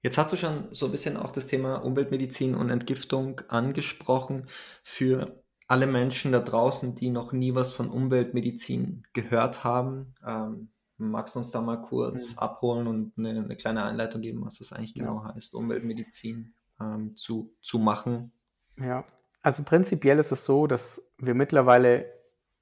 Jetzt 0.03 0.19
hast 0.19 0.33
du 0.33 0.37
schon 0.37 0.69
so 0.71 0.87
ein 0.87 0.93
bisschen 0.93 1.17
auch 1.17 1.31
das 1.31 1.47
Thema 1.47 1.77
Umweltmedizin 1.77 2.55
und 2.55 2.69
Entgiftung 2.69 3.41
angesprochen. 3.49 4.49
Für 4.83 5.43
alle 5.67 5.87
Menschen 5.87 6.33
da 6.33 6.41
draußen, 6.41 6.95
die 6.95 7.09
noch 7.09 7.33
nie 7.33 7.55
was 7.55 7.73
von 7.73 7.89
Umweltmedizin 7.89 9.05
gehört 9.15 9.65
haben, 9.65 10.15
ähm, 10.25 10.69
magst 10.99 11.35
du 11.35 11.39
uns 11.39 11.51
da 11.51 11.63
mal 11.63 11.81
kurz 11.81 12.33
mhm. 12.33 12.39
abholen 12.39 12.87
und 12.87 13.19
eine, 13.19 13.31
eine, 13.31 13.57
kleine 13.57 13.83
Einleitung 13.85 14.21
geben, 14.21 14.45
was 14.45 14.59
das 14.59 14.73
eigentlich 14.73 14.95
genau 14.95 15.25
ja. 15.25 15.35
heißt, 15.35 15.55
Umweltmedizin 15.55 16.53
ähm, 16.81 17.17
zu, 17.17 17.55
zu 17.63 17.79
machen? 17.79 18.31
Ja, 18.79 19.05
also 19.45 19.63
prinzipiell 19.63 20.19
ist 20.19 20.33
es 20.33 20.47
so, 20.47 20.67
dass 20.67 21.15
wir 21.19 21.35
mittlerweile 21.35 22.11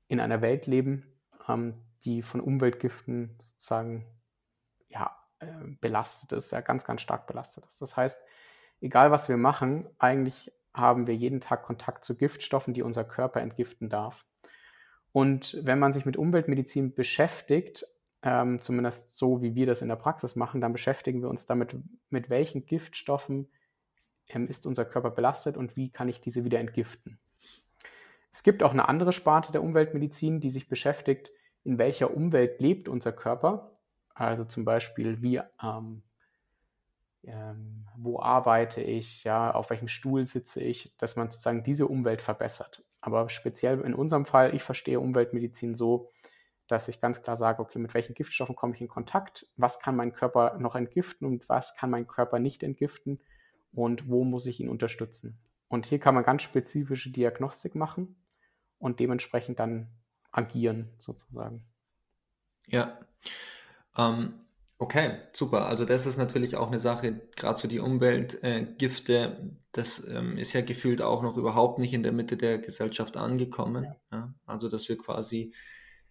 in 0.08 0.18
einer 0.18 0.42
Welt 0.42 0.66
leben, 0.66 1.06
ähm, 1.48 1.74
die 2.04 2.22
von 2.22 2.40
Umweltgiften 2.40 3.38
sozusagen 3.40 4.04
ja, 4.88 5.16
äh, 5.38 5.46
belastet 5.80 6.32
ist, 6.32 6.50
ja, 6.50 6.60
ganz, 6.60 6.84
ganz 6.84 7.00
stark 7.00 7.28
belastet 7.28 7.66
ist. 7.66 7.80
Das 7.80 7.96
heißt, 7.96 8.20
egal 8.80 9.12
was 9.12 9.28
wir 9.28 9.36
machen, 9.36 9.88
eigentlich 9.98 10.52
haben 10.74 11.06
wir 11.06 11.14
jeden 11.14 11.40
Tag 11.40 11.62
Kontakt 11.62 12.04
zu 12.04 12.16
Giftstoffen, 12.16 12.74
die 12.74 12.82
unser 12.82 13.04
Körper 13.04 13.40
entgiften 13.40 13.88
darf. 13.88 14.24
Und 15.12 15.60
wenn 15.62 15.78
man 15.78 15.92
sich 15.92 16.04
mit 16.04 16.16
Umweltmedizin 16.16 16.94
beschäftigt, 16.94 17.86
ähm, 18.24 18.60
zumindest 18.60 19.16
so 19.16 19.40
wie 19.40 19.54
wir 19.54 19.66
das 19.66 19.82
in 19.82 19.88
der 19.88 19.96
Praxis 19.96 20.34
machen, 20.34 20.60
dann 20.60 20.72
beschäftigen 20.72 21.22
wir 21.22 21.28
uns 21.28 21.46
damit, 21.46 21.76
mit 22.10 22.28
welchen 22.28 22.66
Giftstoffen 22.66 23.48
ähm, 24.34 24.48
ist 24.48 24.66
unser 24.66 24.84
Körper 24.84 25.10
belastet 25.10 25.56
und 25.56 25.76
wie 25.76 25.90
kann 25.90 26.08
ich 26.08 26.20
diese 26.20 26.44
wieder 26.44 26.60
entgiften. 26.60 27.18
Es 28.32 28.42
gibt 28.42 28.62
auch 28.62 28.72
eine 28.72 28.88
andere 28.88 29.12
Sparte 29.12 29.52
der 29.52 29.62
Umweltmedizin, 29.62 30.40
die 30.40 30.50
sich 30.50 30.68
beschäftigt, 30.68 31.30
in 31.64 31.78
welcher 31.78 32.14
Umwelt 32.16 32.60
lebt 32.60 32.88
unser 32.88 33.12
Körper. 33.12 33.78
Also 34.14 34.44
zum 34.44 34.64
Beispiel, 34.64 35.20
wie, 35.22 35.40
ähm, 35.62 36.02
ähm, 37.24 37.86
wo 37.96 38.20
arbeite 38.20 38.80
ich, 38.80 39.24
ja, 39.24 39.52
auf 39.52 39.70
welchem 39.70 39.88
Stuhl 39.88 40.26
sitze 40.26 40.60
ich, 40.60 40.96
dass 40.96 41.16
man 41.16 41.30
sozusagen 41.30 41.62
diese 41.62 41.86
Umwelt 41.86 42.22
verbessert. 42.22 42.84
Aber 43.00 43.28
speziell 43.28 43.80
in 43.82 43.94
unserem 43.94 44.26
Fall, 44.26 44.54
ich 44.54 44.62
verstehe 44.62 45.00
Umweltmedizin 45.00 45.74
so, 45.74 46.10
dass 46.68 46.88
ich 46.88 47.00
ganz 47.00 47.22
klar 47.22 47.36
sage, 47.36 47.60
okay, 47.60 47.78
mit 47.78 47.92
welchen 47.92 48.14
Giftstoffen 48.14 48.56
komme 48.56 48.74
ich 48.74 48.80
in 48.80 48.88
Kontakt, 48.88 49.46
was 49.56 49.78
kann 49.80 49.94
mein 49.94 50.12
Körper 50.12 50.58
noch 50.58 50.74
entgiften 50.74 51.26
und 51.26 51.48
was 51.48 51.76
kann 51.76 51.90
mein 51.90 52.06
Körper 52.06 52.38
nicht 52.38 52.62
entgiften 52.62 53.20
und 53.72 54.08
wo 54.08 54.24
muss 54.24 54.46
ich 54.46 54.60
ihn 54.60 54.68
unterstützen. 54.68 55.38
Und 55.68 55.86
hier 55.86 55.98
kann 55.98 56.14
man 56.14 56.24
ganz 56.24 56.42
spezifische 56.42 57.10
Diagnostik 57.10 57.74
machen 57.74 58.16
und 58.78 59.00
dementsprechend 59.00 59.58
dann 59.58 59.88
agieren 60.30 60.90
sozusagen. 60.98 61.64
Ja. 62.66 62.98
Ähm, 63.96 64.34
okay, 64.78 65.18
super. 65.32 65.66
Also 65.66 65.84
das 65.84 66.06
ist 66.06 66.16
natürlich 66.16 66.56
auch 66.56 66.68
eine 66.68 66.80
Sache, 66.80 67.20
gerade 67.36 67.58
so 67.58 67.68
die 67.68 67.80
Umweltgifte, 67.80 69.14
äh, 69.14 69.36
das 69.72 70.06
ähm, 70.06 70.36
ist 70.36 70.52
ja 70.52 70.60
gefühlt 70.60 71.00
auch 71.00 71.22
noch 71.22 71.36
überhaupt 71.36 71.78
nicht 71.78 71.94
in 71.94 72.02
der 72.02 72.12
Mitte 72.12 72.36
der 72.36 72.58
Gesellschaft 72.58 73.16
angekommen. 73.16 73.84
Ja. 73.84 73.96
Ja? 74.12 74.34
Also 74.44 74.68
dass 74.68 74.88
wir 74.88 74.98
quasi, 74.98 75.54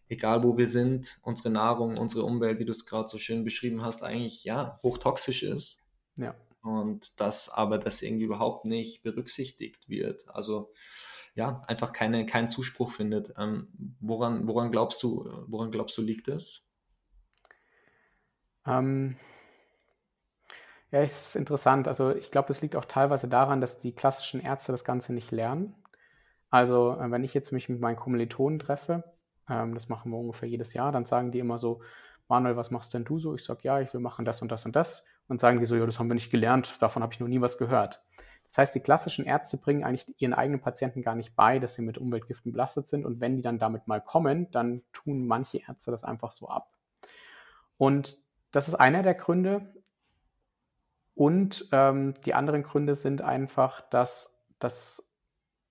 egal 0.07 0.43
wo 0.43 0.57
wir 0.57 0.67
sind, 0.67 1.19
unsere 1.21 1.49
Nahrung, 1.51 1.97
unsere 1.97 2.23
Umwelt, 2.23 2.59
wie 2.59 2.65
du 2.65 2.71
es 2.71 2.85
gerade 2.85 3.09
so 3.09 3.17
schön 3.17 3.43
beschrieben 3.43 3.83
hast, 3.83 4.03
eigentlich 4.03 4.43
ja 4.43 4.79
hochtoxisch 4.81 5.43
ist. 5.43 5.77
Ja. 6.15 6.35
Und 6.61 7.19
dass 7.19 7.49
aber 7.49 7.77
das 7.77 8.01
irgendwie 8.01 8.25
überhaupt 8.25 8.65
nicht 8.65 9.03
berücksichtigt 9.03 9.89
wird. 9.89 10.27
Also 10.29 10.73
ja, 11.33 11.61
einfach 11.67 11.93
keine, 11.93 12.25
keinen 12.25 12.49
Zuspruch 12.49 12.91
findet. 12.91 13.33
Ähm, 13.37 13.69
woran, 13.99 14.47
woran 14.47 14.71
glaubst 14.71 15.01
du, 15.03 15.45
woran 15.47 15.71
glaubst 15.71 15.97
du, 15.97 16.01
liegt 16.01 16.27
das? 16.27 16.63
Ähm, 18.65 19.17
ja, 20.91 21.01
es 21.01 21.29
ist 21.29 21.35
interessant. 21.35 21.87
Also 21.87 22.13
ich 22.13 22.31
glaube, 22.31 22.49
das 22.49 22.61
liegt 22.61 22.75
auch 22.75 22.85
teilweise 22.85 23.27
daran, 23.27 23.61
dass 23.61 23.79
die 23.79 23.95
klassischen 23.95 24.41
Ärzte 24.41 24.71
das 24.71 24.83
Ganze 24.83 25.13
nicht 25.13 25.31
lernen. 25.31 25.75
Also 26.49 26.97
äh, 26.99 27.09
wenn 27.09 27.23
ich 27.23 27.33
jetzt 27.33 27.51
mich 27.51 27.69
mit 27.69 27.79
meinen 27.79 27.95
Kommilitonen 27.95 28.59
treffe, 28.59 29.03
ähm, 29.49 29.73
das 29.73 29.89
machen 29.89 30.11
wir 30.11 30.17
ungefähr 30.17 30.49
jedes 30.49 30.73
Jahr, 30.73 30.91
dann 30.91 31.05
sagen 31.05 31.31
die 31.31 31.39
immer 31.39 31.57
so, 31.57 31.81
Manuel, 32.27 32.57
was 32.57 32.71
machst 32.71 32.93
denn 32.93 33.05
du 33.05 33.19
so? 33.19 33.35
Ich 33.35 33.43
sage, 33.43 33.61
ja, 33.63 33.79
ich 33.79 33.93
will 33.93 34.01
machen 34.01 34.25
das 34.25 34.41
und 34.41 34.51
das 34.51 34.65
und 34.65 34.75
das. 34.75 35.05
Und 35.31 35.39
sagen 35.39 35.59
die 35.59 35.65
so, 35.65 35.77
ja, 35.77 35.85
das 35.85 35.97
haben 35.97 36.09
wir 36.09 36.13
nicht 36.13 36.29
gelernt, 36.29 36.81
davon 36.81 37.01
habe 37.01 37.13
ich 37.13 37.21
noch 37.21 37.27
nie 37.29 37.39
was 37.39 37.57
gehört. 37.57 38.03
Das 38.49 38.57
heißt, 38.57 38.75
die 38.75 38.81
klassischen 38.81 39.23
Ärzte 39.23 39.55
bringen 39.55 39.85
eigentlich 39.85 40.13
ihren 40.19 40.33
eigenen 40.33 40.59
Patienten 40.59 41.03
gar 41.03 41.15
nicht 41.15 41.37
bei, 41.37 41.57
dass 41.57 41.73
sie 41.73 41.83
mit 41.83 41.97
Umweltgiften 41.97 42.51
belastet 42.51 42.89
sind. 42.89 43.05
Und 43.05 43.21
wenn 43.21 43.37
die 43.37 43.41
dann 43.41 43.57
damit 43.57 43.87
mal 43.87 44.01
kommen, 44.01 44.51
dann 44.51 44.81
tun 44.91 45.25
manche 45.25 45.59
Ärzte 45.65 45.89
das 45.89 46.03
einfach 46.03 46.33
so 46.33 46.49
ab. 46.49 46.73
Und 47.77 48.21
das 48.51 48.67
ist 48.67 48.75
einer 48.75 49.03
der 49.03 49.13
Gründe. 49.13 49.73
Und 51.15 51.69
ähm, 51.71 52.13
die 52.25 52.33
anderen 52.33 52.63
Gründe 52.63 52.95
sind 52.95 53.21
einfach, 53.21 53.87
dass 53.89 54.37
das 54.59 55.09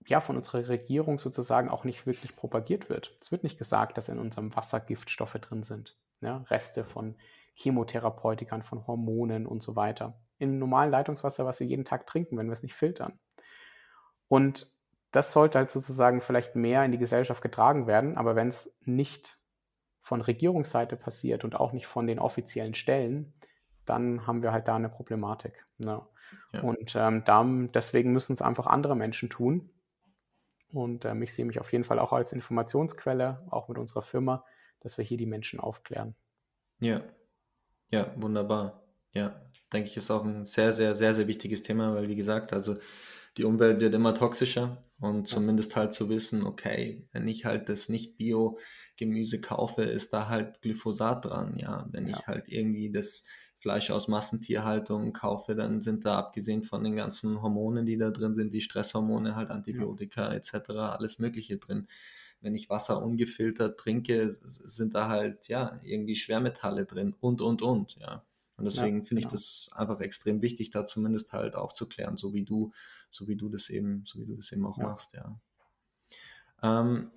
ja 0.07 0.23
von 0.23 0.37
unserer 0.37 0.69
Regierung 0.69 1.19
sozusagen 1.19 1.69
auch 1.69 1.85
nicht 1.85 2.07
wirklich 2.07 2.35
propagiert 2.35 2.89
wird. 2.89 3.15
Es 3.21 3.31
wird 3.31 3.45
nicht 3.45 3.59
gesagt, 3.59 3.99
dass 3.99 4.09
in 4.09 4.19
unserem 4.19 4.57
Wasser 4.57 4.81
Giftstoffe 4.81 5.35
drin 5.35 5.63
sind. 5.63 5.99
Ja, 6.23 6.47
Reste 6.49 6.87
von 6.87 7.15
Chemotherapeutikern, 7.61 8.63
von 8.63 8.87
Hormonen 8.87 9.47
und 9.47 9.63
so 9.63 9.77
weiter 9.77 10.19
im 10.39 10.59
normalen 10.59 10.91
Leitungswasser, 10.91 11.45
was 11.45 11.61
wir 11.61 11.67
jeden 11.67 11.85
Tag 11.85 12.07
trinken, 12.07 12.39
wenn 12.39 12.47
wir 12.47 12.55
es 12.55 12.63
nicht 12.63 12.75
filtern. 12.75 13.19
Und 14.29 14.75
das 15.13 15.33
sollte 15.33 15.59
halt 15.59 15.71
sozusagen 15.71 16.23
vielleicht 16.23 16.57
mehr 16.57 16.85
in 16.85 16.93
die 16.93 16.99
Gesellschaft 16.99 17.43
getragen 17.43 17.87
werden, 17.87 18.17
aber 18.17 18.37
wenn 18.37 18.49
es 18.49 18.77
nicht 18.81 19.39
von 20.01 20.23
Regierungsseite 20.23 20.97
passiert 20.97 21.45
und 21.45 21.57
auch 21.57 21.73
nicht 21.73 21.87
von 21.87 22.07
den 22.07 22.19
offiziellen 22.19 22.75
Stellen, 22.75 23.35
dann 23.85 24.27
haben 24.27 24.43
wir 24.43 24.53
halt 24.53 24.67
da 24.67 24.77
eine 24.77 24.89
Problematik. 24.89 25.67
Ne? 25.79 26.01
Ja. 26.53 26.61
Und 26.63 26.95
ähm, 26.97 27.23
da, 27.27 27.45
deswegen 27.75 28.13
müssen 28.13 28.33
es 28.33 28.41
einfach 28.41 28.67
andere 28.67 28.97
Menschen 28.97 29.29
tun. 29.29 29.71
Und 30.73 31.05
ähm, 31.05 31.23
ich 31.23 31.35
sehe 31.35 31.45
mich 31.45 31.61
auf 31.61 31.73
jeden 31.73 31.85
Fall 31.85 31.99
auch 31.99 32.13
als 32.13 32.33
Informationsquelle, 32.33 33.47
auch 33.51 33.69
mit 33.69 33.77
unserer 33.77 34.03
Firma, 34.03 34.45
dass 34.79 34.97
wir 34.97 35.05
hier 35.05 35.19
die 35.19 35.27
Menschen 35.27 35.61
aufklären. 35.61 36.15
Ja, 36.79 37.03
ja, 37.91 38.15
wunderbar. 38.17 38.85
Ja, 39.13 39.41
denke 39.73 39.89
ich, 39.89 39.97
ist 39.97 40.11
auch 40.11 40.25
ein 40.25 40.45
sehr, 40.47 40.73
sehr, 40.73 40.95
sehr, 40.95 41.15
sehr 41.15 41.29
wichtiges 41.29 41.63
Thema, 41.63 41.95
weil 41.95 42.09
wie 42.09 42.17
gesagt, 42.17 42.53
also 42.53 42.77
die 43.37 43.45
Umwelt 43.45 43.81
wird 43.81 43.95
immer 43.95 44.15
toxischer 44.15 44.85
und 45.01 45.27
zumindest 45.27 45.77
halt 45.77 45.93
zu 45.93 46.09
wissen, 46.09 46.45
okay, 46.45 47.07
wenn 47.13 47.29
ich 47.29 47.45
halt 47.45 47.69
das 47.69 47.89
nicht 47.89 48.17
Bio-Gemüse 48.17 49.41
kaufe, 49.41 49.83
ist 49.83 50.13
da 50.13 50.29
halt 50.29 50.61
Glyphosat 50.63 51.25
dran, 51.25 51.57
ja. 51.57 51.89
Wenn 51.91 52.07
ja. 52.07 52.17
ich 52.17 52.27
halt 52.27 52.49
irgendwie 52.49 52.91
das 52.91 53.25
Fleisch 53.59 53.91
aus 53.91 54.09
Massentierhaltung 54.09 55.13
kaufe, 55.13 55.55
dann 55.55 55.83
sind 55.83 56.07
da 56.07 56.19
abgesehen 56.19 56.63
von 56.63 56.83
den 56.83 56.97
ganzen 56.97 57.43
Hormonen, 57.43 57.87
die 57.87 57.99
da 57.99 58.11
drin 58.11 58.35
sind, 58.35 58.55
die 58.55 58.63
Stresshormone, 58.63 59.37
halt 59.37 59.51
Antibiotika 59.51 60.29
ja. 60.29 60.35
etc., 60.35 60.71
alles 60.71 61.19
Mögliche 61.19 61.59
drin. 61.59 61.87
Wenn 62.41 62.55
ich 62.55 62.71
Wasser 62.71 63.03
ungefiltert 63.03 63.79
trinke, 63.79 64.31
sind 64.31 64.95
da 64.95 65.09
halt 65.09 65.49
ja 65.49 65.79
irgendwie 65.83 66.17
Schwermetalle 66.17 66.87
drin 66.87 67.15
und 67.21 67.41
und 67.41 67.63
und, 67.63 67.97
ja. 67.97 68.25
Und 68.57 68.67
deswegen 68.67 68.99
ja, 68.99 69.05
finde 69.05 69.23
genau. 69.23 69.35
ich 69.35 69.41
das 69.41 69.71
einfach 69.73 70.01
extrem 70.01 70.43
wichtig, 70.43 70.71
da 70.71 70.85
zumindest 70.85 71.33
halt 71.33 71.57
aufzuklären, 71.57 72.17
so 72.19 72.35
wie 72.35 72.45
du, 72.45 72.73
so 73.09 73.27
wie 73.27 73.37
du 73.37 73.49
das 73.49 73.71
eben, 73.71 74.05
so 74.05 74.21
wie 74.21 74.27
du 74.27 74.37
das 74.37 74.53
eben 74.53 74.67
auch 74.67 74.79
ja. 74.79 74.85
machst, 74.85 75.15
ja. 75.15 75.41
Ähm, 76.63 77.11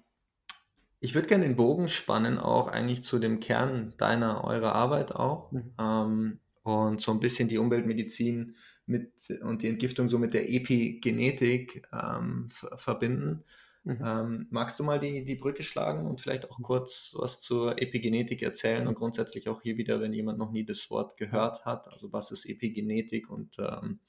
ich 1.01 1.15
würde 1.15 1.27
gerne 1.27 1.43
den 1.43 1.57
Bogen 1.57 1.89
spannen, 1.89 2.37
auch 2.37 2.69
eigentlich 2.69 3.03
zu 3.03 3.19
dem 3.19 3.41
Kern 3.41 3.93
deiner, 3.97 4.45
eurer 4.45 4.73
Arbeit 4.73 5.13
auch. 5.13 5.51
Mhm. 5.51 5.73
Ähm, 5.77 6.39
und 6.63 7.01
so 7.01 7.11
ein 7.11 7.19
bisschen 7.19 7.49
die 7.49 7.57
Umweltmedizin 7.57 8.55
mit 8.85 9.11
und 9.41 9.61
die 9.63 9.67
Entgiftung 9.67 10.09
so 10.09 10.17
mit 10.17 10.33
der 10.33 10.49
Epigenetik 10.49 11.85
ähm, 11.91 12.47
verbinden. 12.77 13.43
Mhm. 13.85 13.99
Ähm, 14.05 14.47
magst 14.49 14.79
du 14.79 14.83
mal 14.83 14.99
die, 14.99 15.25
die 15.25 15.35
Brücke 15.35 15.61
schlagen 15.61 16.07
und 16.07 16.21
vielleicht 16.21 16.49
auch 16.49 16.61
kurz 16.61 17.13
was 17.17 17.41
zur 17.41 17.81
Epigenetik 17.81 18.41
erzählen 18.41 18.87
und 18.87 18.95
grundsätzlich 18.95 19.49
auch 19.49 19.61
hier 19.61 19.77
wieder, 19.77 19.99
wenn 19.99 20.13
jemand 20.13 20.39
noch 20.39 20.51
nie 20.51 20.63
das 20.63 20.89
Wort 20.89 21.17
gehört 21.17 21.65
hat, 21.65 21.85
also 21.87 22.13
was 22.13 22.31
ist 22.31 22.45
Epigenetik 22.45 23.29
und 23.29 23.57
ähm, 23.59 23.99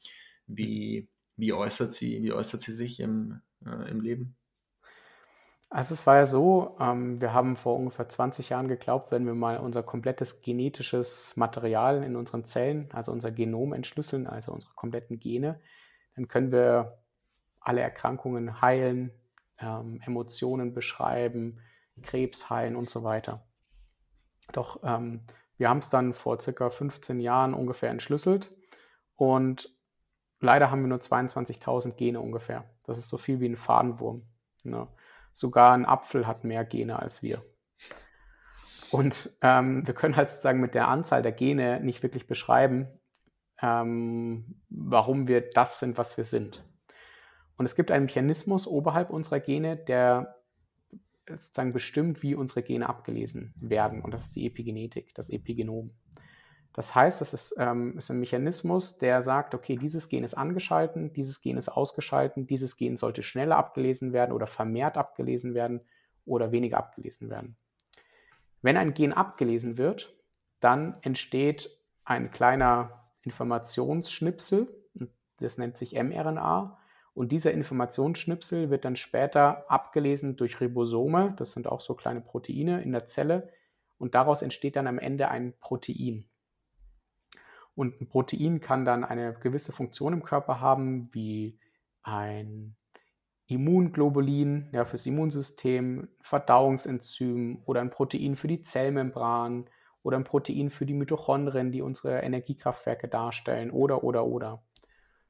wie, 0.46 1.08
wie, 1.36 1.52
äußert 1.52 1.92
sie, 1.92 2.22
wie 2.22 2.32
äußert 2.32 2.62
sie 2.62 2.72
sich 2.72 3.00
im, 3.00 3.40
äh, 3.66 3.90
im 3.90 4.00
Leben? 4.00 4.36
Also 5.70 5.94
es 5.94 6.06
war 6.06 6.18
ja 6.18 6.26
so, 6.26 6.76
ähm, 6.78 7.20
wir 7.20 7.32
haben 7.32 7.56
vor 7.56 7.76
ungefähr 7.76 8.08
20 8.08 8.50
Jahren 8.50 8.68
geglaubt, 8.68 9.10
wenn 9.10 9.26
wir 9.26 9.34
mal 9.34 9.56
unser 9.56 9.82
komplettes 9.82 10.40
genetisches 10.40 11.32
Material 11.34 12.04
in 12.04 12.14
unseren 12.14 12.44
Zellen, 12.44 12.88
also 12.92 13.10
unser 13.10 13.32
Genom 13.32 13.72
entschlüsseln, 13.72 14.28
also 14.28 14.52
unsere 14.52 14.72
kompletten 14.74 15.18
Gene, 15.18 15.60
dann 16.14 16.28
können 16.28 16.52
wir 16.52 16.98
alle 17.58 17.80
Erkrankungen 17.80 18.60
heilen, 18.60 19.10
ähm, 19.58 20.00
Emotionen 20.04 20.74
beschreiben, 20.74 21.60
Krebs 22.02 22.50
heilen 22.50 22.76
und 22.76 22.90
so 22.90 23.04
weiter. 23.04 23.46
Doch 24.52 24.80
ähm, 24.82 25.20
wir 25.56 25.68
haben 25.68 25.78
es 25.78 25.88
dann 25.88 26.14
vor 26.14 26.40
circa 26.40 26.70
15 26.70 27.20
Jahren 27.20 27.54
ungefähr 27.54 27.90
entschlüsselt 27.90 28.50
und 29.16 29.72
leider 30.40 30.70
haben 30.70 30.82
wir 30.82 30.88
nur 30.88 30.98
22.000 30.98 31.92
Gene 31.92 32.20
ungefähr. 32.20 32.64
Das 32.84 32.98
ist 32.98 33.08
so 33.08 33.18
viel 33.18 33.40
wie 33.40 33.48
ein 33.48 33.56
Fadenwurm. 33.56 34.22
Ne? 34.64 34.88
Sogar 35.32 35.72
ein 35.72 35.86
Apfel 35.86 36.26
hat 36.26 36.44
mehr 36.44 36.64
Gene 36.64 36.98
als 36.98 37.22
wir. 37.22 37.42
Und 38.90 39.30
ähm, 39.40 39.86
wir 39.86 39.94
können 39.94 40.16
halt 40.16 40.30
sozusagen 40.30 40.60
mit 40.60 40.74
der 40.74 40.88
Anzahl 40.88 41.22
der 41.22 41.32
Gene 41.32 41.80
nicht 41.80 42.02
wirklich 42.02 42.26
beschreiben, 42.26 42.88
ähm, 43.60 44.60
warum 44.68 45.26
wir 45.26 45.40
das 45.40 45.80
sind, 45.80 45.98
was 45.98 46.16
wir 46.16 46.24
sind. 46.24 46.62
Und 47.56 47.66
es 47.66 47.76
gibt 47.76 47.90
einen 47.90 48.06
Mechanismus 48.06 48.66
oberhalb 48.66 49.10
unserer 49.10 49.40
Gene, 49.40 49.76
der 49.76 50.36
sozusagen 51.28 51.72
bestimmt, 51.72 52.22
wie 52.22 52.34
unsere 52.34 52.62
Gene 52.62 52.88
abgelesen 52.88 53.54
werden. 53.56 54.02
Und 54.02 54.12
das 54.12 54.24
ist 54.24 54.36
die 54.36 54.46
Epigenetik, 54.46 55.14
das 55.14 55.30
Epigenom. 55.30 55.90
Das 56.74 56.94
heißt, 56.94 57.20
das 57.20 57.32
ist, 57.32 57.54
ähm, 57.56 57.96
ist 57.96 58.10
ein 58.10 58.18
Mechanismus, 58.18 58.98
der 58.98 59.22
sagt, 59.22 59.54
okay, 59.54 59.76
dieses 59.76 60.08
Gen 60.08 60.24
ist 60.24 60.34
angeschalten, 60.34 61.12
dieses 61.12 61.40
Gen 61.40 61.56
ist 61.56 61.68
ausgeschalten, 61.68 62.48
dieses 62.48 62.76
Gen 62.76 62.96
sollte 62.96 63.22
schneller 63.22 63.56
abgelesen 63.56 64.12
werden 64.12 64.32
oder 64.32 64.48
vermehrt 64.48 64.96
abgelesen 64.96 65.54
werden 65.54 65.82
oder 66.26 66.50
weniger 66.50 66.78
abgelesen 66.78 67.30
werden. 67.30 67.56
Wenn 68.60 68.76
ein 68.76 68.92
Gen 68.92 69.12
abgelesen 69.12 69.78
wird, 69.78 70.16
dann 70.58 70.96
entsteht 71.02 71.70
ein 72.04 72.32
kleiner 72.32 73.04
Informationsschnipsel, 73.22 74.68
das 75.38 75.58
nennt 75.58 75.76
sich 75.76 75.94
mRNA, 75.94 76.78
und 77.14 77.30
dieser 77.30 77.52
Informationsschnipsel 77.52 78.70
wird 78.70 78.84
dann 78.84 78.96
später 78.96 79.70
abgelesen 79.70 80.36
durch 80.36 80.60
Ribosome, 80.60 81.34
das 81.38 81.52
sind 81.52 81.68
auch 81.68 81.80
so 81.80 81.94
kleine 81.94 82.20
Proteine 82.20 82.82
in 82.82 82.92
der 82.92 83.06
Zelle, 83.06 83.52
und 83.98 84.16
daraus 84.16 84.42
entsteht 84.42 84.74
dann 84.76 84.88
am 84.88 84.98
Ende 84.98 85.28
ein 85.28 85.54
Protein. 85.60 86.28
Und 87.76 88.00
ein 88.00 88.08
Protein 88.08 88.60
kann 88.60 88.84
dann 88.84 89.04
eine 89.04 89.34
gewisse 89.34 89.72
Funktion 89.72 90.12
im 90.12 90.22
Körper 90.24 90.60
haben, 90.60 91.08
wie 91.12 91.58
ein 92.02 92.76
Immunglobulin 93.46 94.70
ja, 94.72 94.84
fürs 94.84 95.06
Immunsystem, 95.06 96.08
Verdauungsenzym 96.20 97.62
oder 97.64 97.80
ein 97.80 97.90
Protein 97.90 98.36
für 98.36 98.48
die 98.48 98.62
Zellmembran 98.62 99.68
oder 100.02 100.16
ein 100.16 100.24
Protein 100.24 100.70
für 100.70 100.86
die 100.86 100.94
Mitochondrien, 100.94 101.70
die 101.70 101.82
unsere 101.82 102.20
Energiekraftwerke 102.20 103.08
darstellen 103.08 103.70
oder, 103.70 104.02
oder, 104.02 104.26
oder. 104.26 104.62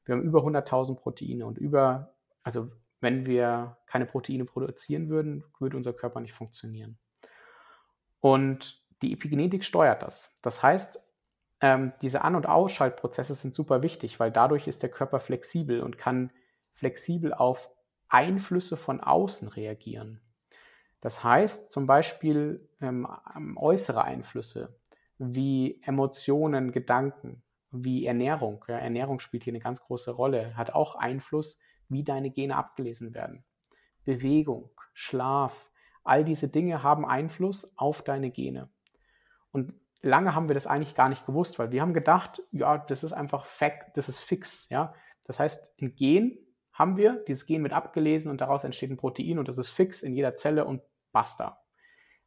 Wir 0.05 0.15
haben 0.15 0.23
über 0.23 0.41
100.000 0.41 0.95
Proteine 0.95 1.45
und 1.45 1.57
über, 1.57 2.13
also 2.43 2.71
wenn 3.01 3.25
wir 3.25 3.77
keine 3.87 4.05
Proteine 4.05 4.45
produzieren 4.45 5.09
würden, 5.09 5.43
würde 5.59 5.77
unser 5.77 5.93
Körper 5.93 6.19
nicht 6.21 6.33
funktionieren. 6.33 6.97
Und 8.19 8.81
die 9.01 9.13
Epigenetik 9.13 9.63
steuert 9.63 10.01
das. 10.01 10.35
Das 10.41 10.63
heißt, 10.63 10.99
ähm, 11.61 11.93
diese 12.01 12.23
An- 12.23 12.35
und 12.35 12.47
Ausschaltprozesse 12.47 13.35
sind 13.35 13.53
super 13.53 13.81
wichtig, 13.81 14.19
weil 14.19 14.31
dadurch 14.31 14.67
ist 14.67 14.83
der 14.83 14.89
Körper 14.89 15.19
flexibel 15.19 15.81
und 15.81 15.97
kann 15.97 16.31
flexibel 16.73 17.33
auf 17.33 17.69
Einflüsse 18.07 18.77
von 18.77 19.01
außen 19.01 19.47
reagieren. 19.47 20.21
Das 21.01 21.23
heißt 21.23 21.71
zum 21.71 21.87
Beispiel 21.87 22.67
ähm, 22.81 23.07
äußere 23.57 24.03
Einflüsse 24.03 24.79
wie 25.17 25.81
Emotionen, 25.83 26.71
Gedanken, 26.71 27.43
wie 27.83 28.05
Ernährung. 28.05 28.63
Ja, 28.67 28.77
Ernährung 28.77 29.19
spielt 29.19 29.43
hier 29.43 29.51
eine 29.51 29.59
ganz 29.59 29.81
große 29.81 30.11
Rolle, 30.11 30.55
hat 30.55 30.71
auch 30.71 30.95
Einfluss, 30.95 31.59
wie 31.89 32.03
deine 32.03 32.31
Gene 32.31 32.55
abgelesen 32.55 33.13
werden. 33.13 33.43
Bewegung, 34.05 34.69
Schlaf, 34.93 35.71
all 36.03 36.23
diese 36.23 36.47
Dinge 36.47 36.83
haben 36.83 37.05
Einfluss 37.05 37.71
auf 37.77 38.01
deine 38.01 38.31
Gene. 38.31 38.69
Und 39.51 39.73
lange 40.01 40.35
haben 40.35 40.47
wir 40.47 40.53
das 40.53 40.67
eigentlich 40.67 40.95
gar 40.95 41.09
nicht 41.09 41.25
gewusst, 41.25 41.59
weil 41.59 41.71
wir 41.71 41.81
haben 41.81 41.93
gedacht, 41.93 42.43
ja, 42.51 42.77
das 42.77 43.03
ist 43.03 43.13
einfach 43.13 43.45
Fact, 43.45 43.97
das 43.97 44.07
ist 44.07 44.19
fix, 44.19 44.69
ja. 44.69 44.93
Das 45.23 45.39
heißt, 45.39 45.73
ein 45.81 45.95
Gen 45.95 46.37
haben 46.71 46.97
wir, 46.97 47.23
dieses 47.27 47.45
Gen 47.45 47.63
wird 47.63 47.73
abgelesen 47.73 48.29
und 48.29 48.41
daraus 48.41 48.63
entsteht 48.63 48.91
ein 48.91 48.97
Protein 48.97 49.39
und 49.39 49.47
das 49.47 49.57
ist 49.57 49.69
fix 49.69 50.03
in 50.03 50.13
jeder 50.13 50.35
Zelle 50.35 50.65
und 50.65 50.81
basta. 51.11 51.64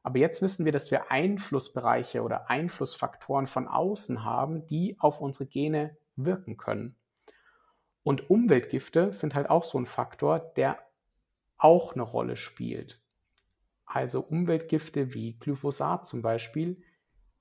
Aber 0.09 0.21
jetzt 0.21 0.41
wissen 0.41 0.65
wir, 0.65 0.73
dass 0.73 0.91
wir 0.91 1.11
Einflussbereiche 1.11 2.23
oder 2.23 2.49
Einflussfaktoren 2.49 3.47
von 3.47 3.69
außen 3.69 4.25
haben, 4.25 4.67
die 4.67 4.97
auf 4.99 5.21
unsere 5.21 5.45
Gene 5.45 5.99
wirken 6.17 6.57
können. 6.57 6.97
Und 8.05 8.31
Umweltgifte 8.31 9.13
sind 9.13 9.35
halt 9.35 9.51
auch 9.51 9.65
so 9.65 9.79
ein 9.79 9.85
Faktor, 9.85 10.39
der 10.57 10.79
auch 11.59 11.93
eine 11.93 12.05
Rolle 12.05 12.39
spielt. 12.39 13.03
Also 13.85 14.21
Umweltgifte 14.21 15.13
wie 15.13 15.39
Glyphosat 15.41 16.07
zum 16.07 16.23
Beispiel 16.23 16.83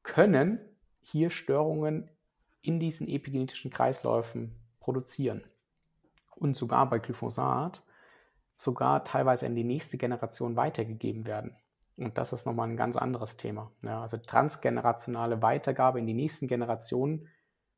können 0.03 0.59
hier 0.99 1.29
Störungen 1.29 2.09
in 2.61 2.81
diesen 2.81 3.07
epigenetischen 3.07 3.71
Kreisläufen 3.71 4.59
produzieren. 4.81 5.45
Und 6.35 6.57
sogar 6.57 6.89
bei 6.89 6.99
Glyphosat 6.99 7.81
sogar 8.57 9.05
teilweise 9.05 9.45
in 9.45 9.55
die 9.55 9.63
nächste 9.63 9.97
Generation 9.97 10.57
weitergegeben 10.57 11.25
werden. 11.25 11.55
Und 11.97 12.17
das 12.17 12.31
ist 12.31 12.45
nochmal 12.45 12.69
ein 12.69 12.77
ganz 12.77 12.95
anderes 12.95 13.37
Thema. 13.37 13.71
Ja, 13.81 14.01
also 14.01 14.17
transgenerationale 14.17 15.41
Weitergabe 15.41 15.99
in 15.99 16.05
die 16.05 16.13
nächsten 16.13 16.47
Generationen 16.47 17.27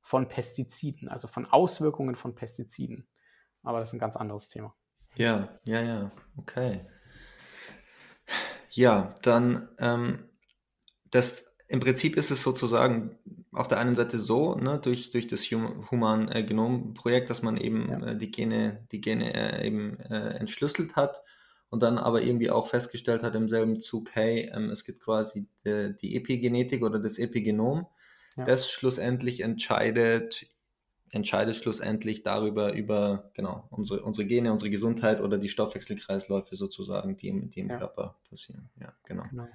von 0.02 0.28
Pestiziden, 0.28 1.08
also 1.08 1.28
von 1.28 1.46
Auswirkungen 1.46 2.16
von 2.16 2.36
Pestiziden. 2.36 3.08
Aber 3.64 3.80
das 3.80 3.90
ist 3.90 3.94
ein 3.94 4.00
ganz 4.00 4.18
anderes 4.18 4.50
Thema. 4.50 4.76
Ja, 5.16 5.58
ja, 5.64 5.82
ja, 5.82 6.12
okay. 6.38 6.86
Ja, 8.70 9.16
dann 9.24 9.70
ähm, 9.80 10.30
das 11.12 11.56
im 11.68 11.80
Prinzip 11.80 12.18
ist 12.18 12.32
es 12.32 12.44
sozusagen 12.44 13.18
auf 13.52 13.68
der 13.68 13.80
einen 13.80 13.96
Seite 13.96 14.18
so, 14.18 14.56
ne, 14.56 14.80
durch, 14.80 15.12
durch 15.12 15.28
das 15.28 15.44
Human 15.44 16.30
äh, 16.30 16.44
Genom 16.44 16.94
Projekt, 16.94 17.30
dass 17.30 17.42
man 17.42 17.58
eben 17.58 17.90
ja. 17.90 18.08
äh, 18.08 18.18
die 18.18 18.32
Gene, 18.32 18.86
die 18.92 19.02
Gene 19.02 19.34
äh, 19.34 19.66
eben 19.66 20.00
äh, 20.00 20.38
entschlüsselt 20.38 20.96
hat 20.96 21.22
und 21.70 21.84
dann 21.84 21.98
aber 21.98 22.22
irgendwie 22.22 22.50
auch 22.50 22.68
festgestellt 22.68 23.24
hat 23.24 23.36
im 23.36 23.50
selben 23.50 23.80
Zug, 23.80 24.10
hey, 24.14 24.52
ähm, 24.54 24.70
es 24.70 24.84
gibt 24.84 25.02
quasi 25.02 25.48
die, 25.66 25.96
die, 25.96 26.16
Epigenetik 26.16 26.84
oder 26.84 27.00
das 27.00 27.20
Epigenom, 27.20 27.88
ja. 28.36 28.46
das 28.46 28.72
schlussendlich 28.72 29.42
entscheidet, 29.42 30.48
entscheidet 31.12 31.56
schlussendlich 31.56 32.24
darüber, 32.24 32.74
über 32.74 33.32
genau, 33.36 33.68
unsere, 33.70 34.02
unsere 34.02 34.28
Gene, 34.28 34.52
unsere 34.52 34.72
Gesundheit 34.72 35.22
oder 35.22 35.38
die 35.38 35.50
Stoffwechselkreisläufe 35.50 36.56
sozusagen, 36.56 37.18
die 37.18 37.28
im, 37.28 37.52
die 37.52 37.60
im 37.62 37.70
ja. 37.70 37.78
Körper 37.78 38.20
passieren. 38.30 38.70
Ja, 38.80 38.94
genau. 39.06 39.24
genau. 39.30 39.48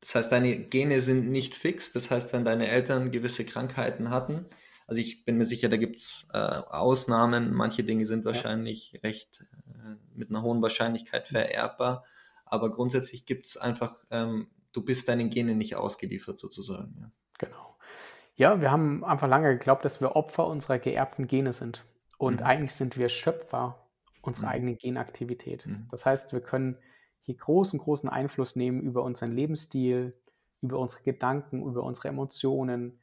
Das 0.00 0.14
heißt, 0.14 0.32
deine 0.32 0.58
Gene 0.58 1.00
sind 1.00 1.30
nicht 1.30 1.54
fix. 1.54 1.90
Das 1.92 2.10
heißt, 2.10 2.32
wenn 2.34 2.44
deine 2.44 2.68
Eltern 2.68 3.10
gewisse 3.10 3.46
Krankheiten 3.46 4.10
hatten, 4.10 4.46
also 4.86 5.00
ich 5.00 5.24
bin 5.24 5.38
mir 5.38 5.46
sicher, 5.46 5.68
da 5.68 5.76
gibt 5.76 5.96
es 5.96 6.28
äh, 6.32 6.38
Ausnahmen. 6.38 7.54
Manche 7.54 7.84
Dinge 7.84 8.06
sind 8.06 8.24
wahrscheinlich 8.24 8.92
ja. 8.92 9.00
recht 9.00 9.44
äh, 9.68 9.96
mit 10.14 10.30
einer 10.30 10.42
hohen 10.42 10.60
Wahrscheinlichkeit 10.60 11.28
vererbbar. 11.28 12.04
Aber 12.44 12.70
grundsätzlich 12.70 13.24
gibt 13.24 13.46
es 13.46 13.56
einfach, 13.56 14.04
ähm, 14.10 14.48
du 14.72 14.84
bist 14.84 15.08
deinen 15.08 15.30
Genen 15.30 15.56
nicht 15.56 15.76
ausgeliefert 15.76 16.38
sozusagen. 16.38 16.96
Ja. 17.00 17.10
Genau. 17.38 17.76
Ja, 18.36 18.60
wir 18.60 18.70
haben 18.70 19.04
einfach 19.04 19.28
lange 19.28 19.56
geglaubt, 19.56 19.84
dass 19.84 20.00
wir 20.00 20.16
Opfer 20.16 20.46
unserer 20.46 20.78
geerbten 20.78 21.26
Gene 21.28 21.52
sind. 21.52 21.84
Und 22.18 22.40
mhm. 22.40 22.46
eigentlich 22.46 22.72
sind 22.72 22.98
wir 22.98 23.08
Schöpfer 23.08 23.78
unserer 24.20 24.46
mhm. 24.46 24.52
eigenen 24.52 24.78
Genaktivität. 24.78 25.66
Mhm. 25.66 25.88
Das 25.90 26.04
heißt, 26.04 26.32
wir 26.32 26.40
können 26.40 26.76
hier 27.22 27.36
großen, 27.36 27.78
großen 27.78 28.08
Einfluss 28.08 28.54
nehmen 28.54 28.82
über 28.82 29.02
unseren 29.02 29.32
Lebensstil, 29.32 30.14
über 30.60 30.78
unsere 30.78 31.02
Gedanken, 31.02 31.62
über 31.62 31.82
unsere 31.82 32.08
Emotionen, 32.08 33.00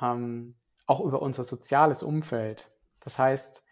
ähm, 0.00 0.54
auch 0.86 1.00
über 1.00 1.22
unser 1.22 1.44
soziales 1.44 2.02
Umfeld. 2.02 2.70
Das 3.00 3.18
heißt, 3.18 3.62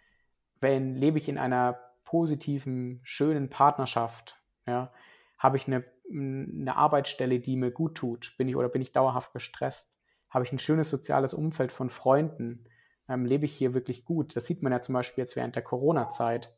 wenn 0.60 0.96
lebe 0.96 1.18
ich 1.18 1.28
in 1.28 1.38
einer 1.38 1.78
positiven, 2.04 3.00
schönen 3.02 3.50
Partnerschaft, 3.50 4.40
ja, 4.66 4.92
habe 5.38 5.56
ich 5.56 5.66
eine, 5.66 5.84
eine 6.10 6.76
Arbeitsstelle, 6.76 7.40
die 7.40 7.56
mir 7.56 7.70
gut 7.70 7.96
tut, 7.96 8.34
bin 8.38 8.48
ich 8.48 8.56
oder 8.56 8.68
bin 8.68 8.82
ich 8.82 8.92
dauerhaft 8.92 9.32
gestresst, 9.32 9.92
habe 10.30 10.44
ich 10.44 10.52
ein 10.52 10.58
schönes 10.58 10.90
soziales 10.90 11.34
Umfeld 11.34 11.72
von 11.72 11.90
Freunden, 11.90 12.68
ähm, 13.08 13.24
lebe 13.24 13.44
ich 13.44 13.54
hier 13.54 13.74
wirklich 13.74 14.04
gut. 14.04 14.36
Das 14.36 14.46
sieht 14.46 14.62
man 14.62 14.72
ja 14.72 14.80
zum 14.80 14.94
Beispiel 14.94 15.22
jetzt 15.22 15.36
während 15.36 15.54
der 15.54 15.62
Corona-Zeit, 15.62 16.56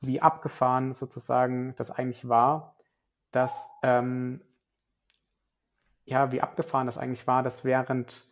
wie 0.00 0.20
abgefahren 0.20 0.94
sozusagen 0.94 1.74
das 1.76 1.90
eigentlich 1.90 2.28
war, 2.28 2.76
dass 3.30 3.70
ähm, 3.82 4.42
ja, 6.04 6.32
wie 6.32 6.40
abgefahren 6.40 6.86
das 6.86 6.98
eigentlich 6.98 7.26
war, 7.26 7.42
dass 7.42 7.64
während 7.64 8.28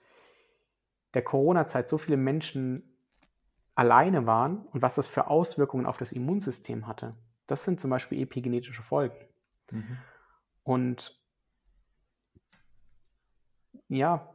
der 1.14 1.22
Corona-Zeit 1.22 1.88
so 1.88 1.98
viele 1.98 2.16
Menschen 2.16 2.82
alleine 3.74 4.26
waren 4.26 4.58
und 4.66 4.82
was 4.82 4.94
das 4.94 5.06
für 5.06 5.28
Auswirkungen 5.28 5.86
auf 5.86 5.96
das 5.96 6.12
Immunsystem 6.12 6.86
hatte. 6.86 7.14
Das 7.46 7.64
sind 7.64 7.80
zum 7.80 7.90
Beispiel 7.90 8.20
epigenetische 8.20 8.82
Folgen. 8.82 9.16
Mhm. 9.70 9.98
Und 10.62 11.18
ja, 13.88 14.34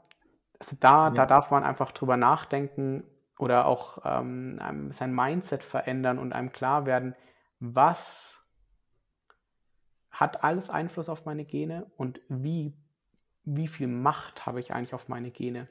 also 0.60 0.76
da, 0.80 1.08
ja. 1.08 1.10
da 1.12 1.26
darf 1.26 1.52
man 1.52 1.64
einfach 1.64 1.92
drüber 1.92 2.18
nachdenken 2.18 3.04
oder 3.38 3.66
auch 3.66 4.00
ähm, 4.04 4.92
sein 4.92 5.14
Mindset 5.14 5.64
verändern 5.64 6.20
und 6.20 6.34
einem 6.34 6.52
klar 6.52 6.86
werden, 6.86 7.16
was 7.60 8.42
hat 10.10 10.44
alles 10.44 10.70
Einfluss 10.70 11.10
auf 11.10 11.26
meine 11.26 11.46
Gene 11.46 11.92
und 11.98 12.22
wie, 12.30 12.74
wie 13.44 13.68
viel 13.68 13.88
Macht 13.88 14.46
habe 14.46 14.60
ich 14.60 14.74
eigentlich 14.74 14.94
auf 14.94 15.10
meine 15.10 15.32
Gene? 15.32 15.68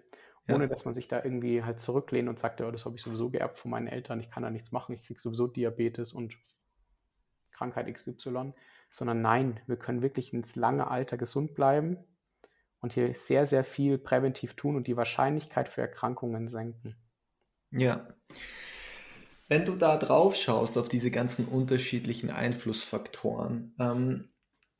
Ohne 0.48 0.64
ja. 0.64 0.68
dass 0.68 0.84
man 0.84 0.94
sich 0.94 1.08
da 1.08 1.22
irgendwie 1.24 1.62
halt 1.62 1.80
zurücklehnt 1.80 2.28
und 2.28 2.38
sagt, 2.38 2.60
ja, 2.60 2.70
das 2.70 2.84
habe 2.84 2.96
ich 2.96 3.02
sowieso 3.02 3.30
geerbt 3.30 3.58
von 3.58 3.70
meinen 3.70 3.86
Eltern, 3.86 4.20
ich 4.20 4.30
kann 4.30 4.42
da 4.42 4.50
nichts 4.50 4.72
machen, 4.72 4.94
ich 4.94 5.02
kriege 5.02 5.20
sowieso 5.20 5.46
Diabetes 5.46 6.12
und 6.12 6.36
Krankheit 7.50 7.92
XY, 7.92 8.52
sondern 8.90 9.22
nein, 9.22 9.60
wir 9.66 9.76
können 9.76 10.02
wirklich 10.02 10.34
ins 10.34 10.54
lange 10.54 10.88
Alter 10.88 11.16
gesund 11.16 11.54
bleiben 11.54 11.98
und 12.80 12.92
hier 12.92 13.14
sehr, 13.14 13.46
sehr 13.46 13.64
viel 13.64 13.96
präventiv 13.96 14.54
tun 14.54 14.76
und 14.76 14.86
die 14.86 14.96
Wahrscheinlichkeit 14.96 15.70
für 15.70 15.80
Erkrankungen 15.80 16.48
senken. 16.48 16.96
Ja. 17.70 18.06
Wenn 19.48 19.64
du 19.64 19.76
da 19.76 19.96
drauf 19.96 20.36
schaust 20.36 20.76
auf 20.76 20.88
diese 20.88 21.10
ganzen 21.10 21.46
unterschiedlichen 21.46 22.30
Einflussfaktoren, 22.30 23.74
ähm, 23.78 24.33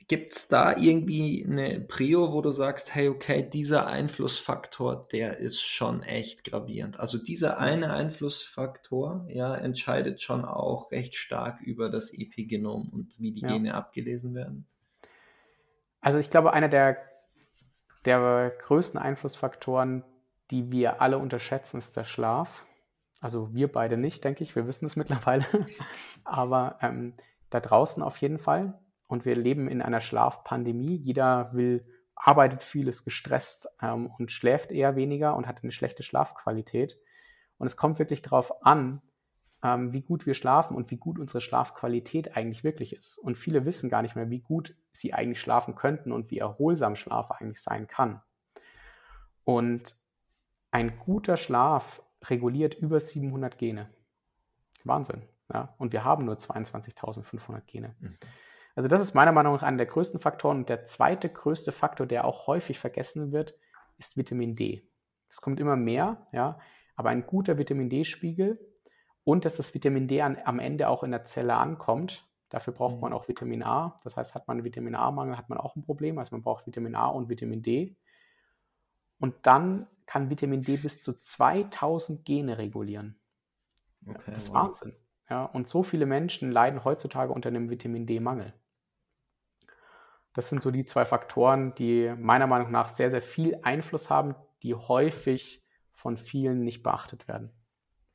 Gibt 0.07 0.33
es 0.33 0.49
da 0.49 0.77
irgendwie 0.77 1.47
eine 1.49 1.81
Prio, 1.81 2.33
wo 2.33 2.43
du 2.43 2.51
sagst, 2.51 2.95
hey, 2.95 3.09
okay, 3.09 3.49
dieser 3.49 3.87
Einflussfaktor, 3.87 5.09
der 5.11 5.39
ist 5.39 5.63
schon 5.63 6.03
echt 6.03 6.45
gravierend. 6.45 7.01
Also 7.01 7.17
dieser 7.17 7.59
eine 7.59 7.93
Einflussfaktor, 7.93 9.25
ja, 9.29 9.55
entscheidet 9.55 10.21
schon 10.21 10.45
auch 10.45 10.93
recht 10.93 11.15
stark 11.15 11.63
über 11.63 11.89
das 11.89 12.13
Epigenom 12.13 12.91
und 12.93 13.19
wie 13.19 13.33
die 13.33 13.41
ja. 13.41 13.49
Gene 13.49 13.75
abgelesen 13.75 14.35
werden. 14.35 14.67
Also 16.03 16.19
ich 16.19 16.29
glaube, 16.29 16.53
einer 16.53 16.69
der, 16.69 16.99
der 18.05 18.53
größten 18.67 19.01
Einflussfaktoren, 19.01 20.05
die 20.51 20.71
wir 20.71 21.01
alle 21.01 21.17
unterschätzen, 21.17 21.79
ist 21.79 21.97
der 21.97 22.05
Schlaf. 22.05 22.67
Also 23.21 23.55
wir 23.55 23.73
beide 23.73 23.97
nicht, 23.97 24.23
denke 24.23 24.45
ich, 24.45 24.55
wir 24.55 24.67
wissen 24.67 24.85
es 24.85 24.97
mittlerweile. 24.97 25.47
Aber 26.25 26.79
ähm, 26.83 27.15
da 27.49 27.61
draußen 27.61 28.03
auf 28.03 28.19
jeden 28.19 28.39
Fall 28.39 28.79
und 29.07 29.25
wir 29.25 29.37
leben 29.37 29.69
in 29.69 29.83
einer 29.83 30.01
Schlafpandemie. 30.01 30.97
Jeder 30.97 31.53
will, 31.53 31.87
arbeitet 32.15 32.63
viel, 32.63 32.89
ist 32.89 33.05
gestresst 33.05 33.69
ähm, 33.83 34.11
und 34.19 34.33
schläft 34.33 34.71
eher 34.71 34.97
weniger 34.97 35.37
und 35.37 35.47
hat 35.47 35.63
eine 35.63 35.73
schlechte 35.73 36.03
Schlafqualität. 36.03 36.99
Und 37.59 37.67
es 37.67 37.77
kommt 37.77 37.99
wirklich 37.99 38.23
darauf 38.23 38.65
an, 38.65 39.03
ähm, 39.63 39.93
wie 39.93 40.03
gut 40.03 40.27
wir 40.27 40.35
schlafen 40.35 40.77
und 40.77 40.91
wie 40.91 40.97
gut 40.97 41.19
unsere 41.19 41.41
Schlafqualität 41.41 42.37
eigentlich 42.37 42.65
wirklich 42.65 42.95
ist. 42.95 43.19
Und 43.19 43.39
viele 43.39 43.65
wissen 43.65 43.91
gar 43.91 44.03
nicht 44.03 44.17
mehr, 44.17 44.31
wie 44.31 44.41
gut 44.41 44.77
sie 44.93 45.15
eigentlich 45.15 45.41
schlafen 45.41 45.75
könnten 45.75 46.13
und 46.13 46.31
wie 46.31 46.39
erholsam 46.39 46.97
Schlaf 46.97 47.31
eigentlich 47.31 47.63
sein 47.63 47.87
kann. 47.87 48.23
Und 49.45 49.97
ein 50.71 50.99
guter 50.99 51.37
Schlaf 51.37 52.03
reguliert 52.25 52.75
über 52.75 53.01
700 53.01 53.59
Gene. 53.59 53.91
Wahnsinn. 54.85 55.23
Ja? 55.53 55.75
Und 55.79 55.93
wir 55.93 56.05
haben 56.05 56.25
nur 56.25 56.37
22.500 56.37 57.61
Gene. 57.67 57.95
Mhm. 58.01 58.19
Also 58.75 58.89
das 58.89 59.03
ist 59.03 59.15
meiner 59.15 59.33
Meinung 59.33 59.55
nach 59.55 59.63
einer 59.63 59.77
der 59.77 59.87
größten 59.87 60.21
Faktoren. 60.21 60.59
Und 60.59 60.69
der 60.69 60.85
zweite 60.85 61.29
größte 61.29 61.73
Faktor, 61.73 62.07
der 62.07 62.25
auch 62.25 62.47
häufig 62.47 62.79
vergessen 62.79 63.33
wird, 63.33 63.55
ist 63.99 64.17
Vitamin 64.17 64.57
D. 64.57 64.89
Es 65.29 65.41
kommt 65.41 65.61
immer 65.61 65.77
mehr, 65.77 66.27
ja, 66.33 66.59
aber 66.97 67.11
ein 67.11 67.27
guter 67.27 67.59
Vitamin 67.59 67.91
D-Spiegel 67.91 68.59
und 69.25 69.45
dass 69.45 69.57
das 69.57 69.75
Vitamin 69.75 70.07
D 70.07 70.23
an, 70.23 70.39
am 70.45 70.59
Ende 70.59 70.89
auch 70.89 71.03
in 71.03 71.11
der 71.11 71.25
Zelle 71.25 71.55
ankommt. 71.55 72.29
Dafür 72.51 72.73
braucht 72.73 72.97
mhm. 72.97 73.01
man 73.01 73.13
auch 73.13 73.27
Vitamin 73.27 73.63
A. 73.63 74.01
Das 74.05 74.17
heißt, 74.17 74.35
hat 74.35 74.47
man 74.47 74.59
einen 74.59 74.65
Vitamin 74.65 74.95
A-Mangel, 74.95 75.37
hat 75.37 75.49
man 75.49 75.59
auch 75.59 75.75
ein 75.77 75.83
Problem. 75.83 76.19
Also 76.19 76.35
man 76.35 76.43
braucht 76.43 76.67
Vitamin 76.67 76.95
A 76.95 77.07
und 77.09 77.29
Vitamin 77.29 77.63
D. 77.63 77.97
Und 79.19 79.35
dann 79.43 79.87
kann 80.07 80.31
Vitamin 80.31 80.63
D 80.63 80.77
bis 80.77 81.03
zu 81.03 81.19
2000 81.19 82.25
Gene 82.25 82.59
regulieren. 82.59 83.19
Okay, 84.07 84.33
das 84.33 84.45
ist 84.45 84.49
wow. 84.51 84.67
Wahnsinn. 84.67 84.95
Ja, 85.31 85.47
und 85.47 85.69
so 85.69 85.83
viele 85.83 86.07
Menschen 86.07 86.53
leiden 86.53 86.85
heutzutage 86.85 87.33
unter 87.33 87.49
einem 87.49 87.71
Vitamin 87.71 88.07
D-Mangel. 88.07 88.53
Das 90.35 90.49
sind 90.49 90.63
so 90.63 90.71
die 90.71 90.85
zwei 90.85 91.05
Faktoren, 91.05 91.75
die 91.77 92.13
meiner 92.19 92.47
Meinung 92.47 92.71
nach 92.71 92.91
sehr, 92.91 93.11
sehr 93.11 93.23
viel 93.23 93.59
Einfluss 93.63 94.11
haben, 94.11 94.35
die 94.63 94.75
häufig 94.75 95.63
von 95.93 96.17
vielen 96.19 96.65
nicht 96.65 96.83
beachtet 96.83 97.29
werden. 97.29 97.51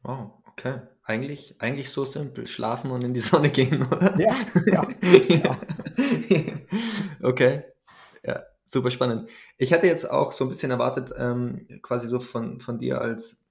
Wow, 0.03 0.33
okay. 0.45 0.81
Eigentlich, 1.03 1.55
eigentlich 1.59 1.89
so 1.89 2.05
simpel. 2.05 2.45
Schlafen 2.45 2.91
und 2.91 3.03
in 3.03 3.13
die 3.13 3.19
Sonne 3.19 3.49
gehen, 3.51 3.87
oder? 3.91 4.19
Ja, 4.19 4.35
ja. 4.67 4.87
ja. 5.27 5.57
okay. 7.27 7.63
Ja, 8.23 8.43
super 8.65 8.91
spannend. 8.91 9.29
Ich 9.57 9.71
hätte 9.71 9.87
jetzt 9.87 10.09
auch 10.09 10.33
so 10.33 10.45
ein 10.45 10.49
bisschen 10.49 10.71
erwartet, 10.71 11.11
ähm, 11.17 11.67
quasi 11.81 12.07
so 12.07 12.19
von, 12.19 12.59
von 12.59 12.79
dir 12.79 13.01
als, 13.01 13.43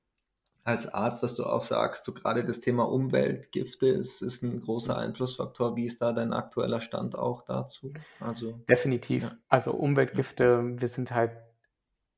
als 0.68 0.86
Arzt, 0.86 1.22
dass 1.22 1.34
du 1.34 1.44
auch 1.44 1.62
sagst, 1.62 2.04
so 2.04 2.12
gerade 2.12 2.44
das 2.44 2.60
Thema 2.60 2.82
Umweltgifte 2.82 3.88
ist, 3.88 4.20
ist 4.20 4.42
ein 4.42 4.60
großer 4.60 4.98
Einflussfaktor. 4.98 5.76
Wie 5.76 5.86
ist 5.86 6.02
da 6.02 6.12
dein 6.12 6.34
aktueller 6.34 6.82
Stand 6.82 7.16
auch 7.16 7.40
dazu? 7.40 7.94
Also, 8.20 8.52
Definitiv. 8.68 9.22
Ja. 9.22 9.38
Also 9.48 9.72
Umweltgifte, 9.72 10.78
wir 10.78 10.88
sind 10.88 11.10
halt 11.10 11.32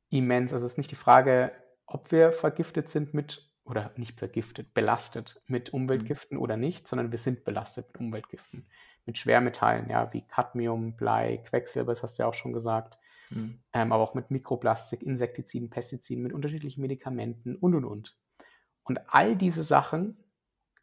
immens. 0.08 0.52
Also 0.52 0.66
es 0.66 0.72
ist 0.72 0.78
nicht 0.78 0.90
die 0.90 0.96
Frage, 0.96 1.52
ob 1.86 2.10
wir 2.10 2.32
vergiftet 2.32 2.88
sind 2.88 3.14
mit 3.14 3.48
oder 3.62 3.92
nicht 3.94 4.18
vergiftet, 4.18 4.74
belastet 4.74 5.40
mit 5.46 5.72
Umweltgiften 5.72 6.36
mhm. 6.36 6.42
oder 6.42 6.56
nicht, 6.56 6.88
sondern 6.88 7.12
wir 7.12 7.18
sind 7.18 7.44
belastet 7.44 7.86
mit 7.92 8.00
Umweltgiften, 8.00 8.66
mit 9.06 9.16
Schwermetallen, 9.16 9.88
ja, 9.88 10.12
wie 10.12 10.22
Cadmium, 10.22 10.96
Blei, 10.96 11.36
Quecksilber, 11.48 11.92
das 11.92 12.02
hast 12.02 12.18
du 12.18 12.24
ja 12.24 12.28
auch 12.28 12.34
schon 12.34 12.52
gesagt, 12.52 12.98
mhm. 13.30 13.60
ähm, 13.72 13.92
aber 13.92 14.02
auch 14.02 14.14
mit 14.14 14.32
Mikroplastik, 14.32 15.02
Insektiziden, 15.04 15.70
Pestiziden, 15.70 16.24
mit 16.24 16.32
unterschiedlichen 16.32 16.80
Medikamenten 16.80 17.54
und 17.54 17.76
und 17.76 17.84
und. 17.84 18.16
Und 18.90 18.98
all 19.06 19.36
diese 19.36 19.62
Sachen 19.62 20.16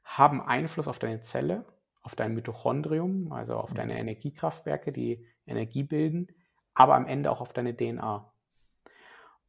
haben 0.05 0.41
Einfluss 0.41 0.87
auf 0.87 0.97
deine 0.97 1.23
Zelle, 1.23 1.65
auf 2.01 2.15
dein 2.15 2.33
Mitochondrium, 2.35 3.33
also 3.33 3.57
auf 3.57 3.71
mhm. 3.71 3.75
deine 3.75 3.99
Energiekraftwerke, 3.99 4.93
die 4.93 5.27
Energie 5.45 5.83
bilden, 5.83 6.29
aber 6.73 6.95
am 6.95 7.05
Ende 7.05 7.29
auch 7.29 7.41
auf 7.41 7.51
deine 7.51 7.75
DNA. 7.75 8.31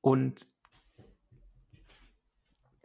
Und 0.00 0.44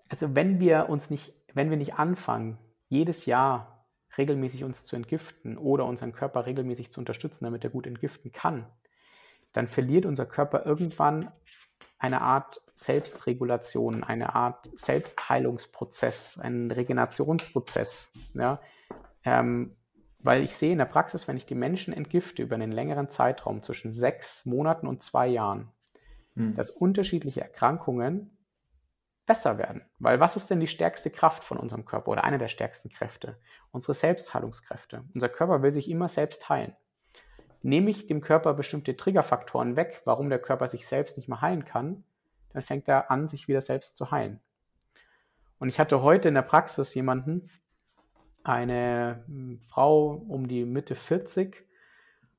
also 0.10 0.36
wenn 0.36 0.60
wir 0.60 0.90
uns 0.90 1.10
nicht, 1.10 1.34
wenn 1.56 1.72
wir 1.72 1.78
nicht 1.78 1.96
anfangen, 1.96 2.60
jedes 2.88 3.26
Jahr 3.26 3.88
regelmäßig 4.16 4.64
uns 4.66 4.86
zu 4.86 4.96
entgiften 4.96 5.58
oder 5.58 5.86
unseren 5.86 6.14
Körper 6.14 6.46
regelmäßig 6.46 6.92
zu 6.92 7.02
unterstützen, 7.02 7.46
damit 7.46 7.64
er 7.64 7.72
gut 7.72 7.88
entgiften 7.88 8.32
kann, 8.32 8.68
dann 9.54 9.68
verliert 9.68 10.06
unser 10.06 10.28
Körper 10.28 10.68
irgendwann 10.68 11.32
eine 11.98 12.22
Art 12.22 12.63
Selbstregulation, 12.76 14.04
eine 14.04 14.36
Art 14.36 14.70
Selbstheilungsprozess, 14.76 16.40
einen 16.40 16.72
Regenerationsprozess. 16.72 18.12
Ja? 18.34 18.60
Ähm, 19.24 19.76
weil 20.20 20.44
ich 20.44 20.56
sehe 20.56 20.72
in 20.72 20.78
der 20.78 20.86
Praxis, 20.86 21.28
wenn 21.28 21.38
ich 21.38 21.46
die 21.46 21.56
Menschen 21.56 21.94
entgifte 21.94 22.44
über 22.44 22.56
einen 22.56 22.72
längeren 22.72 23.10
Zeitraum 23.10 23.62
zwischen 23.62 23.94
sechs 23.94 24.46
Monaten 24.46 24.88
und 24.88 25.04
zwei 25.04 25.28
Jahren, 25.28 25.72
hm. 26.36 26.56
dass 26.56 26.72
unterschiedliche 26.72 27.42
Erkrankungen 27.42 28.38
besser 29.26 29.58
werden. 29.58 29.82
Weil 30.00 30.20
was 30.20 30.36
ist 30.36 30.50
denn 30.50 30.60
die 30.60 30.68
stärkste 30.68 31.10
Kraft 31.10 31.44
von 31.44 31.58
unserem 31.58 31.86
Körper 31.86 32.12
oder 32.12 32.24
eine 32.24 32.38
der 32.38 32.48
stärksten 32.48 32.90
Kräfte? 32.90 33.38
Unsere 33.72 33.94
Selbstheilungskräfte. 33.94 35.04
Unser 35.14 35.30
Körper 35.30 35.62
will 35.62 35.72
sich 35.72 35.90
immer 35.90 36.10
selbst 36.10 36.50
heilen. 36.50 36.76
Nehme 37.62 37.92
ich 37.92 38.08
dem 38.08 38.20
Körper 38.20 38.54
bestimmte 38.54 38.98
Triggerfaktoren 38.98 39.78
weg, 39.78 40.02
warum 40.04 40.30
der 40.30 40.40
Körper 40.40 40.68
sich 40.68 40.86
selbst 40.86 41.16
nicht 41.16 41.30
mehr 41.30 41.42
heilen 41.42 41.64
kann, 41.64 42.04
dann 42.54 42.62
fängt 42.62 42.88
er 42.88 43.12
an, 43.12 43.28
sich 43.28 43.48
wieder 43.48 43.62
selbst 43.62 43.98
zu 43.98 44.12
heilen. 44.12 44.40
Und 45.60 45.70
ich 45.70 45.80
hatte 45.80 46.02
heute 46.02 46.28
in 46.28 46.36
der 46.36 46.42
Praxis 46.42 46.94
jemanden, 46.94 47.50
eine 48.44 49.24
hm, 49.28 49.60
Frau 49.62 50.12
um 50.28 50.48
die 50.48 50.66
Mitte 50.66 50.96
40. 50.96 51.66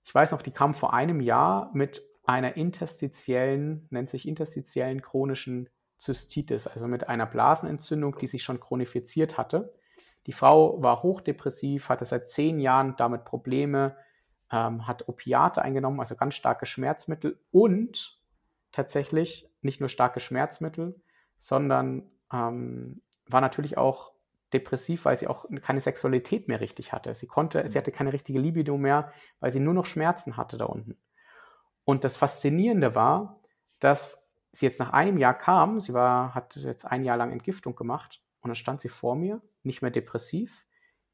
Ich 0.05 0.14
weiß 0.14 0.33
noch, 0.33 0.42
die 0.42 0.50
kam 0.50 0.74
vor 0.74 0.92
einem 0.92 1.20
Jahr 1.20 1.70
mit 1.74 2.03
einer 2.27 2.57
interstitiellen, 2.57 3.87
nennt 3.90 4.11
sich 4.11 4.29
interstitiellen 4.29 5.03
chronischen 5.03 5.68
Zystitis, 5.98 6.66
also 6.66 6.87
mit 6.87 7.09
einer 7.09 7.27
Blasenentzündung, 7.27 8.18
die 8.18 8.27
sich 8.27 8.42
schon 8.42 8.61
chronifiziert 8.61 9.38
hatte. 9.38 9.74
Die 10.27 10.33
Frau 10.33 10.83
war 10.83 11.03
hochdepressiv, 11.03 11.88
hatte 11.88 12.05
seit 12.05 12.29
zehn 12.29 12.59
Jahren 12.61 12.96
damit 12.96 13.24
Probleme, 13.24 13.96
ähm, 14.50 14.87
hat 14.87 15.09
Opiate 15.09 15.62
eingenommen, 15.62 16.00
also 16.00 16.16
ganz 16.16 16.35
starke 16.35 16.66
Schmerzmittel 16.66 17.38
und 17.50 18.18
tatsächlich 18.72 19.50
nicht 19.64 19.81
nur 19.81 19.88
starke 19.88 20.20
Schmerzmittel, 20.20 21.00
sondern 21.38 22.11
ähm, 22.33 23.03
war 23.27 23.40
natürlich 23.40 23.77
auch 23.79 24.12
depressiv, 24.53 25.05
weil 25.05 25.16
sie 25.18 25.27
auch 25.27 25.46
keine 25.62 25.81
Sexualität 25.81 26.48
mehr 26.48 26.61
richtig 26.61 26.92
hatte. 26.92 27.14
Sie 27.14 27.27
konnte, 27.27 27.68
sie 27.68 27.77
hatte 27.77 27.92
keine 27.92 28.12
richtige 28.12 28.38
Libido 28.38 28.77
mehr, 28.79 29.12
weil 29.40 29.53
sie 29.53 29.61
nur 29.61 29.74
noch 29.74 29.87
Schmerzen 29.87 30.37
hatte 30.37 30.57
da 30.57 30.66
unten. 30.66 30.96
Und 31.85 32.05
das 32.05 32.16
Faszinierende 32.16 32.94
war, 32.94 33.40
dass 33.81 34.27
sie 34.53 34.66
jetzt 34.66 34.79
nach 34.79 34.92
einem 34.92 35.18
Jahr 35.18 35.35
kam, 35.35 35.81
sie 35.81 35.92
war, 35.92 36.35
hat 36.35 36.57
jetzt 36.57 36.87
ein 36.87 37.05
Jahr 37.05 37.16
lang 37.16 37.33
Entgiftung 37.33 37.74
gemacht 37.74 38.22
und 38.40 38.48
dann 38.48 38.57
stand 38.57 38.81
sie 38.81 38.88
vor 38.88 39.16
mir, 39.16 39.42
nicht 39.64 39.83
mehr 39.83 39.90
depressiv, 39.90 40.64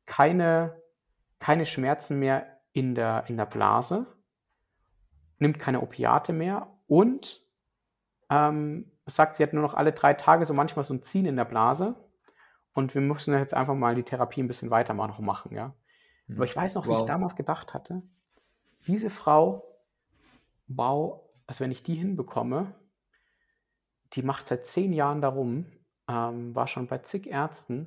keine, 0.06 0.80
keine 1.38 1.64
Schmerzen 1.64 2.18
mehr 2.18 2.60
in 2.72 2.94
der, 2.94 3.24
in 3.28 3.36
der 3.36 3.46
Blase, 3.46 4.06
nimmt 5.38 5.58
keine 5.58 5.80
Opiate 5.80 6.32
mehr 6.32 6.76
und 6.86 7.40
ähm, 8.30 8.90
sagt, 9.06 9.36
sie 9.36 9.42
hat 9.42 9.52
nur 9.52 9.62
noch 9.62 9.74
alle 9.74 9.92
drei 9.92 10.14
Tage 10.14 10.46
so 10.46 10.54
manchmal 10.54 10.84
so 10.84 10.94
ein 10.94 11.02
Ziehen 11.02 11.26
in 11.26 11.36
der 11.36 11.44
Blase 11.44 11.96
und 12.72 12.94
wir 12.94 13.00
müssen 13.00 13.34
jetzt 13.34 13.54
einfach 13.54 13.74
mal 13.74 13.94
die 13.94 14.04
Therapie 14.04 14.42
ein 14.42 14.48
bisschen 14.48 14.70
weiter 14.70 14.94
machen, 14.94 15.54
ja. 15.54 15.74
Aber 16.32 16.44
ich 16.44 16.54
weiß 16.54 16.76
noch, 16.76 16.86
wow. 16.86 16.96
wie 16.96 17.00
ich 17.00 17.06
damals 17.06 17.34
gedacht 17.34 17.74
hatte, 17.74 18.02
diese 18.86 19.10
Frau, 19.10 19.64
wow, 20.68 21.22
also 21.46 21.64
wenn 21.64 21.72
ich 21.72 21.82
die 21.82 21.96
hinbekomme, 21.96 22.72
die 24.12 24.22
macht 24.22 24.48
seit 24.48 24.66
zehn 24.66 24.92
Jahren 24.92 25.20
darum, 25.20 25.66
ähm, 26.08 26.54
war 26.54 26.66
schon 26.66 26.86
bei 26.86 26.98
zig 26.98 27.26
Ärzten. 27.26 27.86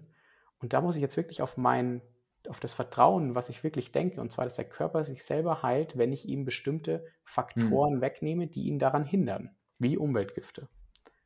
Und 0.59 0.73
da 0.73 0.81
muss 0.81 0.95
ich 0.95 1.01
jetzt 1.01 1.17
wirklich 1.17 1.41
auf 1.41 1.57
mein, 1.57 2.01
auf 2.47 2.59
das 2.59 2.73
Vertrauen, 2.73 3.35
was 3.35 3.49
ich 3.49 3.63
wirklich 3.63 3.91
denke, 3.91 4.21
und 4.21 4.31
zwar, 4.31 4.45
dass 4.45 4.55
der 4.55 4.69
Körper 4.69 5.03
sich 5.03 5.23
selber 5.23 5.63
heilt, 5.63 5.97
wenn 5.97 6.13
ich 6.13 6.27
ihm 6.27 6.45
bestimmte 6.45 7.05
Faktoren 7.23 7.95
hm. 7.95 8.01
wegnehme, 8.01 8.47
die 8.47 8.63
ihn 8.63 8.79
daran 8.79 9.05
hindern, 9.05 9.55
wie 9.83 9.97
Umweltgifte. 9.97 10.67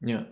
Ja. 0.01 0.25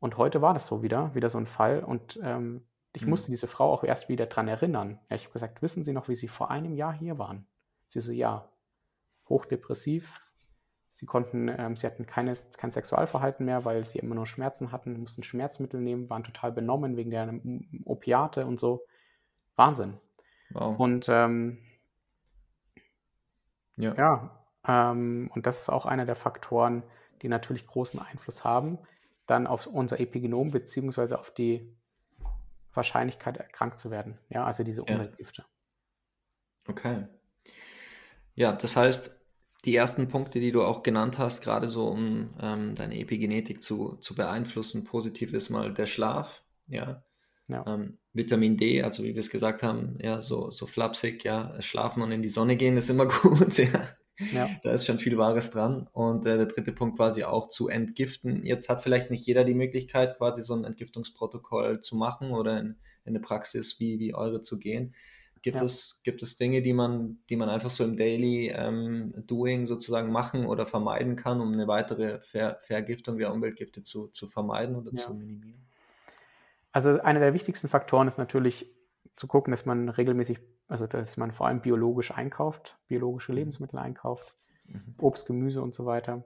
Und 0.00 0.18
heute 0.18 0.42
war 0.42 0.52
das 0.52 0.66
so 0.66 0.82
wieder, 0.82 1.14
wieder 1.14 1.30
so 1.30 1.38
ein 1.38 1.46
Fall. 1.46 1.82
Und 1.82 2.20
ähm, 2.22 2.66
ich 2.92 3.02
hm. 3.02 3.10
musste 3.10 3.30
diese 3.30 3.48
Frau 3.48 3.72
auch 3.72 3.84
erst 3.84 4.10
wieder 4.10 4.26
daran 4.26 4.48
erinnern. 4.48 5.00
Ja, 5.08 5.16
ich 5.16 5.24
habe 5.24 5.32
gesagt, 5.32 5.62
wissen 5.62 5.84
Sie 5.84 5.92
noch, 5.92 6.08
wie 6.08 6.16
Sie 6.16 6.28
vor 6.28 6.50
einem 6.50 6.74
Jahr 6.74 6.92
hier 6.92 7.18
waren? 7.18 7.46
Sie 7.88 8.00
so, 8.00 8.12
ja, 8.12 8.50
hochdepressiv, 9.28 10.20
Sie 10.98 11.06
konnten, 11.06 11.46
ähm, 11.46 11.76
sie 11.76 11.86
hatten 11.86 12.06
keine, 12.06 12.34
kein 12.56 12.72
Sexualverhalten 12.72 13.46
mehr, 13.46 13.64
weil 13.64 13.84
sie 13.84 14.00
immer 14.00 14.16
nur 14.16 14.26
Schmerzen 14.26 14.72
hatten, 14.72 14.98
mussten 14.98 15.22
Schmerzmittel 15.22 15.80
nehmen, 15.80 16.10
waren 16.10 16.24
total 16.24 16.50
benommen 16.50 16.96
wegen 16.96 17.12
der 17.12 17.32
Opiate 17.84 18.44
und 18.46 18.58
so. 18.58 18.84
Wahnsinn. 19.54 19.96
Wow. 20.50 20.76
Und 20.76 21.06
ähm, 21.08 21.58
ja, 23.76 23.94
ja 23.94 24.44
ähm, 24.66 25.30
und 25.32 25.46
das 25.46 25.60
ist 25.60 25.68
auch 25.68 25.86
einer 25.86 26.04
der 26.04 26.16
Faktoren, 26.16 26.82
die 27.22 27.28
natürlich 27.28 27.66
großen 27.66 28.00
Einfluss 28.00 28.44
haben, 28.44 28.78
dann 29.26 29.46
auf 29.46 29.66
unser 29.66 30.00
Epigenom 30.00 30.50
beziehungsweise 30.50 31.18
auf 31.18 31.30
die 31.30 31.74
Wahrscheinlichkeit, 32.74 33.36
erkrankt 33.36 33.78
zu 33.78 33.90
werden. 33.90 34.18
Ja, 34.30 34.44
also 34.44 34.64
diese 34.64 34.82
Umweltgifte. 34.82 35.42
Ja. 35.42 35.48
Okay. 36.68 37.06
Ja, 38.34 38.52
das 38.52 38.76
heißt, 38.76 39.18
die 39.64 39.74
ersten 39.74 40.08
Punkte, 40.08 40.38
die 40.38 40.52
du 40.52 40.62
auch 40.62 40.82
genannt 40.82 41.18
hast, 41.18 41.42
gerade 41.42 41.68
so 41.68 41.88
um 41.88 42.34
ähm, 42.40 42.74
deine 42.74 42.98
Epigenetik 42.98 43.62
zu, 43.62 43.96
zu 43.96 44.14
beeinflussen, 44.14 44.84
positiv 44.84 45.32
ist 45.32 45.50
mal 45.50 45.74
der 45.74 45.86
Schlaf, 45.86 46.42
ja. 46.68 47.02
ja. 47.48 47.64
Ähm, 47.66 47.98
Vitamin 48.12 48.56
D, 48.56 48.82
also 48.82 49.02
wie 49.02 49.14
wir 49.14 49.20
es 49.20 49.30
gesagt 49.30 49.62
haben, 49.62 49.98
ja, 50.00 50.20
so, 50.20 50.50
so 50.50 50.66
flapsig, 50.66 51.24
ja, 51.24 51.60
schlafen 51.60 52.02
und 52.02 52.12
in 52.12 52.22
die 52.22 52.28
Sonne 52.28 52.56
gehen 52.56 52.76
ist 52.76 52.90
immer 52.90 53.06
gut, 53.22 53.58
ja. 53.58 53.88
Ja. 54.32 54.48
Da 54.62 54.72
ist 54.72 54.86
schon 54.86 54.98
viel 54.98 55.16
Wahres 55.18 55.50
dran. 55.50 55.88
Und 55.92 56.26
äh, 56.26 56.36
der 56.36 56.46
dritte 56.46 56.72
Punkt 56.72 56.96
quasi 56.96 57.24
auch 57.24 57.48
zu 57.48 57.68
entgiften. 57.68 58.44
Jetzt 58.44 58.68
hat 58.68 58.82
vielleicht 58.82 59.10
nicht 59.10 59.26
jeder 59.26 59.44
die 59.44 59.54
Möglichkeit, 59.54 60.18
quasi 60.18 60.42
so 60.42 60.54
ein 60.54 60.64
Entgiftungsprotokoll 60.64 61.80
zu 61.80 61.96
machen 61.96 62.32
oder 62.32 62.58
in, 62.58 62.76
in 63.04 63.14
eine 63.14 63.20
Praxis 63.20 63.78
wie, 63.80 63.98
wie 63.98 64.14
eure 64.14 64.40
zu 64.40 64.58
gehen. 64.58 64.94
Gibt, 65.42 65.58
ja. 65.58 65.62
es, 65.62 66.00
gibt 66.02 66.22
es 66.22 66.36
Dinge, 66.36 66.62
die 66.62 66.72
man, 66.72 67.18
die 67.28 67.36
man 67.36 67.48
einfach 67.48 67.70
so 67.70 67.84
im 67.84 67.96
Daily 67.96 68.48
ähm, 68.48 69.14
Doing 69.26 69.66
sozusagen 69.66 70.10
machen 70.10 70.46
oder 70.46 70.66
vermeiden 70.66 71.14
kann, 71.14 71.40
um 71.40 71.52
eine 71.52 71.68
weitere 71.68 72.20
Ver 72.22 72.58
Vergiftung 72.60 73.18
der 73.18 73.32
Umweltgifte 73.32 73.82
zu, 73.82 74.08
zu 74.08 74.26
vermeiden 74.26 74.74
oder 74.74 74.90
ja. 74.92 75.00
zu 75.00 75.14
minimieren? 75.14 75.64
Also 76.72 77.00
einer 77.00 77.20
der 77.20 77.34
wichtigsten 77.34 77.68
Faktoren 77.68 78.08
ist 78.08 78.18
natürlich 78.18 78.66
zu 79.16 79.26
gucken, 79.26 79.50
dass 79.50 79.66
man 79.66 79.88
regelmäßig, 79.88 80.38
also 80.68 80.86
dass 80.86 81.16
man 81.16 81.32
vor 81.32 81.46
allem 81.46 81.60
biologisch 81.60 82.12
einkauft, 82.12 82.78
biologische 82.86 83.32
mhm. 83.32 83.38
Lebensmittel 83.38 83.78
einkauft, 83.78 84.34
mhm. 84.66 84.94
Obst, 84.98 85.26
Gemüse 85.26 85.62
und 85.62 85.74
so 85.74 85.86
weiter. 85.86 86.24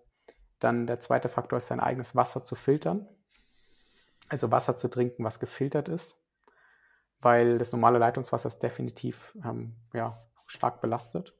Dann 0.59 0.87
der 0.87 1.01
zweite 1.01 1.29
Faktor 1.29 1.57
ist 1.59 1.69
sein 1.69 1.81
eigenes 1.81 2.15
Wasser 2.15 2.45
zu 2.45 2.55
filtern. 2.55 3.09
Also 4.29 4.51
Wasser 4.51 4.77
zu 4.77 4.89
trinken, 4.89 5.25
was 5.25 5.41
gefiltert 5.41 5.89
ist 5.89 6.19
weil 7.25 7.59
das 7.59 7.73
normale 7.73 7.99
Leitungswasser 7.99 8.49
ist 8.49 8.63
definitiv 8.63 9.33
ähm, 9.45 9.77
ja, 9.95 10.21
stark 10.47 10.81
belastet. 10.81 11.35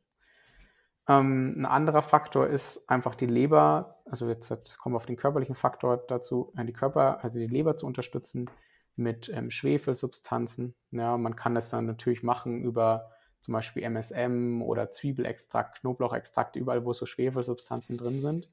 Ähm, 1.09 1.55
ein 1.59 1.67
anderer 1.67 2.03
Faktor 2.03 2.47
ist 2.47 2.89
einfach 2.89 3.17
die 3.17 3.27
Leber 3.27 3.93
also 4.13 4.29
jetzt 4.29 4.79
kommen 4.79 4.95
wir 4.95 4.99
auf 4.99 5.07
den 5.07 5.17
körperlichen 5.17 5.55
Faktor 5.55 5.97
dazu, 5.97 6.53
die 6.57 6.73
Körper, 6.73 7.23
also 7.23 7.39
die 7.39 7.47
Leber 7.47 7.77
zu 7.77 7.87
unterstützen 7.87 8.51
mit 8.97 9.29
ähm, 9.29 9.51
Schwefelsubstanzen. 9.51 10.75
Ja, 10.91 11.17
man 11.17 11.37
kann 11.37 11.55
das 11.55 11.71
dann 11.71 11.87
natürlich 11.87 12.23
machen 12.23 12.63
über 12.63 13.11
zum 13.41 13.53
Beispiel 13.53 13.83
MSM 13.83 14.63
oder 14.63 14.91
Zwiebelextrakt, 14.91 15.81
Knoblauchextrakt, 15.81 16.57
überall, 16.57 16.85
wo 16.85 16.93
so 16.93 17.07
Schwefelsubstanzen 17.07 17.99
drin 17.99 18.21
sind. 18.21 18.49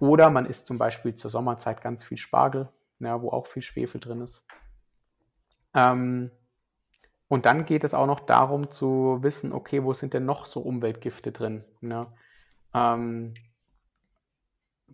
Oder 0.00 0.30
man 0.30 0.46
isst 0.46 0.66
zum 0.66 0.78
Beispiel 0.78 1.14
zur 1.14 1.30
Sommerzeit 1.30 1.80
ganz 1.80 2.04
viel 2.04 2.18
Spargel, 2.18 2.68
ja, 2.98 3.20
wo 3.22 3.30
auch 3.30 3.46
viel 3.46 3.62
Schwefel 3.62 4.00
drin 4.00 4.20
ist. 4.20 4.44
Ähm, 5.74 6.30
und 7.28 7.46
dann 7.46 7.66
geht 7.66 7.84
es 7.84 7.94
auch 7.94 8.06
noch 8.06 8.20
darum 8.20 8.70
zu 8.70 9.18
wissen, 9.20 9.52
okay, 9.52 9.84
wo 9.84 9.92
sind 9.92 10.14
denn 10.14 10.24
noch 10.24 10.46
so 10.46 10.60
Umweltgifte 10.60 11.30
drin? 11.30 11.64
Ne? 11.80 12.06
Ähm, 12.74 13.34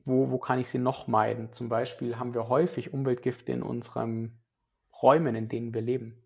wo, 0.05 0.31
wo 0.31 0.39
kann 0.39 0.59
ich 0.59 0.69
sie 0.69 0.79
noch 0.79 1.07
meiden? 1.07 1.53
Zum 1.53 1.69
Beispiel 1.69 2.19
haben 2.19 2.35
wir 2.35 2.49
häufig 2.49 2.93
Umweltgifte 2.93 3.53
in 3.53 3.63
unseren 3.63 4.39
Räumen, 5.03 5.35
in 5.35 5.49
denen 5.49 5.75
wir 5.75 5.83
leben. 5.83 6.23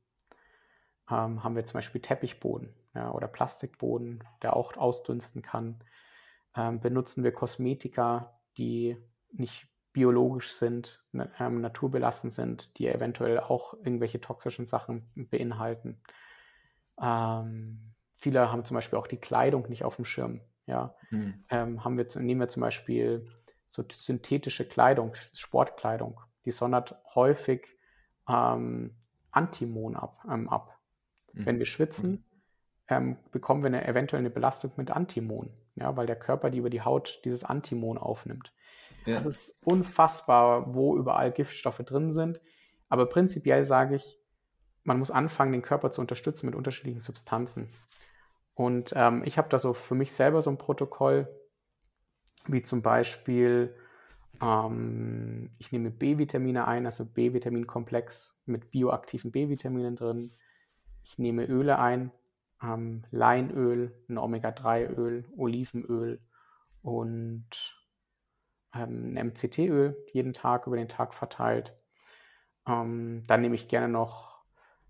Ähm, 1.10 1.42
haben 1.42 1.56
wir 1.56 1.64
zum 1.64 1.78
Beispiel 1.78 2.00
Teppichboden 2.00 2.74
ja, 2.94 3.10
oder 3.12 3.28
Plastikboden, 3.28 4.24
der 4.42 4.56
auch 4.56 4.76
ausdünsten 4.76 5.42
kann. 5.42 5.82
Ähm, 6.56 6.80
benutzen 6.80 7.24
wir 7.24 7.32
Kosmetika, 7.32 8.40
die 8.56 8.96
nicht 9.32 9.68
biologisch 9.92 10.52
sind, 10.52 11.02
ähm, 11.38 11.60
naturbelassen 11.60 12.30
sind, 12.30 12.78
die 12.78 12.88
eventuell 12.88 13.40
auch 13.40 13.74
irgendwelche 13.74 14.20
toxischen 14.20 14.66
Sachen 14.66 15.10
beinhalten. 15.14 16.00
Ähm, 17.00 17.94
viele 18.16 18.52
haben 18.52 18.64
zum 18.64 18.74
Beispiel 18.74 18.98
auch 18.98 19.06
die 19.06 19.16
Kleidung 19.16 19.68
nicht 19.68 19.84
auf 19.84 19.96
dem 19.96 20.04
Schirm. 20.04 20.40
Ja, 20.66 20.94
mhm. 21.10 21.44
ähm, 21.48 21.84
haben 21.84 21.96
wir, 21.96 22.06
nehmen 22.20 22.40
wir 22.40 22.48
zum 22.48 22.60
Beispiel 22.60 23.26
so 23.68 23.84
synthetische 23.88 24.66
Kleidung, 24.66 25.14
Sportkleidung, 25.34 26.20
die 26.44 26.50
sondert 26.50 26.96
häufig 27.14 27.68
ähm, 28.28 28.96
Antimon 29.30 29.94
ab. 29.94 30.24
Ähm, 30.28 30.48
ab. 30.48 30.78
Mhm. 31.32 31.46
Wenn 31.46 31.58
wir 31.58 31.66
schwitzen, 31.66 32.10
mhm. 32.10 32.24
ähm, 32.88 33.16
bekommen 33.30 33.62
wir 33.62 33.68
eine, 33.68 33.86
eventuell 33.86 34.20
eine 34.20 34.30
Belastung 34.30 34.72
mit 34.76 34.90
Antimon, 34.90 35.50
ja, 35.76 35.96
weil 35.96 36.06
der 36.06 36.18
Körper 36.18 36.50
die 36.50 36.58
über 36.58 36.70
die 36.70 36.82
Haut 36.82 37.20
dieses 37.24 37.44
Antimon 37.44 37.98
aufnimmt. 37.98 38.52
Ja. 39.04 39.14
Das 39.14 39.26
ist 39.26 39.56
unfassbar, 39.62 40.74
wo 40.74 40.96
überall 40.96 41.30
Giftstoffe 41.30 41.78
drin 41.78 42.12
sind. 42.12 42.40
Aber 42.88 43.06
prinzipiell 43.06 43.64
sage 43.64 43.96
ich, 43.96 44.18
man 44.82 44.98
muss 44.98 45.10
anfangen, 45.10 45.52
den 45.52 45.62
Körper 45.62 45.92
zu 45.92 46.00
unterstützen 46.00 46.46
mit 46.46 46.54
unterschiedlichen 46.54 47.00
Substanzen. 47.00 47.68
Und 48.54 48.92
ähm, 48.96 49.22
ich 49.24 49.38
habe 49.38 49.48
da 49.50 49.58
so 49.58 49.72
für 49.72 49.94
mich 49.94 50.12
selber 50.12 50.42
so 50.42 50.50
ein 50.50 50.58
Protokoll, 50.58 51.28
wie 52.48 52.62
zum 52.62 52.82
Beispiel, 52.82 53.74
ähm, 54.42 55.50
ich 55.58 55.72
nehme 55.72 55.90
B-Vitamine 55.90 56.66
ein, 56.66 56.86
also 56.86 57.04
B-Vitaminkomplex 57.04 58.40
mit 58.46 58.70
bioaktiven 58.70 59.30
B-Vitaminen 59.30 59.96
drin. 59.96 60.30
Ich 61.02 61.18
nehme 61.18 61.44
Öle 61.46 61.78
ein, 61.78 62.10
ähm, 62.62 63.04
Leinöl, 63.10 63.94
ein 64.08 64.18
Omega-3-Öl, 64.18 65.24
Olivenöl 65.36 66.20
und 66.82 67.48
ähm, 68.74 69.16
ein 69.16 69.28
MCT-Öl 69.28 69.96
jeden 70.12 70.32
Tag 70.32 70.66
über 70.66 70.76
den 70.76 70.88
Tag 70.88 71.14
verteilt. 71.14 71.74
Ähm, 72.66 73.24
dann 73.26 73.40
nehme 73.40 73.54
ich 73.54 73.68
gerne 73.68 73.88
noch 73.88 74.38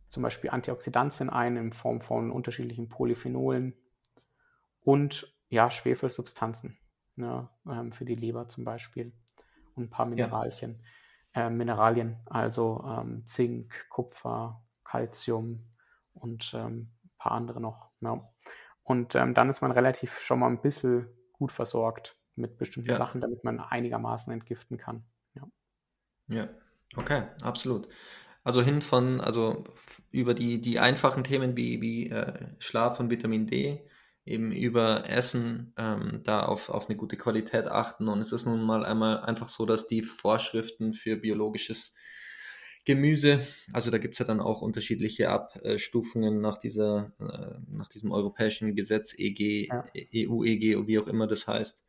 zum 0.08 0.22
Beispiel 0.22 0.50
Antioxidantien 0.50 1.28
ein 1.28 1.56
in 1.56 1.72
Form 1.72 2.00
von 2.00 2.30
unterschiedlichen 2.30 2.88
Polyphenolen 2.88 3.74
und 4.80 5.34
ja, 5.50 5.70
Schwefelsubstanzen 5.70 6.78
ne, 7.18 7.48
ähm, 7.68 7.92
für 7.92 8.04
die 8.04 8.14
Leber 8.14 8.48
zum 8.48 8.64
Beispiel 8.64 9.12
und 9.74 9.84
ein 9.84 9.90
paar 9.90 10.06
Mineralien. 10.06 10.82
Ja. 11.34 11.46
Äh, 11.46 11.50
Mineralien, 11.50 12.16
also 12.26 12.84
ähm, 12.86 13.26
Zink, 13.26 13.86
Kupfer, 13.90 14.62
Calcium 14.84 15.64
und 16.14 16.52
ähm, 16.54 16.90
ein 17.04 17.10
paar 17.18 17.32
andere 17.32 17.60
noch. 17.60 17.90
Ja. 18.00 18.28
Und 18.82 19.14
ähm, 19.14 19.34
dann 19.34 19.50
ist 19.50 19.60
man 19.60 19.70
relativ 19.70 20.18
schon 20.20 20.38
mal 20.38 20.48
ein 20.48 20.62
bisschen 20.62 21.08
gut 21.32 21.52
versorgt 21.52 22.16
mit 22.36 22.56
bestimmten 22.56 22.90
ja. 22.90 22.96
Sachen, 22.96 23.20
damit 23.20 23.44
man 23.44 23.60
einigermaßen 23.60 24.32
entgiften 24.32 24.78
kann. 24.78 25.04
Ja. 25.34 25.42
ja, 26.28 26.48
okay, 26.96 27.24
absolut. 27.42 27.88
Also 28.44 28.62
hin 28.62 28.80
von, 28.80 29.20
also 29.20 29.64
über 30.10 30.32
die, 30.32 30.60
die 30.60 30.78
einfachen 30.78 31.24
Themen 31.24 31.56
wie, 31.56 31.82
wie 31.82 32.08
äh, 32.08 32.48
Schlaf 32.58 32.98
und 32.98 33.10
Vitamin 33.10 33.46
D, 33.46 33.86
eben 34.28 34.52
über 34.52 35.08
Essen 35.08 35.72
ähm, 35.76 36.20
da 36.24 36.42
auf, 36.42 36.68
auf 36.68 36.88
eine 36.88 36.96
gute 36.96 37.16
Qualität 37.16 37.66
achten. 37.66 38.08
Und 38.08 38.20
es 38.20 38.32
ist 38.32 38.46
nun 38.46 38.62
mal 38.62 38.84
einmal 38.84 39.20
einfach 39.20 39.48
so, 39.48 39.66
dass 39.66 39.88
die 39.88 40.02
Vorschriften 40.02 40.94
für 40.94 41.16
biologisches 41.16 41.94
Gemüse, 42.84 43.46
also 43.72 43.90
da 43.90 43.98
gibt 43.98 44.14
es 44.14 44.18
ja 44.18 44.24
dann 44.24 44.40
auch 44.40 44.62
unterschiedliche 44.62 45.28
Abstufungen 45.28 46.40
nach 46.40 46.58
dieser, 46.58 47.12
äh, 47.20 47.58
nach 47.70 47.88
diesem 47.88 48.12
europäischen 48.12 48.74
Gesetz 48.74 49.14
EG, 49.18 49.68
ja. 49.68 49.84
EU-EG, 49.94 50.86
wie 50.86 50.98
auch 50.98 51.08
immer 51.08 51.26
das 51.26 51.46
heißt 51.46 51.84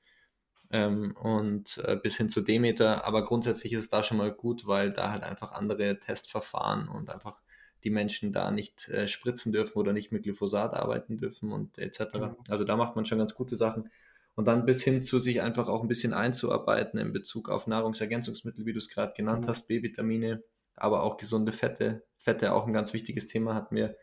ähm, 0.72 1.16
und 1.22 1.78
äh, 1.86 1.96
bis 1.96 2.18
hin 2.18 2.30
zu 2.30 2.42
Demeter. 2.42 3.06
Aber 3.06 3.24
grundsätzlich 3.24 3.74
ist 3.74 3.82
es 3.84 3.90
da 3.90 4.04
schon 4.04 4.18
mal 4.18 4.32
gut, 4.32 4.68
weil 4.68 4.92
da 4.92 5.12
halt 5.12 5.24
einfach 5.24 5.52
andere 5.52 6.00
Testverfahren 6.00 6.88
und 6.88 7.10
einfach 7.10 7.42
die 7.84 7.90
Menschen 7.90 8.34
da 8.34 8.52
nicht 8.52 8.90
äh, 8.90 9.08
spritzen 9.08 9.52
dürfen 9.52 9.78
oder 9.78 9.94
nicht 9.94 10.12
mit 10.12 10.24
Glyphosat 10.24 10.74
arbeiten 10.74 11.18
dürfen 11.18 11.52
und 11.52 11.78
etc. 11.78 12.00
Mhm. 12.14 12.36
Also 12.48 12.64
da 12.64 12.76
macht 12.76 12.96
man 12.96 13.06
schon 13.06 13.18
ganz 13.18 13.36
gute 13.36 13.56
Sachen. 13.56 13.90
Und 14.36 14.46
dann 14.46 14.66
bis 14.66 14.84
hin 14.84 15.04
zu 15.04 15.20
sich 15.20 15.42
einfach 15.42 15.68
auch 15.68 15.82
ein 15.82 15.88
bisschen 15.88 16.14
einzuarbeiten 16.14 17.00
in 17.00 17.12
Bezug 17.12 17.50
auf 17.50 17.68
Nahrungsergänzungsmittel, 17.68 18.66
wie 18.66 18.74
du 18.74 18.80
es 18.80 18.90
gerade 18.90 19.14
genannt 19.14 19.46
mhm. 19.46 19.50
hast, 19.50 19.68
B-Vitamine, 19.68 20.44
aber 20.76 21.04
auch 21.04 21.18
gesunde 21.18 21.52
Fette. 21.52 22.04
Fette 22.18 22.54
auch 22.54 22.68
ein 22.68 22.74
ganz 22.74 22.94
wichtiges 22.94 23.28
Thema, 23.28 23.54
hatten 23.54 23.76
wir, 23.76 23.98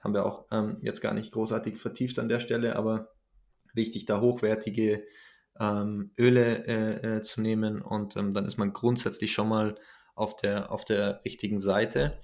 haben 0.00 0.14
wir 0.14 0.24
auch 0.26 0.46
ähm, 0.50 0.78
jetzt 0.82 1.00
gar 1.00 1.14
nicht 1.14 1.32
großartig 1.32 1.78
vertieft 1.78 2.18
an 2.18 2.28
der 2.28 2.40
Stelle, 2.40 2.76
aber 2.76 3.12
wichtig, 3.72 4.04
da 4.04 4.20
hochwertige 4.20 5.04
ähm, 5.58 6.12
Öle 6.18 6.66
äh, 6.66 7.16
äh, 7.16 7.22
zu 7.22 7.40
nehmen 7.40 7.82
und 7.82 8.16
ähm, 8.16 8.34
dann 8.34 8.46
ist 8.46 8.58
man 8.58 8.72
grundsätzlich 8.72 9.32
schon 9.32 9.48
mal 9.48 9.76
auf 10.14 10.36
der, 10.36 10.70
auf 10.70 10.84
der 10.84 11.24
richtigen 11.24 11.58
Seite. 11.58 12.20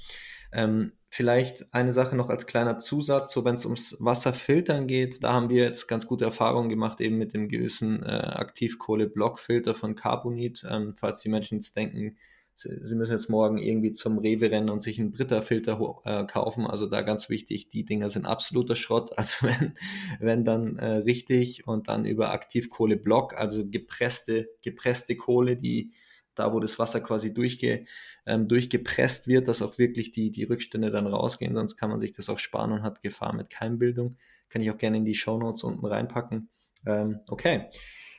Ähm, 0.53 0.93
vielleicht 1.09 1.73
eine 1.73 1.93
Sache 1.93 2.17
noch 2.17 2.29
als 2.29 2.47
kleiner 2.47 2.79
Zusatz, 2.79 3.33
so 3.33 3.45
wenn 3.45 3.55
es 3.55 3.65
ums 3.65 3.97
Wasserfiltern 4.01 4.87
geht, 4.87 5.23
da 5.25 5.33
haben 5.33 5.49
wir 5.49 5.65
jetzt 5.65 5.89
ganz 5.89 6.07
gute 6.07 6.25
Erfahrungen 6.25 6.69
gemacht, 6.69 7.01
eben 7.01 7.17
mit 7.17 7.35
dem 7.35 7.49
gewissen 7.49 8.03
äh, 8.03 8.07
Aktivkohle-Blockfilter 8.07 9.75
von 9.75 9.95
Carbonit. 9.95 10.65
Ähm, 10.69 10.95
falls 10.97 11.21
die 11.21 11.29
Menschen 11.29 11.59
jetzt 11.59 11.77
denken, 11.77 12.17
Sie 12.61 12.97
müssen 12.97 13.13
jetzt 13.13 13.31
morgen 13.31 13.59
irgendwie 13.59 13.93
zum 13.93 14.19
Rewe 14.19 14.51
rennen 14.51 14.69
und 14.69 14.83
sich 14.83 14.99
einen 14.99 15.13
Britta-Filter 15.13 16.03
äh, 16.05 16.25
kaufen. 16.27 16.67
Also 16.67 16.87
da 16.87 17.03
ganz 17.03 17.29
wichtig, 17.29 17.69
die 17.69 17.85
Dinger 17.85 18.11
sind 18.11 18.27
absoluter 18.27 18.75
Schrott. 18.75 19.13
Also 19.17 19.47
wenn, 19.47 19.75
wenn 20.19 20.45
dann 20.45 20.77
äh, 20.77 20.97
richtig 20.97 21.69
und 21.69 21.87
dann 21.87 22.05
über 22.05 22.33
Aktivkohle-Block, 22.33 23.39
also 23.39 23.65
gepresste, 23.69 24.49
gepresste 24.61 25.15
Kohle, 25.15 25.55
die 25.55 25.93
da, 26.39 26.53
wo 26.53 26.61
das 26.61 26.79
Wasser 26.79 27.01
quasi 27.01 27.35
durchge, 27.35 27.85
ähm, 28.27 28.49
durchgepresst 28.49 29.29
wird, 29.29 29.49
dass 29.49 29.63
auch 29.63 29.79
wirklich 29.79 30.13
die, 30.13 30.31
die 30.31 30.45
Rückstände 30.45 30.91
dann 30.91 31.07
rausgehen, 31.07 31.55
sonst 31.55 31.77
kann 31.77 31.91
man 31.91 32.01
sich 32.01 32.13
das 32.13 32.29
auch 32.29 32.39
sparen 32.39 32.73
und 32.73 32.83
hat 32.83 33.03
Gefahr 33.03 33.35
mit 33.35 33.51
Keimbildung. 33.51 34.17
Kann 34.49 34.63
ich 34.63 34.71
auch 34.71 34.79
gerne 34.79 34.99
in 34.99 35.05
die 35.05 35.15
Show 35.15 35.39
Notes 35.39 35.63
unten 35.63 35.87
reinpacken. 35.87 36.49
Ähm, 36.87 37.21
okay. 37.29 37.67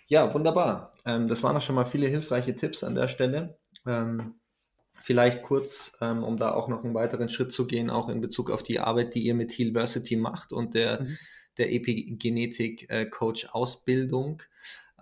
Ja, 0.08 0.34
wunderbar. 0.34 0.92
Ähm, 1.06 1.28
das 1.28 1.44
waren 1.44 1.56
auch 1.56 1.62
schon 1.62 1.76
mal 1.76 1.86
viele 1.86 2.08
hilfreiche 2.08 2.56
Tipps 2.56 2.84
an 2.84 2.96
der 2.96 3.08
Stelle. 3.08 3.58
Ähm, 3.86 4.36
vielleicht 5.02 5.44
kurz, 5.44 5.96
ähm, 6.02 6.24
um 6.24 6.38
da 6.38 6.54
auch 6.54 6.68
noch 6.68 6.84
einen 6.84 6.96
weiteren 6.96 7.30
Schritt 7.30 7.52
zu 7.52 7.68
gehen, 7.68 7.90
auch 7.90 8.10
in 8.10 8.22
Bezug 8.22 8.52
auf 8.52 8.62
die 8.64 8.80
Arbeit, 8.80 9.16
die 9.16 9.26
ihr 9.26 9.36
mit 9.36 9.58
Healversity 9.58 10.16
macht 10.16 10.52
und 10.52 10.76
der, 10.76 11.02
mhm. 11.02 11.18
der 11.58 11.72
Epigenetik-Coach-Ausbildung. 11.72 14.44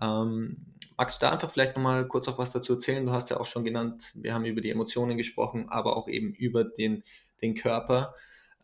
Ähm, 0.00 0.77
magst 0.98 1.22
du 1.22 1.26
da 1.26 1.32
einfach 1.32 1.50
vielleicht 1.50 1.76
nochmal 1.76 2.06
kurz 2.06 2.28
auch 2.28 2.38
was 2.38 2.50
dazu 2.50 2.74
erzählen? 2.74 3.06
Du 3.06 3.12
hast 3.12 3.30
ja 3.30 3.38
auch 3.38 3.46
schon 3.46 3.64
genannt, 3.64 4.12
wir 4.14 4.34
haben 4.34 4.44
über 4.44 4.60
die 4.60 4.70
Emotionen 4.70 5.16
gesprochen, 5.16 5.68
aber 5.68 5.96
auch 5.96 6.08
eben 6.08 6.34
über 6.34 6.64
den, 6.64 7.04
den 7.40 7.54
Körper. 7.54 8.14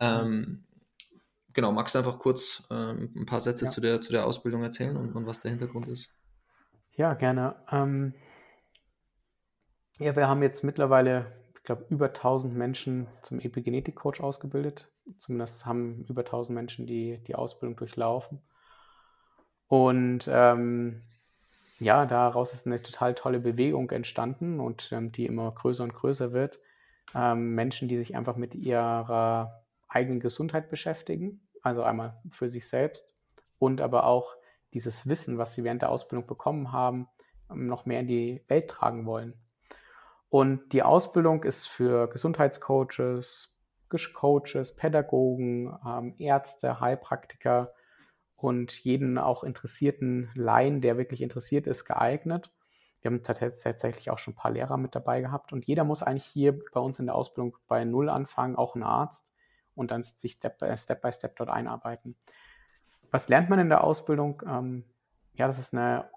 Ähm, 0.00 0.64
genau, 1.52 1.70
magst 1.70 1.94
du 1.94 2.00
einfach 2.00 2.18
kurz 2.18 2.64
ähm, 2.70 3.14
ein 3.16 3.24
paar 3.24 3.40
Sätze 3.40 3.66
ja. 3.66 3.70
zu, 3.70 3.80
der, 3.80 4.00
zu 4.00 4.10
der 4.10 4.26
Ausbildung 4.26 4.64
erzählen 4.64 4.96
und, 4.96 5.14
und 5.14 5.26
was 5.26 5.40
der 5.40 5.52
Hintergrund 5.52 5.86
ist? 5.86 6.10
Ja, 6.96 7.14
gerne. 7.14 7.54
Ähm, 7.70 8.14
ja, 9.98 10.16
wir 10.16 10.28
haben 10.28 10.42
jetzt 10.42 10.64
mittlerweile, 10.64 11.32
ich 11.54 11.62
glaube, 11.62 11.86
über 11.88 12.06
1000 12.06 12.54
Menschen 12.54 13.06
zum 13.22 13.38
Epigenetik-Coach 13.38 14.20
ausgebildet. 14.20 14.90
Zumindest 15.18 15.66
haben 15.66 16.04
über 16.08 16.22
1000 16.22 16.54
Menschen 16.54 16.86
die, 16.86 17.22
die 17.28 17.36
Ausbildung 17.36 17.76
durchlaufen. 17.76 18.42
Und 19.68 20.28
ähm, 20.28 21.02
ja, 21.84 22.06
daraus 22.06 22.54
ist 22.54 22.66
eine 22.66 22.82
total 22.82 23.14
tolle 23.14 23.40
Bewegung 23.40 23.90
entstanden 23.90 24.58
und 24.58 24.90
ähm, 24.90 25.12
die 25.12 25.26
immer 25.26 25.52
größer 25.52 25.84
und 25.84 25.94
größer 25.94 26.32
wird. 26.32 26.58
Ähm, 27.14 27.54
Menschen, 27.54 27.88
die 27.88 27.98
sich 27.98 28.16
einfach 28.16 28.36
mit 28.36 28.54
ihrer 28.54 29.62
eigenen 29.86 30.18
Gesundheit 30.18 30.70
beschäftigen, 30.70 31.46
also 31.62 31.82
einmal 31.82 32.20
für 32.30 32.48
sich 32.48 32.66
selbst 32.66 33.14
und 33.58 33.82
aber 33.82 34.06
auch 34.06 34.34
dieses 34.72 35.06
Wissen, 35.06 35.36
was 35.36 35.54
sie 35.54 35.62
während 35.62 35.82
der 35.82 35.90
Ausbildung 35.90 36.26
bekommen 36.26 36.72
haben, 36.72 37.06
ähm, 37.50 37.66
noch 37.66 37.84
mehr 37.84 38.00
in 38.00 38.08
die 38.08 38.42
Welt 38.48 38.68
tragen 38.68 39.04
wollen. 39.04 39.34
Und 40.30 40.72
die 40.72 40.82
Ausbildung 40.82 41.44
ist 41.44 41.68
für 41.68 42.08
Gesundheitscoaches, 42.08 43.50
Coaches, 44.14 44.74
Pädagogen, 44.74 45.78
ähm, 45.86 46.14
Ärzte, 46.18 46.80
Heilpraktiker 46.80 47.74
und 48.36 48.72
jeden 48.72 49.18
auch 49.18 49.44
interessierten 49.44 50.30
Laien, 50.34 50.80
der 50.80 50.98
wirklich 50.98 51.22
interessiert 51.22 51.66
ist, 51.66 51.84
geeignet. 51.84 52.52
Wir 53.00 53.10
haben 53.10 53.22
tatsächlich 53.22 54.10
auch 54.10 54.18
schon 54.18 54.32
ein 54.32 54.36
paar 54.36 54.50
Lehrer 54.50 54.76
mit 54.76 54.94
dabei 54.94 55.20
gehabt 55.20 55.52
und 55.52 55.66
jeder 55.66 55.84
muss 55.84 56.02
eigentlich 56.02 56.24
hier 56.24 56.58
bei 56.72 56.80
uns 56.80 56.98
in 56.98 57.06
der 57.06 57.14
Ausbildung 57.14 57.56
bei 57.68 57.84
Null 57.84 58.08
anfangen, 58.08 58.56
auch 58.56 58.74
ein 58.74 58.82
Arzt 58.82 59.34
und 59.74 59.90
dann 59.90 60.02
sich 60.02 60.32
Step 60.32 60.58
by 60.58 60.76
Step, 60.76 61.02
by 61.02 61.12
Step 61.12 61.36
dort 61.36 61.50
einarbeiten. 61.50 62.16
Was 63.10 63.28
lernt 63.28 63.50
man 63.50 63.58
in 63.58 63.68
der 63.68 63.84
Ausbildung? 63.84 64.42
Ähm, 64.46 64.84
ja, 65.34 65.46
das 65.46 65.58
ist 65.58 65.74
eine 65.74 66.10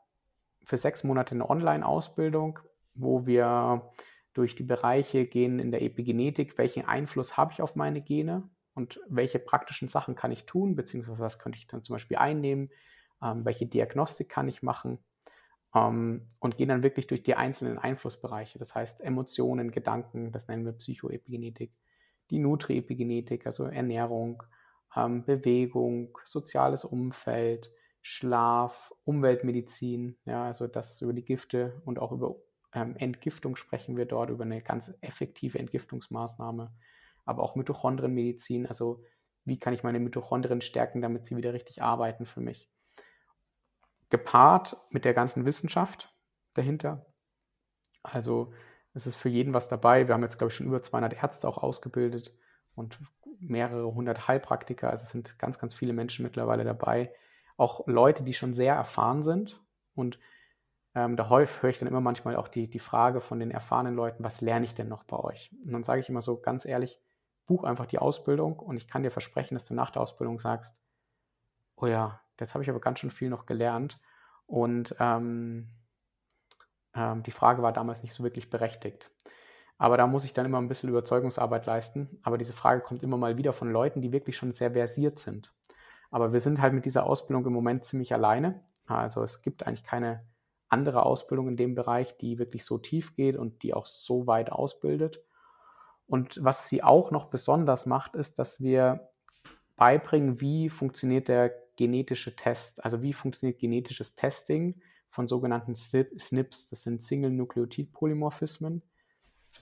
für 0.64 0.78
sechs 0.78 1.04
Monate 1.04 1.32
eine 1.32 1.50
Online-Ausbildung, 1.50 2.60
wo 2.94 3.26
wir 3.26 3.92
durch 4.34 4.56
die 4.56 4.64
Bereiche 4.64 5.26
gehen 5.26 5.60
in 5.60 5.72
der 5.72 5.82
Epigenetik, 5.82 6.58
welchen 6.58 6.86
Einfluss 6.86 7.38
habe 7.38 7.54
ich 7.54 7.62
auf 7.62 7.76
meine 7.76 8.02
Gene 8.02 8.50
und 8.78 9.02
welche 9.10 9.40
praktischen 9.40 9.88
Sachen 9.88 10.16
kann 10.16 10.32
ich 10.32 10.46
tun, 10.46 10.76
beziehungsweise 10.76 11.24
was 11.24 11.40
könnte 11.40 11.58
ich 11.58 11.66
dann 11.66 11.84
zum 11.84 11.96
Beispiel 11.96 12.18
einnehmen, 12.18 12.70
ähm, 13.24 13.44
welche 13.44 13.66
Diagnostik 13.66 14.30
kann 14.30 14.48
ich 14.48 14.62
machen 14.62 15.00
ähm, 15.74 16.28
und 16.40 16.58
gehen 16.58 16.70
dann 16.70 16.84
wirklich 16.84 17.08
durch 17.08 17.24
die 17.24 17.34
einzelnen 17.34 17.80
Einflussbereiche, 17.80 18.60
das 18.60 18.76
heißt 18.76 19.02
Emotionen, 19.02 19.72
Gedanken, 19.72 20.32
das 20.32 20.48
nennen 20.48 20.64
wir 20.64 20.74
Psychoepigenetik, 20.74 21.72
die 22.30 22.38
Nutri-Epigenetik, 22.38 23.48
also 23.48 23.64
Ernährung, 23.64 24.44
ähm, 24.96 25.26
Bewegung, 25.26 26.16
soziales 26.24 26.86
Umfeld, 26.86 27.74
Schlaf, 28.04 28.94
Umweltmedizin, 29.06 30.18
ja, 30.26 30.46
also 30.46 30.68
das 30.68 31.02
über 31.02 31.14
die 31.14 31.26
Gifte 31.26 31.82
und 31.84 31.98
auch 31.98 32.12
über 32.12 32.36
ähm, 32.74 32.96
Entgiftung 32.96 33.56
sprechen 33.56 33.98
wir 33.98 34.06
dort, 34.06 34.30
über 34.30 34.44
eine 34.44 34.62
ganz 34.62 34.94
effektive 35.02 35.58
Entgiftungsmaßnahme, 35.58 36.72
aber 37.28 37.44
auch 37.44 37.56
Mitochondrienmedizin, 37.56 38.66
also 38.66 39.04
wie 39.46 39.60
kann 39.60 39.74
ich 39.74 39.84
meine 39.84 40.00
Mitochondrien 40.00 40.62
stärken, 40.62 41.02
damit 41.02 41.26
sie 41.26 41.38
wieder 41.38 41.54
richtig 41.54 41.82
arbeiten 41.82 42.26
für 42.26 42.42
mich. 42.42 42.70
Gepaart 44.10 44.78
mit 44.90 45.06
der 45.06 45.14
ganzen 45.14 45.46
Wissenschaft 45.46 46.14
dahinter. 46.54 47.06
Also 48.04 48.54
es 48.94 49.06
ist 49.06 49.16
für 49.16 49.30
jeden 49.30 49.54
was 49.54 49.68
dabei. 49.68 50.08
Wir 50.08 50.16
haben 50.16 50.24
jetzt, 50.24 50.38
glaube 50.38 50.50
ich, 50.50 50.56
schon 50.56 50.66
über 50.66 50.82
200 50.82 51.22
Ärzte 51.22 51.48
auch 51.48 51.58
ausgebildet 51.58 52.36
und 52.76 53.00
mehrere 53.40 53.94
hundert 53.94 54.28
Heilpraktiker. 54.28 54.90
Also 54.90 55.04
es 55.04 55.12
sind 55.12 55.38
ganz, 55.40 55.60
ganz 55.60 55.74
viele 55.74 55.94
Menschen 55.94 56.24
mittlerweile 56.24 56.64
dabei, 56.64 57.14
auch 57.58 57.86
Leute, 57.88 58.24
die 58.24 58.34
schon 58.34 58.54
sehr 58.54 58.76
erfahren 58.76 59.24
sind. 59.24 59.62
Und 59.96 60.20
ähm, 60.96 61.16
da 61.16 61.30
häufig 61.30 61.62
höre 61.62 61.70
ich 61.70 61.80
dann 61.80 61.88
immer 61.88 62.02
manchmal 62.02 62.36
auch 62.36 62.48
die, 62.48 62.70
die 62.70 62.80
Frage 62.80 63.22
von 63.22 63.40
den 63.40 63.52
erfahrenen 63.52 63.96
Leuten, 63.96 64.24
was 64.24 64.42
lerne 64.42 64.66
ich 64.66 64.74
denn 64.74 64.88
noch 64.88 65.04
bei 65.04 65.18
euch? 65.18 65.52
Und 65.64 65.74
dann 65.74 65.84
sage 65.84 66.02
ich 66.02 66.10
immer 66.10 66.22
so 66.22 66.40
ganz 66.40 66.66
ehrlich, 66.66 67.00
buch 67.48 67.64
einfach 67.64 67.86
die 67.88 68.00
Ausbildung 68.00 68.60
und 68.60 68.78
ich 68.78 68.88
kann 68.88 69.04
dir 69.04 69.12
versprechen, 69.12 69.56
dass 69.56 69.66
du 69.66 69.74
nach 69.74 69.90
der 69.90 70.02
Ausbildung 70.02 70.40
sagst, 70.40 70.80
oh 71.78 71.88
ja, 71.88 72.22
jetzt 72.40 72.54
habe 72.54 72.64
ich 72.64 72.70
aber 72.70 72.80
ganz 72.80 73.00
schön 73.00 73.12
viel 73.12 73.30
noch 73.30 73.46
gelernt. 73.46 74.00
Und 74.46 74.96
ähm, 75.00 75.70
ähm, 76.94 77.24
die 77.24 77.32
Frage 77.32 77.62
war 77.62 77.74
damals 77.74 78.04
nicht 78.04 78.14
so 78.14 78.24
wirklich 78.24 78.50
berechtigt. 78.50 79.12
Aber 79.78 79.98
da 79.98 80.08
muss 80.08 80.26
ich 80.26 80.34
dann 80.34 80.46
immer 80.46 80.58
ein 80.58 80.68
bisschen 80.68 80.90
Überzeugungsarbeit 80.90 81.66
leisten. 81.66 82.20
Aber 82.24 82.38
diese 82.38 82.54
Frage 82.54 82.82
kommt 82.82 83.04
immer 83.04 83.18
mal 83.18 83.38
wieder 83.38 83.54
von 83.54 83.72
Leuten, 83.72 84.02
die 84.02 84.12
wirklich 84.12 84.38
schon 84.38 84.54
sehr 84.54 84.72
versiert 84.72 85.20
sind. 85.20 85.54
Aber 86.10 86.34
wir 86.34 86.42
sind 86.42 86.62
halt 86.62 86.74
mit 86.74 86.86
dieser 86.86 87.06
Ausbildung 87.06 87.46
im 87.46 87.54
Moment 87.54 87.86
ziemlich 87.86 88.14
alleine. 88.14 88.64
Also 88.88 89.22
es 89.22 89.42
gibt 89.42 89.68
eigentlich 89.68 89.84
keine 89.84 90.26
andere 90.70 91.06
Ausbildung 91.06 91.48
in 91.50 91.58
dem 91.58 91.76
Bereich, 91.76 92.18
die 92.18 92.40
wirklich 92.40 92.66
so 92.66 92.78
tief 92.78 93.16
geht 93.16 93.38
und 93.38 93.62
die 93.64 93.74
auch 93.74 93.86
so 93.86 94.26
weit 94.26 94.52
ausbildet. 94.52 95.24
Und 96.08 96.40
was 96.42 96.70
sie 96.70 96.84
auch 96.84 97.12
noch 97.12 97.26
besonders 97.26 97.86
macht, 97.86 98.16
ist, 98.16 98.40
dass 98.40 98.62
wir 98.62 99.10
beibringen, 99.76 100.40
wie 100.42 100.70
funktioniert 100.70 101.28
der 101.28 101.54
genetische 101.76 102.36
Test, 102.36 102.84
also 102.84 103.02
wie 103.02 103.14
funktioniert 103.14 103.60
genetisches 103.60 104.16
Testing 104.16 104.82
von 105.10 105.28
sogenannten 105.28 105.76
SNPs, 105.76 106.70
das 106.70 106.84
sind 106.84 107.02
Single-Nukleotid-Polymorphismen. 107.02 108.82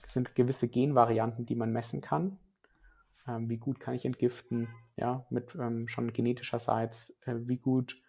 Das 0.02 0.12
sind 0.12 0.34
gewisse 0.34 0.68
Genvarianten, 0.68 1.46
die 1.46 1.54
man 1.54 1.72
messen 1.72 2.00
kann. 2.00 2.38
Ähm, 3.28 3.48
wie 3.48 3.58
gut 3.58 3.80
kann 3.80 3.94
ich 3.94 4.04
entgiften, 4.04 4.68
ja, 4.96 5.26
mit 5.30 5.54
ähm, 5.54 5.88
schon 5.88 6.12
genetischerseits, 6.12 7.18
äh, 7.26 7.34
wie 7.46 7.58
gut 7.58 8.00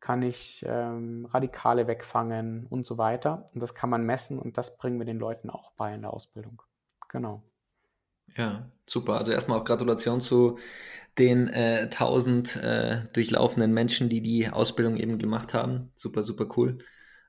kann 0.00 0.22
ich 0.22 0.64
ähm, 0.68 1.26
Radikale 1.26 1.86
wegfangen 1.86 2.66
und 2.66 2.84
so 2.84 2.98
weiter. 2.98 3.50
Und 3.54 3.60
das 3.60 3.74
kann 3.74 3.90
man 3.90 4.04
messen 4.04 4.38
und 4.38 4.58
das 4.58 4.76
bringen 4.76 4.98
wir 4.98 5.06
den 5.06 5.18
Leuten 5.18 5.50
auch 5.50 5.72
bei 5.72 5.94
in 5.94 6.02
der 6.02 6.12
Ausbildung. 6.12 6.62
Genau. 7.08 7.42
Ja, 8.36 8.70
super. 8.86 9.14
Also 9.18 9.32
erstmal 9.32 9.58
auch 9.58 9.64
Gratulation 9.64 10.20
zu 10.20 10.58
den 11.18 11.48
äh, 11.48 11.88
1000 11.90 12.56
äh, 12.56 13.04
durchlaufenden 13.12 13.72
Menschen, 13.72 14.08
die 14.08 14.20
die 14.20 14.48
Ausbildung 14.48 14.96
eben 14.96 15.18
gemacht 15.18 15.54
haben. 15.54 15.90
Super, 15.94 16.24
super 16.24 16.48
cool. 16.56 16.78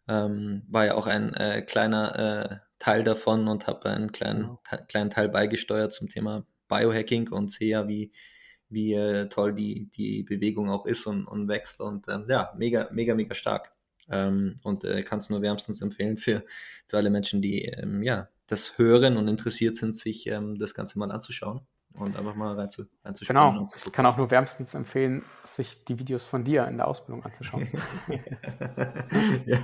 Ähm, 0.08 0.64
war 0.70 0.86
ja 0.86 0.96
auch 0.96 1.08
ein 1.08 1.34
äh, 1.34 1.62
kleiner 1.62 2.52
äh, 2.52 2.56
Teil 2.80 3.04
davon 3.04 3.48
und 3.48 3.68
habe 3.68 3.90
einen 3.90 4.12
kleinen, 4.12 4.42
genau. 4.42 4.62
kleinen 4.88 5.10
Teil 5.10 5.30
beigesteuert 5.30 5.94
zum 5.94 6.10
Thema 6.10 6.46
Biohacking 6.68 7.30
und 7.30 7.52
sehe 7.52 7.70
ja, 7.70 7.88
wie, 7.88 8.12
wie 8.70 8.94
äh, 8.94 9.30
toll 9.30 9.54
die, 9.54 9.90
die 9.90 10.24
Bewegung 10.24 10.70
auch 10.70 10.86
ist 10.86 11.06
und, 11.06 11.26
und 11.26 11.48
wächst 11.48 11.82
und 11.82 12.08
ähm, 12.08 12.26
ja, 12.28 12.54
mega, 12.58 12.90
mega, 12.92 13.16
mega 13.16 13.36
stark. 13.36 13.72
Ähm, 14.10 14.58
und 14.64 14.84
äh, 14.84 15.04
kannst 15.04 15.30
nur 15.32 15.42
wärmstens 15.42 15.82
empfehlen 15.82 16.18
für, 16.18 16.44
für 16.86 16.98
alle 16.98 17.10
Menschen, 17.10 17.42
die 17.42 17.66
ähm, 17.66 18.04
ja, 18.04 18.30
das 18.48 18.78
hören 18.78 19.18
und 19.18 19.28
interessiert 19.28 19.76
sind, 19.76 19.96
sich 19.96 20.28
ähm, 20.28 20.58
das 20.58 20.74
Ganze 20.74 21.00
mal 21.00 21.12
anzuschauen 21.12 21.62
und 21.98 22.18
einfach 22.18 22.36
mal 22.36 22.56
reinzu, 22.56 22.84
reinzuschauen. 23.04 23.54
Genau, 23.54 23.68
ich 23.86 23.92
kann 23.92 24.06
auch 24.06 24.18
nur 24.18 24.30
wärmstens 24.32 24.74
empfehlen, 24.74 25.24
sich 25.46 25.86
die 25.86 25.98
Videos 26.00 26.24
von 26.24 26.44
dir 26.44 26.68
in 26.68 26.78
der 26.78 26.88
Ausbildung 26.88 27.24
anzuschauen. 27.24 27.68
ja, 29.46 29.60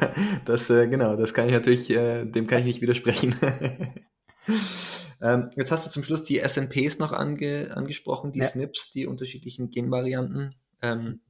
das, 0.45 0.69
äh, 0.69 0.87
genau, 0.87 1.15
das 1.15 1.33
kann 1.33 1.47
ich 1.47 1.53
natürlich, 1.53 1.89
äh, 1.89 2.25
dem 2.25 2.47
kann 2.47 2.59
ich 2.59 2.65
nicht 2.65 2.81
widersprechen. 2.81 3.35
ähm, 5.21 5.51
jetzt 5.55 5.71
hast 5.71 5.85
du 5.85 5.89
zum 5.89 6.03
Schluss 6.03 6.23
die 6.23 6.39
SNPs 6.39 6.99
noch 6.99 7.11
ange, 7.11 7.75
angesprochen, 7.75 8.31
die 8.31 8.39
ja. 8.39 8.47
SNPs, 8.47 8.91
die 8.93 9.05
unterschiedlichen 9.05 9.69
Genvarianten. 9.69 10.55
Ähm, 10.81 11.21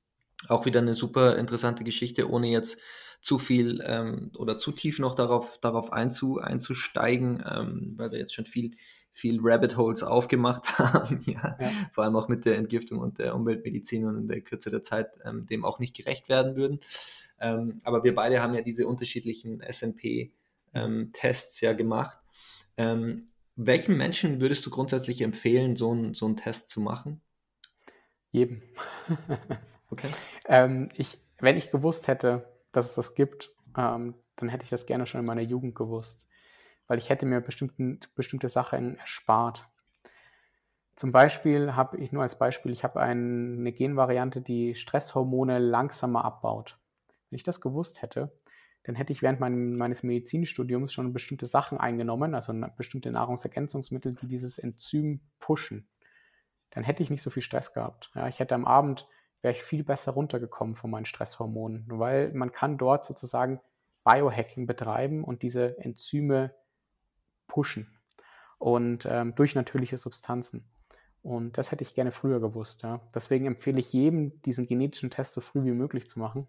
auch 0.47 0.65
wieder 0.65 0.79
eine 0.79 0.93
super 0.93 1.37
interessante 1.37 1.83
Geschichte, 1.83 2.29
ohne 2.29 2.47
jetzt 2.47 2.79
zu 3.21 3.37
viel 3.37 3.81
ähm, 3.85 4.31
oder 4.35 4.57
zu 4.57 4.71
tief 4.71 4.99
noch 4.99 5.13
darauf, 5.13 5.59
darauf 5.59 5.93
einzu, 5.93 6.39
einzusteigen, 6.39 7.43
ähm, 7.47 7.93
weil 7.95 8.11
wir 8.11 8.19
jetzt 8.19 8.33
schon 8.33 8.45
viel, 8.45 8.75
viel 9.11 9.39
Rabbit 9.41 9.77
Holes 9.77 10.01
aufgemacht 10.01 10.79
haben, 10.79 11.21
ja. 11.25 11.55
ja. 11.59 11.71
vor 11.91 12.03
allem 12.03 12.15
auch 12.15 12.27
mit 12.27 12.45
der 12.45 12.57
Entgiftung 12.57 12.97
und 12.97 13.19
der 13.19 13.35
Umweltmedizin 13.35 14.05
und 14.05 14.17
in 14.17 14.27
der 14.27 14.41
Kürze 14.41 14.71
der 14.71 14.81
Zeit 14.81 15.11
ähm, 15.23 15.45
dem 15.45 15.63
auch 15.63 15.77
nicht 15.77 15.95
gerecht 15.95 16.29
werden 16.29 16.55
würden. 16.55 16.79
Ähm, 17.39 17.79
aber 17.83 18.03
wir 18.03 18.15
beide 18.15 18.41
haben 18.41 18.55
ja 18.55 18.61
diese 18.61 18.87
unterschiedlichen 18.87 19.61
SNP-Tests 19.61 21.61
ähm, 21.61 21.67
ja 21.67 21.73
gemacht. 21.73 22.19
Ähm, 22.75 23.27
welchen 23.55 23.97
Menschen 23.97 24.41
würdest 24.41 24.65
du 24.65 24.71
grundsätzlich 24.71 25.21
empfehlen, 25.21 25.75
so, 25.75 25.93
ein, 25.93 26.15
so 26.15 26.25
einen 26.25 26.37
Test 26.37 26.69
zu 26.69 26.81
machen? 26.81 27.21
Jedem. 28.31 28.63
okay. 29.89 30.09
Ähm, 30.47 30.89
ich, 30.97 31.17
wenn 31.39 31.55
ich 31.55 31.71
gewusst 31.71 32.09
hätte, 32.09 32.50
dass 32.71 32.89
es 32.89 32.95
das 32.95 33.15
gibt, 33.15 33.53
ähm, 33.77 34.15
dann 34.35 34.49
hätte 34.49 34.63
ich 34.63 34.69
das 34.69 34.85
gerne 34.85 35.05
schon 35.07 35.19
in 35.19 35.25
meiner 35.27 35.41
Jugend 35.41 35.75
gewusst, 35.75 36.27
weil 36.87 36.97
ich 36.97 37.09
hätte 37.09 37.25
mir 37.25 37.41
bestimmte 37.41 38.49
Sachen 38.49 38.97
erspart. 38.97 39.69
Zum 40.95 41.11
Beispiel 41.11 41.75
habe 41.75 41.97
ich 41.97 42.11
nur 42.11 42.23
als 42.23 42.37
Beispiel, 42.37 42.71
ich 42.71 42.83
habe 42.83 42.99
eine 42.99 43.71
Genvariante, 43.71 44.41
die 44.41 44.75
Stresshormone 44.75 45.57
langsamer 45.57 46.25
abbaut. 46.25 46.77
Wenn 47.29 47.37
ich 47.37 47.43
das 47.43 47.61
gewusst 47.61 48.01
hätte, 48.01 48.31
dann 48.83 48.95
hätte 48.95 49.13
ich 49.13 49.21
während 49.21 49.39
mein, 49.39 49.75
meines 49.77 50.03
Medizinstudiums 50.03 50.91
schon 50.91 51.13
bestimmte 51.13 51.45
Sachen 51.45 51.77
eingenommen, 51.77 52.35
also 52.35 52.53
bestimmte 52.75 53.11
Nahrungsergänzungsmittel, 53.11 54.15
die 54.15 54.27
dieses 54.27 54.57
Enzym 54.57 55.21
pushen. 55.39 55.87
Dann 56.71 56.83
hätte 56.83 57.03
ich 57.03 57.09
nicht 57.09 57.21
so 57.21 57.29
viel 57.29 57.43
Stress 57.43 57.73
gehabt. 57.73 58.11
Ja, 58.15 58.27
ich 58.27 58.39
hätte 58.39 58.55
am 58.55 58.65
Abend 58.65 59.07
wäre 59.41 59.53
ich 59.53 59.63
viel 59.63 59.83
besser 59.83 60.11
runtergekommen 60.13 60.75
von 60.75 60.91
meinen 60.91 61.05
Stresshormonen, 61.05 61.85
weil 61.87 62.31
man 62.33 62.51
kann 62.51 62.77
dort 62.77 63.05
sozusagen 63.05 63.59
Biohacking 64.03 64.65
betreiben 64.67 65.23
und 65.23 65.41
diese 65.41 65.77
Enzyme 65.79 66.53
pushen 67.47 67.99
und 68.57 69.05
ähm, 69.09 69.35
durch 69.35 69.55
natürliche 69.55 69.97
Substanzen. 69.97 70.65
Und 71.23 71.57
das 71.57 71.71
hätte 71.71 71.83
ich 71.83 71.93
gerne 71.93 72.11
früher 72.11 72.39
gewusst. 72.39 72.81
Ja. 72.83 73.01
Deswegen 73.13 73.45
empfehle 73.45 73.79
ich 73.79 73.93
jedem, 73.93 74.41
diesen 74.41 74.65
genetischen 74.65 75.11
Test 75.11 75.33
so 75.33 75.41
früh 75.41 75.63
wie 75.63 75.71
möglich 75.71 76.09
zu 76.09 76.19
machen. 76.19 76.47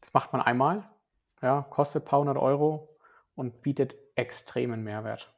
Das 0.00 0.14
macht 0.14 0.32
man 0.32 0.40
einmal, 0.40 0.88
ja, 1.42 1.62
kostet 1.62 2.04
ein 2.04 2.06
paar 2.06 2.20
hundert 2.20 2.38
Euro 2.38 2.96
und 3.34 3.62
bietet 3.62 3.96
extremen 4.14 4.82
Mehrwert. 4.82 5.34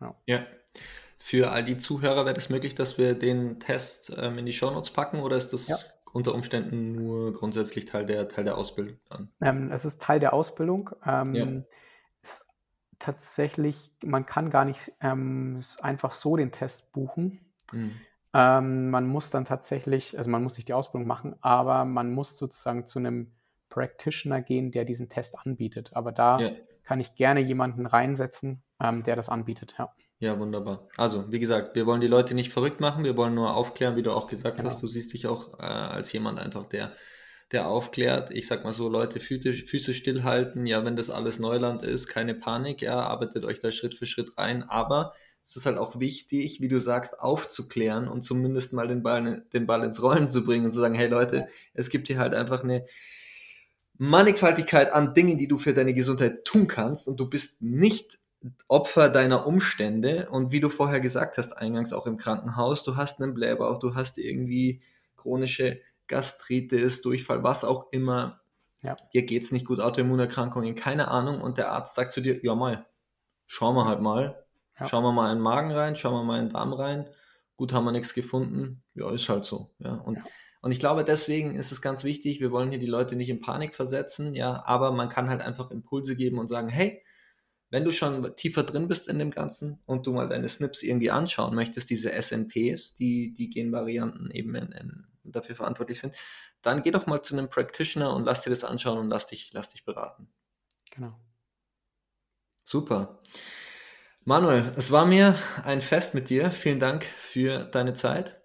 Ja. 0.00 0.14
ja. 0.26 0.40
Für 1.26 1.50
all 1.50 1.64
die 1.64 1.76
Zuhörer 1.76 2.24
wäre 2.24 2.36
es 2.36 2.44
das 2.44 2.50
möglich, 2.50 2.76
dass 2.76 2.98
wir 2.98 3.18
den 3.18 3.58
Test 3.58 4.16
ähm, 4.16 4.38
in 4.38 4.46
die 4.46 4.52
Shownotes 4.52 4.92
packen 4.92 5.18
oder 5.18 5.36
ist 5.36 5.52
das 5.52 5.66
ja. 5.66 5.76
unter 6.12 6.32
Umständen 6.32 6.92
nur 6.92 7.32
grundsätzlich 7.32 7.84
Teil 7.84 8.06
der, 8.06 8.28
Teil 8.28 8.44
der 8.44 8.56
Ausbildung 8.56 8.96
dann? 9.10 9.28
Ähm, 9.40 9.72
es 9.72 9.84
ist 9.84 10.00
Teil 10.00 10.20
der 10.20 10.32
Ausbildung. 10.32 10.90
Ähm, 11.04 11.34
ja. 11.34 11.46
ist 12.22 12.46
tatsächlich, 13.00 13.90
man 14.04 14.24
kann 14.24 14.50
gar 14.50 14.64
nicht 14.64 14.92
ähm, 15.00 15.62
einfach 15.80 16.12
so 16.12 16.36
den 16.36 16.52
Test 16.52 16.92
buchen. 16.92 17.40
Mhm. 17.72 17.96
Ähm, 18.32 18.90
man 18.90 19.08
muss 19.08 19.30
dann 19.30 19.46
tatsächlich, 19.46 20.16
also 20.16 20.30
man 20.30 20.44
muss 20.44 20.56
nicht 20.56 20.68
die 20.68 20.74
Ausbildung 20.74 21.08
machen, 21.08 21.34
aber 21.40 21.84
man 21.86 22.12
muss 22.12 22.38
sozusagen 22.38 22.86
zu 22.86 23.00
einem 23.00 23.32
Practitioner 23.68 24.42
gehen, 24.42 24.70
der 24.70 24.84
diesen 24.84 25.08
Test 25.08 25.36
anbietet. 25.40 25.90
Aber 25.96 26.12
da 26.12 26.38
ja. 26.38 26.50
kann 26.84 27.00
ich 27.00 27.16
gerne 27.16 27.40
jemanden 27.40 27.84
reinsetzen, 27.84 28.62
ähm, 28.80 29.02
der 29.02 29.16
das 29.16 29.28
anbietet, 29.28 29.74
ja. 29.76 29.92
Ja, 30.18 30.38
wunderbar. 30.38 30.88
Also, 30.96 31.30
wie 31.30 31.38
gesagt, 31.38 31.74
wir 31.74 31.84
wollen 31.84 32.00
die 32.00 32.06
Leute 32.06 32.34
nicht 32.34 32.50
verrückt 32.50 32.80
machen, 32.80 33.04
wir 33.04 33.16
wollen 33.16 33.34
nur 33.34 33.54
aufklären, 33.54 33.96
wie 33.96 34.02
du 34.02 34.12
auch 34.12 34.28
gesagt 34.28 34.56
genau. 34.56 34.70
hast. 34.70 34.82
Du 34.82 34.86
siehst 34.86 35.12
dich 35.12 35.26
auch 35.26 35.58
äh, 35.58 35.62
als 35.62 36.10
jemand 36.12 36.38
einfach, 36.38 36.64
der, 36.64 36.92
der 37.52 37.68
aufklärt. 37.68 38.30
Ich 38.30 38.46
sag 38.46 38.64
mal 38.64 38.72
so, 38.72 38.88
Leute, 38.88 39.20
Füße, 39.20 39.52
Füße 39.52 39.92
stillhalten. 39.92 40.66
Ja, 40.66 40.84
wenn 40.86 40.96
das 40.96 41.10
alles 41.10 41.38
Neuland 41.38 41.82
ist, 41.82 42.06
keine 42.06 42.34
Panik, 42.34 42.80
ja, 42.80 42.98
arbeitet 42.98 43.44
euch 43.44 43.60
da 43.60 43.70
Schritt 43.70 43.94
für 43.94 44.06
Schritt 44.06 44.38
rein. 44.38 44.62
Aber 44.62 45.12
es 45.42 45.54
ist 45.54 45.66
halt 45.66 45.76
auch 45.76 46.00
wichtig, 46.00 46.62
wie 46.62 46.68
du 46.68 46.80
sagst, 46.80 47.20
aufzuklären 47.20 48.08
und 48.08 48.22
zumindest 48.22 48.72
mal 48.72 48.88
den 48.88 49.02
Ball, 49.02 49.44
den 49.52 49.66
Ball 49.66 49.84
ins 49.84 50.02
Rollen 50.02 50.30
zu 50.30 50.44
bringen 50.44 50.64
und 50.64 50.72
zu 50.72 50.80
sagen, 50.80 50.94
hey 50.94 51.08
Leute, 51.08 51.46
es 51.74 51.90
gibt 51.90 52.08
hier 52.08 52.18
halt 52.18 52.34
einfach 52.34 52.64
eine 52.64 52.86
Mannigfaltigkeit 53.98 54.92
an 54.92 55.12
Dingen, 55.14 55.36
die 55.38 55.46
du 55.46 55.58
für 55.58 55.74
deine 55.74 55.94
Gesundheit 55.94 56.44
tun 56.46 56.66
kannst 56.66 57.06
und 57.06 57.20
du 57.20 57.28
bist 57.28 57.62
nicht 57.62 58.18
Opfer 58.68 59.08
deiner 59.08 59.46
Umstände 59.46 60.28
und 60.30 60.52
wie 60.52 60.60
du 60.60 60.68
vorher 60.68 61.00
gesagt 61.00 61.38
hast, 61.38 61.56
eingangs 61.56 61.92
auch 61.92 62.06
im 62.06 62.16
Krankenhaus, 62.16 62.82
du 62.82 62.96
hast 62.96 63.20
einen 63.20 63.34
Blähbauch, 63.34 63.78
du 63.78 63.94
hast 63.94 64.18
irgendwie 64.18 64.82
chronische 65.16 65.80
Gastritis, 66.06 67.02
Durchfall, 67.02 67.42
was 67.42 67.64
auch 67.64 67.88
immer. 67.92 68.40
Ja. 68.82 68.96
Dir 69.12 69.24
geht's 69.24 69.52
nicht 69.52 69.66
gut, 69.66 69.80
Autoimmunerkrankungen, 69.80 70.74
keine 70.74 71.08
Ahnung 71.08 71.40
und 71.40 71.58
der 71.58 71.72
Arzt 71.72 71.94
sagt 71.94 72.12
zu 72.12 72.20
dir, 72.20 72.44
ja 72.44 72.54
mal, 72.54 72.86
schauen 73.46 73.74
wir 73.74 73.86
halt 73.86 74.00
mal, 74.00 74.44
ja. 74.78 74.86
schauen 74.86 75.02
wir 75.02 75.12
mal 75.12 75.30
in 75.30 75.38
den 75.38 75.42
Magen 75.42 75.72
rein, 75.72 75.96
schauen 75.96 76.14
wir 76.14 76.22
mal 76.22 76.38
in 76.38 76.46
den 76.46 76.52
Darm 76.52 76.72
rein, 76.72 77.08
gut 77.56 77.72
haben 77.72 77.84
wir 77.84 77.92
nichts 77.92 78.14
gefunden, 78.14 78.82
ja, 78.94 79.10
ist 79.10 79.28
halt 79.28 79.44
so, 79.44 79.72
ja. 79.78 79.94
Und 79.94 80.18
ja. 80.18 80.24
Und 80.66 80.72
ich 80.72 80.80
glaube, 80.80 81.04
deswegen 81.04 81.54
ist 81.54 81.70
es 81.70 81.80
ganz 81.80 82.02
wichtig, 82.02 82.40
wir 82.40 82.50
wollen 82.50 82.70
hier 82.70 82.80
die 82.80 82.86
Leute 82.86 83.14
nicht 83.14 83.30
in 83.30 83.40
Panik 83.40 83.76
versetzen, 83.76 84.34
ja, 84.34 84.64
aber 84.66 84.90
man 84.90 85.08
kann 85.08 85.28
halt 85.28 85.40
einfach 85.40 85.70
Impulse 85.70 86.16
geben 86.16 86.40
und 86.40 86.48
sagen, 86.48 86.68
hey, 86.68 87.04
wenn 87.70 87.84
du 87.84 87.92
schon 87.92 88.36
tiefer 88.36 88.62
drin 88.62 88.88
bist 88.88 89.08
in 89.08 89.18
dem 89.18 89.30
Ganzen 89.30 89.80
und 89.86 90.06
du 90.06 90.12
mal 90.12 90.28
deine 90.28 90.48
Snips 90.48 90.82
irgendwie 90.82 91.10
anschauen 91.10 91.54
möchtest, 91.54 91.90
diese 91.90 92.12
SNPs, 92.12 92.94
die 92.94 93.34
die 93.34 93.50
Genvarianten 93.50 94.30
eben 94.30 94.54
in, 94.54 94.72
in, 94.72 95.06
dafür 95.24 95.56
verantwortlich 95.56 96.00
sind, 96.00 96.14
dann 96.62 96.82
geh 96.82 96.90
doch 96.90 97.06
mal 97.06 97.22
zu 97.22 97.36
einem 97.36 97.50
Practitioner 97.50 98.14
und 98.14 98.24
lass 98.24 98.42
dir 98.42 98.50
das 98.50 98.64
anschauen 98.64 98.98
und 98.98 99.08
lass 99.08 99.26
dich, 99.26 99.50
lass 99.52 99.68
dich 99.68 99.84
beraten. 99.84 100.28
Genau. 100.90 101.18
Super. 102.62 103.20
Manuel, 104.24 104.72
es 104.76 104.90
war 104.90 105.06
mir 105.06 105.36
ein 105.62 105.80
Fest 105.80 106.14
mit 106.14 106.30
dir. 106.30 106.50
Vielen 106.50 106.80
Dank 106.80 107.04
für 107.04 107.64
deine 107.64 107.94
Zeit. 107.94 108.42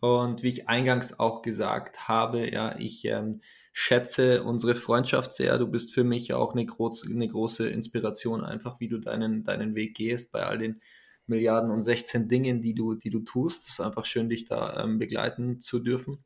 Und 0.00 0.42
wie 0.42 0.50
ich 0.50 0.68
eingangs 0.68 1.18
auch 1.18 1.40
gesagt 1.40 2.08
habe, 2.08 2.50
ja, 2.52 2.76
ich 2.78 3.06
ähm, 3.06 3.40
schätze 3.76 4.44
unsere 4.44 4.76
Freundschaft 4.76 5.34
sehr. 5.34 5.58
Du 5.58 5.66
bist 5.66 5.92
für 5.92 6.04
mich 6.04 6.32
auch 6.32 6.52
eine, 6.52 6.64
groß, 6.64 7.10
eine 7.10 7.28
große 7.28 7.68
Inspiration, 7.68 8.44
einfach 8.44 8.78
wie 8.78 8.88
du 8.88 8.98
deinen, 8.98 9.42
deinen 9.42 9.74
Weg 9.74 9.96
gehst 9.96 10.30
bei 10.30 10.46
all 10.46 10.58
den 10.58 10.80
Milliarden 11.26 11.72
und 11.72 11.82
16 11.82 12.28
Dingen, 12.28 12.62
die 12.62 12.74
du, 12.74 12.94
die 12.94 13.10
du 13.10 13.20
tust. 13.20 13.64
Es 13.64 13.70
ist 13.70 13.80
einfach 13.80 14.04
schön, 14.04 14.28
dich 14.28 14.44
da 14.44 14.84
ähm, 14.84 15.00
begleiten 15.00 15.60
zu 15.60 15.80
dürfen. 15.80 16.24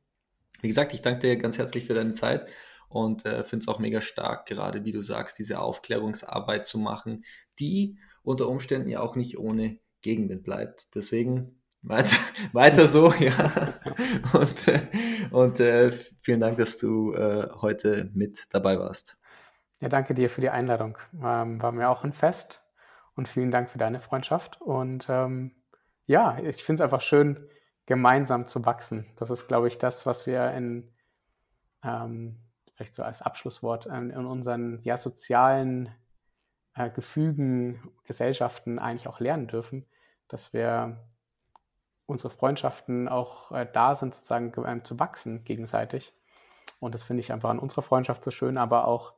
Wie 0.61 0.68
gesagt, 0.68 0.92
ich 0.92 1.01
danke 1.01 1.20
dir 1.20 1.36
ganz 1.36 1.57
herzlich 1.57 1.86
für 1.86 1.94
deine 1.94 2.12
Zeit 2.12 2.46
und 2.90 3.24
äh, 3.24 3.44
finde 3.44 3.62
es 3.62 3.68
auch 3.68 3.78
mega 3.78 4.03
stark, 4.03 4.44
gerade 4.44 4.84
wie 4.84 4.92
du 4.92 5.03
sagst, 5.03 5.38
diese 5.38 5.61
Aufklärungsarbeit 5.61 6.66
zu 6.66 6.78
machen, 6.78 7.24
die 7.59 7.99
unter 8.22 8.46
Umständen 8.46 8.90
ja 8.90 9.01
auch 9.01 9.16
nicht 9.16 9.38
ohne 9.38 9.78
Gegenwind 10.03 10.42
bleibt. 10.42 10.88
Deswegen 10.94 11.57
weiter, 11.82 12.16
weiter 12.52 12.86
so, 12.86 13.12
ja. 13.18 13.32
Und, 14.32 14.68
äh, 14.68 14.80
und 15.30 15.60
äh, 15.60 15.90
vielen 16.22 16.40
Dank, 16.40 16.58
dass 16.58 16.78
du 16.78 17.12
äh, 17.14 17.48
heute 17.60 18.10
mit 18.14 18.46
dabei 18.50 18.78
warst. 18.78 19.18
Ja, 19.80 19.88
danke 19.88 20.14
dir 20.14 20.28
für 20.28 20.40
die 20.40 20.50
Einladung. 20.50 20.98
Ähm, 21.22 21.62
war 21.62 21.72
mir 21.72 21.88
auch 21.88 22.02
ein 22.04 22.12
Fest 22.12 22.64
und 23.14 23.28
vielen 23.28 23.50
Dank 23.50 23.70
für 23.70 23.78
deine 23.78 24.00
Freundschaft. 24.00 24.60
Und 24.60 25.06
ähm, 25.08 25.52
ja, 26.06 26.38
ich 26.38 26.64
finde 26.64 26.82
es 26.82 26.84
einfach 26.84 27.02
schön, 27.02 27.48
gemeinsam 27.86 28.46
zu 28.46 28.64
wachsen. 28.66 29.06
Das 29.16 29.30
ist, 29.30 29.46
glaube 29.48 29.68
ich, 29.68 29.78
das, 29.78 30.04
was 30.04 30.26
wir 30.26 30.50
in, 30.52 30.92
ähm, 31.84 32.36
vielleicht 32.74 32.94
so 32.94 33.02
als 33.02 33.22
Abschlusswort, 33.22 33.86
in, 33.86 34.10
in 34.10 34.26
unseren 34.26 34.80
ja, 34.82 34.98
sozialen 34.98 35.90
äh, 36.74 36.90
Gefügen, 36.90 37.90
Gesellschaften 38.04 38.78
eigentlich 38.78 39.08
auch 39.08 39.20
lernen 39.20 39.46
dürfen, 39.46 39.86
dass 40.28 40.52
wir 40.52 41.07
unsere 42.09 42.30
Freundschaften 42.30 43.06
auch 43.06 43.52
äh, 43.52 43.66
da 43.70 43.94
sind, 43.94 44.14
sozusagen 44.14 44.52
äh, 44.64 44.82
zu 44.82 44.98
wachsen 44.98 45.44
gegenseitig. 45.44 46.14
Und 46.80 46.94
das 46.94 47.02
finde 47.02 47.20
ich 47.20 47.32
einfach 47.32 47.50
an 47.50 47.59
unserer 47.59 47.82
Freundschaft 47.82 48.24
so 48.24 48.30
schön, 48.30 48.56
aber 48.56 48.88
auch 48.88 49.12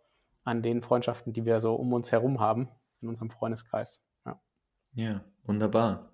an 0.45 0.62
den 0.62 0.82
Freundschaften, 0.82 1.32
die 1.32 1.45
wir 1.45 1.61
so 1.61 1.74
um 1.74 1.93
uns 1.93 2.11
herum 2.11 2.41
haben, 2.41 2.68
in 3.01 3.09
unserem 3.09 3.30
Freundeskreis. 3.30 4.03
Ja, 4.26 4.41
ja 4.95 5.24
wunderbar. 5.45 6.11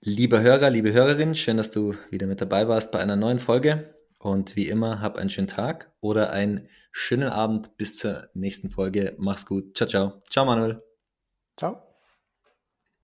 Lieber 0.00 0.40
Hörer, 0.40 0.70
liebe 0.70 0.92
Hörerin, 0.92 1.34
schön, 1.34 1.56
dass 1.56 1.70
du 1.70 1.94
wieder 2.10 2.26
mit 2.26 2.40
dabei 2.40 2.68
warst 2.68 2.92
bei 2.92 3.00
einer 3.00 3.16
neuen 3.16 3.40
Folge. 3.40 3.94
Und 4.18 4.56
wie 4.56 4.68
immer, 4.68 5.00
hab 5.00 5.16
einen 5.16 5.30
schönen 5.30 5.48
Tag 5.48 5.92
oder 6.00 6.30
einen 6.30 6.68
schönen 6.92 7.28
Abend 7.28 7.76
bis 7.76 7.98
zur 7.98 8.28
nächsten 8.34 8.70
Folge. 8.70 9.14
Mach's 9.18 9.46
gut. 9.46 9.76
Ciao, 9.76 9.88
ciao. 9.88 10.22
Ciao, 10.30 10.44
Manuel. 10.46 10.82
Ciao. 11.56 11.93